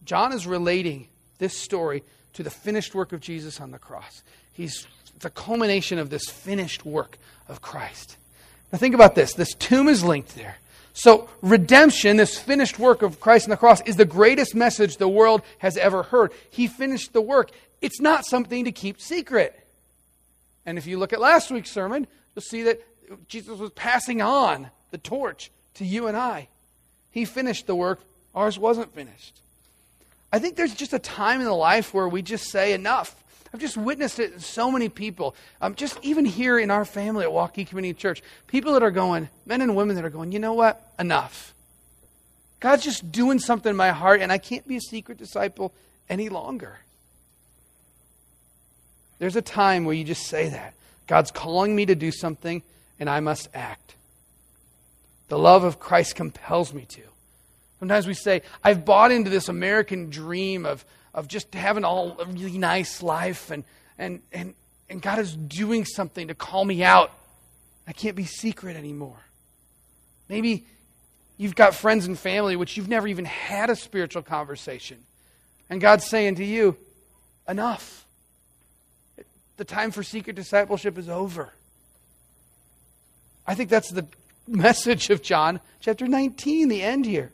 John 0.05 0.33
is 0.33 0.45
relating 0.47 1.07
this 1.37 1.57
story 1.57 2.03
to 2.33 2.43
the 2.43 2.49
finished 2.49 2.93
work 2.93 3.11
of 3.11 3.21
Jesus 3.21 3.59
on 3.59 3.71
the 3.71 3.79
cross. 3.79 4.23
He's 4.53 4.87
the 5.19 5.29
culmination 5.29 5.99
of 5.99 6.09
this 6.09 6.29
finished 6.29 6.85
work 6.85 7.17
of 7.47 7.61
Christ. 7.61 8.17
Now, 8.71 8.77
think 8.77 8.95
about 8.95 9.15
this 9.15 9.33
this 9.33 9.53
tomb 9.53 9.87
is 9.87 10.03
linked 10.03 10.35
there. 10.35 10.57
So, 10.93 11.29
redemption, 11.41 12.15
this 12.15 12.39
finished 12.39 12.79
work 12.79 13.01
of 13.01 13.19
Christ 13.19 13.47
on 13.47 13.49
the 13.49 13.57
cross, 13.57 13.81
is 13.81 13.97
the 13.97 14.05
greatest 14.05 14.55
message 14.55 14.95
the 14.95 15.09
world 15.09 15.41
has 15.57 15.75
ever 15.75 16.03
heard. 16.03 16.31
He 16.49 16.67
finished 16.67 17.11
the 17.11 17.21
work. 17.21 17.51
It's 17.81 17.99
not 17.99 18.25
something 18.25 18.63
to 18.63 18.71
keep 18.71 19.01
secret. 19.01 19.59
And 20.65 20.77
if 20.77 20.87
you 20.87 20.97
look 20.97 21.11
at 21.11 21.19
last 21.19 21.51
week's 21.51 21.69
sermon, 21.69 22.07
you'll 22.33 22.41
see 22.41 22.63
that 22.63 22.81
Jesus 23.27 23.59
was 23.59 23.71
passing 23.71 24.21
on 24.21 24.69
the 24.91 24.97
torch 24.97 25.51
to 25.75 25.85
you 25.85 26.07
and 26.07 26.15
I. 26.15 26.47
He 27.11 27.25
finished 27.25 27.67
the 27.67 27.75
work, 27.75 27.99
ours 28.33 28.57
wasn't 28.57 28.93
finished. 28.95 29.39
I 30.31 30.39
think 30.39 30.55
there's 30.55 30.73
just 30.73 30.93
a 30.93 30.99
time 30.99 31.39
in 31.39 31.45
the 31.45 31.53
life 31.53 31.93
where 31.93 32.07
we 32.07 32.21
just 32.21 32.49
say 32.49 32.73
enough. 32.73 33.15
I've 33.53 33.61
just 33.61 33.77
witnessed 33.77 34.19
it 34.19 34.33
in 34.33 34.39
so 34.39 34.69
many 34.69 34.89
people. 34.89 35.35
Um, 35.61 35.75
just 35.75 35.97
even 36.01 36.25
here 36.25 36.59
in 36.59 36.71
our 36.71 36.83
family 36.83 37.23
at 37.23 37.31
Waukee 37.31 37.67
Community 37.67 37.93
Church, 37.93 38.21
people 38.47 38.73
that 38.73 38.83
are 38.83 38.91
going, 38.91 39.29
men 39.45 39.61
and 39.61 39.75
women 39.75 39.95
that 39.95 40.03
are 40.03 40.09
going, 40.09 40.31
you 40.31 40.39
know 40.39 40.53
what? 40.53 40.91
Enough. 40.99 41.53
God's 42.59 42.83
just 42.83 43.11
doing 43.11 43.39
something 43.39 43.69
in 43.69 43.75
my 43.75 43.91
heart, 43.91 44.21
and 44.21 44.31
I 44.31 44.37
can't 44.37 44.67
be 44.67 44.77
a 44.77 44.81
secret 44.81 45.17
disciple 45.17 45.73
any 46.09 46.29
longer. 46.29 46.79
There's 49.19 49.35
a 49.35 49.41
time 49.41 49.85
where 49.85 49.95
you 49.95 50.03
just 50.03 50.27
say 50.27 50.49
that. 50.49 50.73
God's 51.07 51.31
calling 51.31 51.75
me 51.75 51.85
to 51.85 51.95
do 51.95 52.11
something, 52.11 52.63
and 52.99 53.09
I 53.09 53.19
must 53.19 53.47
act. 53.53 53.95
The 55.27 55.37
love 55.37 55.63
of 55.63 55.79
Christ 55.79 56.15
compels 56.15 56.73
me 56.73 56.85
to. 56.89 57.01
Sometimes 57.79 58.07
we 58.07 58.13
say, 58.13 58.41
I've 58.63 58.85
bought 58.85 59.11
into 59.11 59.29
this 59.29 59.49
American 59.49 60.09
dream 60.09 60.65
of, 60.65 60.85
of 61.15 61.29
just 61.29 61.51
having 61.53 61.85
all 61.85 62.17
a 62.19 62.25
really 62.25 62.57
nice 62.57 63.01
life, 63.01 63.49
and, 63.49 63.63
and, 63.97 64.21
and, 64.33 64.53
and 64.89 65.01
God 65.01 65.17
is 65.17 65.35
doing 65.35 65.85
something 65.85 66.27
to 66.27 66.35
call 66.35 66.65
me 66.65 66.83
out. 66.83 67.11
I 67.87 67.93
can't 67.93 68.17
be 68.17 68.25
secret 68.25 68.75
anymore. 68.75 69.17
Maybe 70.27 70.65
you've 71.37 71.55
got 71.55 71.73
friends 71.73 72.05
and 72.05 72.19
family 72.19 72.57
which 72.57 72.75
you've 72.75 72.89
never 72.89 73.07
even 73.07 73.25
had 73.25 73.69
a 73.69 73.75
spiritual 73.75 74.23
conversation. 74.23 74.97
And 75.69 75.79
God's 75.79 76.05
saying 76.05 76.35
to 76.35 76.45
you, 76.45 76.77
enough. 77.47 78.05
The 79.57 79.65
time 79.65 79.91
for 79.91 80.03
secret 80.03 80.35
discipleship 80.35 80.97
is 80.97 81.07
over. 81.07 81.53
I 83.47 83.55
think 83.55 83.69
that's 83.69 83.89
the 83.89 84.05
message 84.47 85.09
of 85.09 85.21
John 85.21 85.61
chapter 85.79 86.07
19, 86.07 86.67
the 86.67 86.83
end 86.83 87.05
here. 87.05 87.31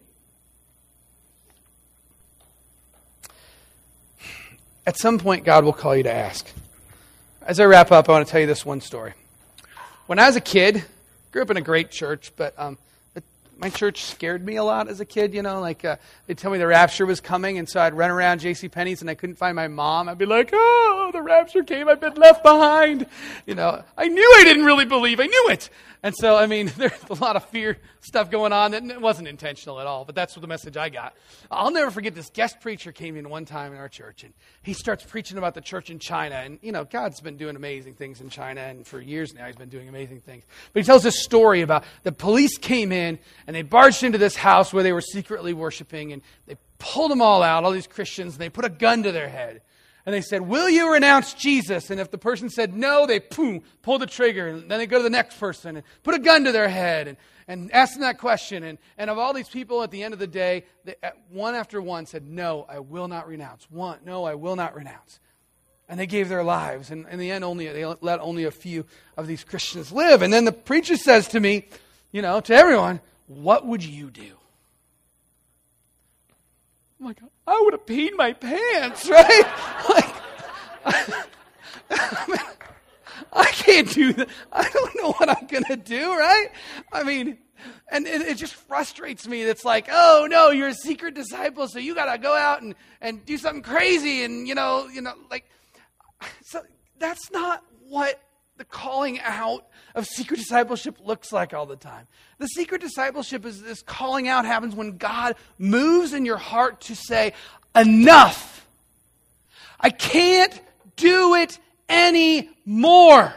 At 4.86 4.98
some 4.98 5.20
point, 5.20 5.46
God 5.46 5.64
will 5.64 5.74
call 5.74 5.96
you 5.96 6.04
to 6.04 6.12
ask. 6.12 6.48
As 7.44 7.60
I 7.60 7.66
wrap 7.66 7.92
up, 7.92 8.10
I 8.10 8.14
want 8.14 8.26
to 8.26 8.32
tell 8.32 8.42
you 8.42 8.48
this 8.48 8.66
one 8.66 8.82
story. 8.82 9.14
When 10.08 10.18
I 10.18 10.26
was 10.26 10.36
a 10.36 10.42
kid, 10.42 10.84
grew 11.32 11.44
up 11.44 11.52
in 11.52 11.58
a 11.58 11.62
great 11.62 11.92
church, 11.92 12.32
but 12.36 12.54
um, 12.58 12.80
my 13.62 13.70
church 13.70 14.06
scared 14.06 14.44
me 14.44 14.56
a 14.56 14.64
lot 14.64 14.88
as 14.88 15.00
a 15.00 15.06
kid, 15.06 15.36
you 15.36 15.44
know, 15.44 15.62
like 15.62 15.86
uh, 15.86 15.98
they'd 16.26 16.38
tell 16.38 16.50
me 16.50 16.58
the 16.58 16.66
rapture 16.66 17.06
was 17.06 17.22
coming, 17.22 17.60
and 17.60 17.70
so 17.70 17.80
I'd 17.80 17.94
run 17.94 18.10
around 18.10 18.40
J.C. 18.40 18.68
Penney's 18.68 19.02
and 19.02 19.10
I 19.10 19.14
couldn't 19.14 19.36
find 19.36 19.56
my 19.56 19.68
mom. 19.68 20.10
I'd 20.10 20.18
be 20.18 20.26
like, 20.26 20.50
oh, 20.52 21.12
the 21.14 21.22
rapture 21.22 21.62
came, 21.62 21.88
I've 21.88 22.02
been 22.02 22.16
left 22.16 22.42
behind. 22.42 23.06
You 23.46 23.54
know, 23.54 23.84
I 23.96 24.08
knew 24.08 24.36
I 24.40 24.44
didn't 24.44 24.66
really 24.66 24.86
believe, 24.86 25.20
I 25.20 25.28
knew 25.28 25.50
it. 25.50 25.70
And 26.04 26.16
so, 26.16 26.36
I 26.36 26.48
mean, 26.48 26.72
there's 26.78 27.04
a 27.10 27.14
lot 27.14 27.36
of 27.36 27.46
fear 27.46 27.78
stuff 28.02 28.32
going 28.32 28.52
on 28.52 28.72
that 28.72 29.00
wasn't 29.00 29.28
intentional 29.28 29.80
at 29.80 29.86
all, 29.86 30.06
but 30.06 30.16
that's 30.16 30.36
what 30.36 30.42
the 30.42 30.48
message 30.48 30.76
I 30.76 30.90
got. 30.90 31.16
I'll 31.52 31.72
never 31.72 31.92
forget 31.92 32.16
this 32.16 32.32
guest 32.32 32.60
preacher 32.60 32.92
came 32.92 33.16
in 33.16 33.30
one 33.30 33.46
time 33.46 33.74
in 33.74 33.78
our 33.78 33.90
church, 33.90 34.24
and 34.24 34.34
he 34.64 34.74
starts 34.74 35.04
preaching 35.04 35.38
about 35.38 35.54
the 35.54 35.62
church 35.62 35.90
in 35.90 36.00
China. 36.00 36.36
And, 36.36 36.58
you 36.62 36.72
know, 36.72 36.84
God's 36.84 37.22
been 37.22 37.38
doing 37.38 37.56
amazing 37.56 37.94
things 37.94 38.22
in 38.22 38.30
China, 38.30 38.62
and 38.62 38.88
for 38.88 39.00
years 39.00 39.34
now 39.34 39.46
he's 39.46 39.56
been 39.56 39.70
doing 39.70 39.88
amazing 39.88 40.22
things. 40.22 40.44
But 40.74 40.82
he 40.82 40.86
tells 40.86 41.04
this 41.04 41.22
story 41.22 41.62
about 41.62 41.84
the 42.04 42.12
police 42.12 42.58
came 42.58 42.92
in, 42.92 43.20
and 43.52 43.56
they 43.58 43.64
barged 43.64 44.02
into 44.02 44.18
this 44.18 44.38
house 44.38 44.72
where 44.72 44.82
they 44.82 44.94
were 44.94 45.02
secretly 45.02 45.52
worshiping, 45.52 46.14
and 46.14 46.22
they 46.48 46.56
pulled 46.80 47.12
them 47.12 47.22
all 47.22 47.44
out, 47.44 47.66
all 47.66 47.72
these 47.72 47.86
Christians, 47.86 48.36
and 48.36 48.42
they 48.42 48.48
put 48.48 48.64
a 48.64 48.70
gun 48.70 49.04
to 49.04 49.12
their 49.12 49.28
head. 49.28 49.62
And 50.06 50.16
they 50.16 50.22
said, 50.22 50.44
Will 50.44 50.70
you 50.70 50.94
renounce 50.94 51.34
Jesus? 51.34 51.90
And 51.90 52.00
if 52.00 52.12
the 52.12 52.18
person 52.18 52.50
said 52.50 52.74
no, 52.74 53.06
they 53.06 53.20
boom, 53.20 53.62
pull 53.82 54.00
the 54.00 54.06
trigger. 54.06 54.48
And 54.48 54.72
then 54.72 54.80
they 54.80 54.88
go 54.88 55.00
to 55.00 55.04
the 55.04 55.10
next 55.10 55.38
person 55.38 55.76
and 55.76 55.86
put 56.02 56.16
a 56.16 56.20
gun 56.20 56.46
to 56.46 56.54
their 56.54 56.70
head 56.70 57.10
and, 57.10 57.18
and 57.46 57.74
ask 57.74 57.96
them 57.96 58.04
that 58.04 58.20
question. 58.20 58.64
And, 58.64 58.78
and 58.98 59.10
of 59.10 59.18
all 59.18 59.34
these 59.34 59.50
people, 59.50 59.84
at 59.84 59.92
the 59.92 60.02
end 60.02 60.14
of 60.14 60.20
the 60.22 60.28
day, 60.28 60.64
they, 60.86 60.96
one 61.30 61.54
after 61.54 61.82
one 61.82 62.06
said, 62.06 62.26
No, 62.26 62.66
I 62.70 62.80
will 62.80 63.10
not 63.10 63.28
renounce. 63.28 63.70
One, 63.70 64.00
no, 64.06 64.24
I 64.24 64.36
will 64.36 64.56
not 64.56 64.78
renounce. 64.78 65.20
And 65.90 66.00
they 66.00 66.08
gave 66.08 66.30
their 66.30 66.46
lives. 66.46 66.90
And 66.90 67.06
in 67.10 67.20
the 67.20 67.32
end, 67.32 67.44
only, 67.44 67.68
they 67.68 67.84
let 67.84 68.22
only 68.22 68.46
a 68.46 68.52
few 68.52 68.86
of 69.18 69.28
these 69.28 69.44
Christians 69.44 69.92
live. 69.92 70.22
And 70.22 70.32
then 70.32 70.46
the 70.46 70.54
preacher 70.54 70.96
says 70.96 71.28
to 71.28 71.42
me, 71.42 71.68
you 72.14 72.22
know, 72.22 72.40
to 72.40 72.54
everyone, 72.54 73.02
What 73.28 73.66
would 73.66 73.84
you 73.84 74.10
do? 74.10 74.38
I'm 77.00 77.08
like, 77.08 77.20
I 77.48 77.60
would 77.64 77.74
have 77.74 77.86
peed 77.86 78.16
my 78.16 78.34
pants, 78.34 79.10
right? 79.10 79.44
like, 79.90 80.16
I, 83.34 83.46
can't 83.54 83.92
do 83.92 84.14
that. 84.14 84.30
I 84.52 84.70
don't 84.70 84.96
know 84.96 85.12
what 85.14 85.30
I'm 85.30 85.48
going 85.48 85.64
to 85.66 85.78
do, 85.78 86.16
right? 86.16 86.50
I 86.92 87.04
mean, 87.04 87.38
and 87.92 88.06
it, 88.06 88.22
it, 88.22 88.38
just 88.38 88.54
frustrates 88.54 89.28
me. 89.28 89.42
It's 89.42 89.66
like, 89.66 89.88
oh 89.92 90.28
no, 90.30 90.50
you're 90.50 90.70
a 90.70 90.74
secret 90.74 91.16
disciple, 91.16 91.68
so 91.68 91.80
you 91.80 91.96
got 91.96 92.12
to 92.12 92.20
go 92.20 92.36
out 92.36 92.62
and, 92.62 92.76
and 93.02 93.26
do 93.26 93.38
something 93.38 93.64
crazy, 93.64 94.24
and 94.24 94.48
you 94.48 94.56
know, 94.56 94.88
you 94.88 95.02
know, 95.02 95.14
like, 95.30 95.46
so 96.44 96.62
that's 97.00 97.32
not 97.32 97.64
what 97.88 98.20
the 98.62 98.66
calling 98.66 99.20
out 99.22 99.66
of 99.96 100.06
secret 100.06 100.38
discipleship 100.38 101.00
looks 101.04 101.32
like 101.32 101.52
all 101.52 101.66
the 101.66 101.76
time. 101.76 102.06
The 102.38 102.46
secret 102.46 102.80
discipleship 102.80 103.44
is 103.44 103.60
this 103.60 103.82
calling 103.82 104.28
out 104.28 104.46
happens 104.46 104.76
when 104.76 104.98
God 104.98 105.36
moves 105.58 106.14
in 106.14 106.26
your 106.26 106.38
heart 106.38 106.82
to 106.82 106.96
say, 106.96 107.34
enough. 107.76 108.68
I 109.80 109.90
can't 109.90 110.62
do 110.96 111.34
it 111.34 111.58
anymore. 111.90 113.34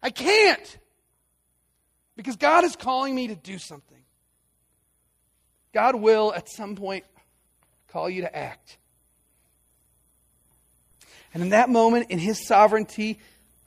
I 0.00 0.10
can't. 0.10 0.78
Because 2.14 2.36
God 2.36 2.62
is 2.62 2.76
calling 2.76 3.16
me 3.16 3.26
to 3.26 3.34
do 3.34 3.58
something. 3.58 3.98
God 5.74 5.96
will 5.96 6.32
at 6.32 6.48
some 6.48 6.76
point 6.76 7.04
call 7.88 8.08
you 8.08 8.20
to 8.22 8.36
act. 8.36 8.78
And 11.34 11.42
in 11.42 11.48
that 11.48 11.68
moment, 11.68 12.12
in 12.12 12.20
His 12.20 12.46
sovereignty, 12.46 13.18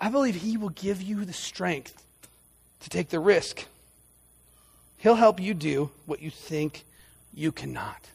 I 0.05 0.09
believe 0.09 0.35
He 0.35 0.55
will 0.55 0.69
give 0.69 1.01
you 1.01 1.25
the 1.25 1.33
strength 1.33 2.05
to 2.81 2.89
take 2.91 3.09
the 3.09 3.19
risk. 3.19 3.65
He'll 4.97 5.15
help 5.15 5.39
you 5.39 5.55
do 5.55 5.89
what 6.05 6.21
you 6.21 6.29
think 6.29 6.85
you 7.33 7.51
cannot. 7.51 8.09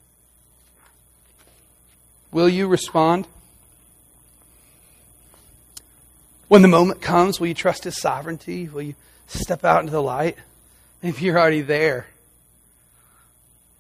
Will 2.31 2.49
you 2.49 2.69
respond? 2.69 3.27
When 6.47 6.63
the 6.63 6.69
moment 6.69 7.03
comes, 7.03 7.41
will 7.41 7.49
you 7.49 7.55
trust 7.55 7.83
His 7.83 8.01
sovereignty? 8.01 8.69
Will 8.69 8.83
you 8.83 8.95
step 9.27 9.65
out 9.65 9.81
into 9.81 9.91
the 9.91 10.01
light? 10.01 10.37
If 11.03 11.21
you're 11.21 11.41
already 11.41 11.63
there, 11.63 12.07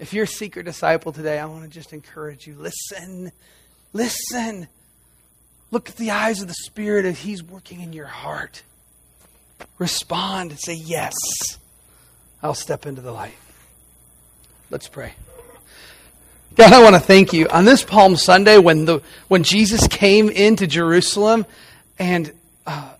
if 0.00 0.12
you're 0.12 0.24
a 0.24 0.26
secret 0.26 0.64
disciple 0.64 1.12
today, 1.12 1.38
I 1.38 1.46
want 1.46 1.62
to 1.62 1.70
just 1.70 1.92
encourage 1.92 2.44
you 2.44 2.56
listen, 2.56 3.30
listen. 3.92 4.66
Look 5.70 5.88
at 5.88 5.96
the 5.96 6.10
eyes 6.10 6.42
of 6.42 6.48
the 6.48 6.54
Spirit 6.54 7.04
as 7.04 7.20
He's 7.20 7.42
working 7.42 7.80
in 7.80 7.92
your 7.92 8.06
heart. 8.06 8.62
Respond 9.78 10.50
and 10.50 10.60
say, 10.60 10.74
Yes, 10.74 11.14
I'll 12.42 12.54
step 12.54 12.86
into 12.86 13.00
the 13.00 13.12
light. 13.12 13.34
Let's 14.70 14.88
pray. 14.88 15.14
God, 16.56 16.72
I 16.72 16.82
want 16.82 16.96
to 16.96 17.00
thank 17.00 17.32
you. 17.32 17.48
On 17.48 17.64
this 17.64 17.84
Palm 17.84 18.16
Sunday, 18.16 18.58
when, 18.58 18.84
the, 18.84 19.00
when 19.28 19.44
Jesus 19.44 19.86
came 19.86 20.28
into 20.28 20.66
Jerusalem 20.66 21.46
and 21.98 22.32
uh, 22.66 22.92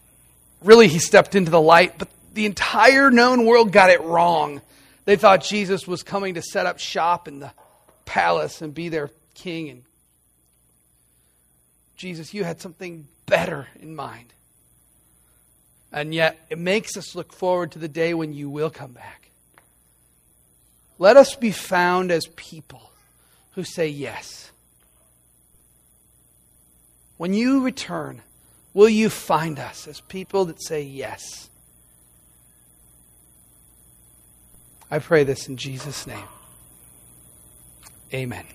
really 0.62 0.86
he 0.88 0.98
stepped 0.98 1.34
into 1.34 1.50
the 1.50 1.60
light, 1.60 1.98
but 1.98 2.08
the 2.34 2.46
entire 2.46 3.10
known 3.10 3.46
world 3.46 3.72
got 3.72 3.90
it 3.90 4.00
wrong. 4.02 4.62
They 5.04 5.16
thought 5.16 5.42
Jesus 5.42 5.86
was 5.86 6.02
coming 6.02 6.34
to 6.34 6.42
set 6.42 6.66
up 6.66 6.78
shop 6.78 7.26
in 7.26 7.40
the 7.40 7.50
palace 8.04 8.62
and 8.62 8.72
be 8.72 8.88
their 8.88 9.10
king 9.34 9.68
and 9.68 9.82
Jesus, 12.00 12.32
you 12.32 12.44
had 12.44 12.62
something 12.62 13.06
better 13.26 13.66
in 13.78 13.94
mind. 13.94 14.32
And 15.92 16.14
yet, 16.14 16.40
it 16.48 16.58
makes 16.58 16.96
us 16.96 17.14
look 17.14 17.30
forward 17.30 17.72
to 17.72 17.78
the 17.78 17.88
day 17.88 18.14
when 18.14 18.32
you 18.32 18.48
will 18.48 18.70
come 18.70 18.92
back. 18.92 19.28
Let 20.98 21.18
us 21.18 21.34
be 21.34 21.50
found 21.50 22.10
as 22.10 22.26
people 22.36 22.90
who 23.52 23.64
say 23.64 23.86
yes. 23.88 24.50
When 27.18 27.34
you 27.34 27.62
return, 27.62 28.22
will 28.72 28.88
you 28.88 29.10
find 29.10 29.58
us 29.58 29.86
as 29.86 30.00
people 30.00 30.46
that 30.46 30.62
say 30.62 30.80
yes? 30.80 31.50
I 34.90 35.00
pray 35.00 35.24
this 35.24 35.48
in 35.48 35.58
Jesus' 35.58 36.06
name. 36.06 36.28
Amen. 38.14 38.46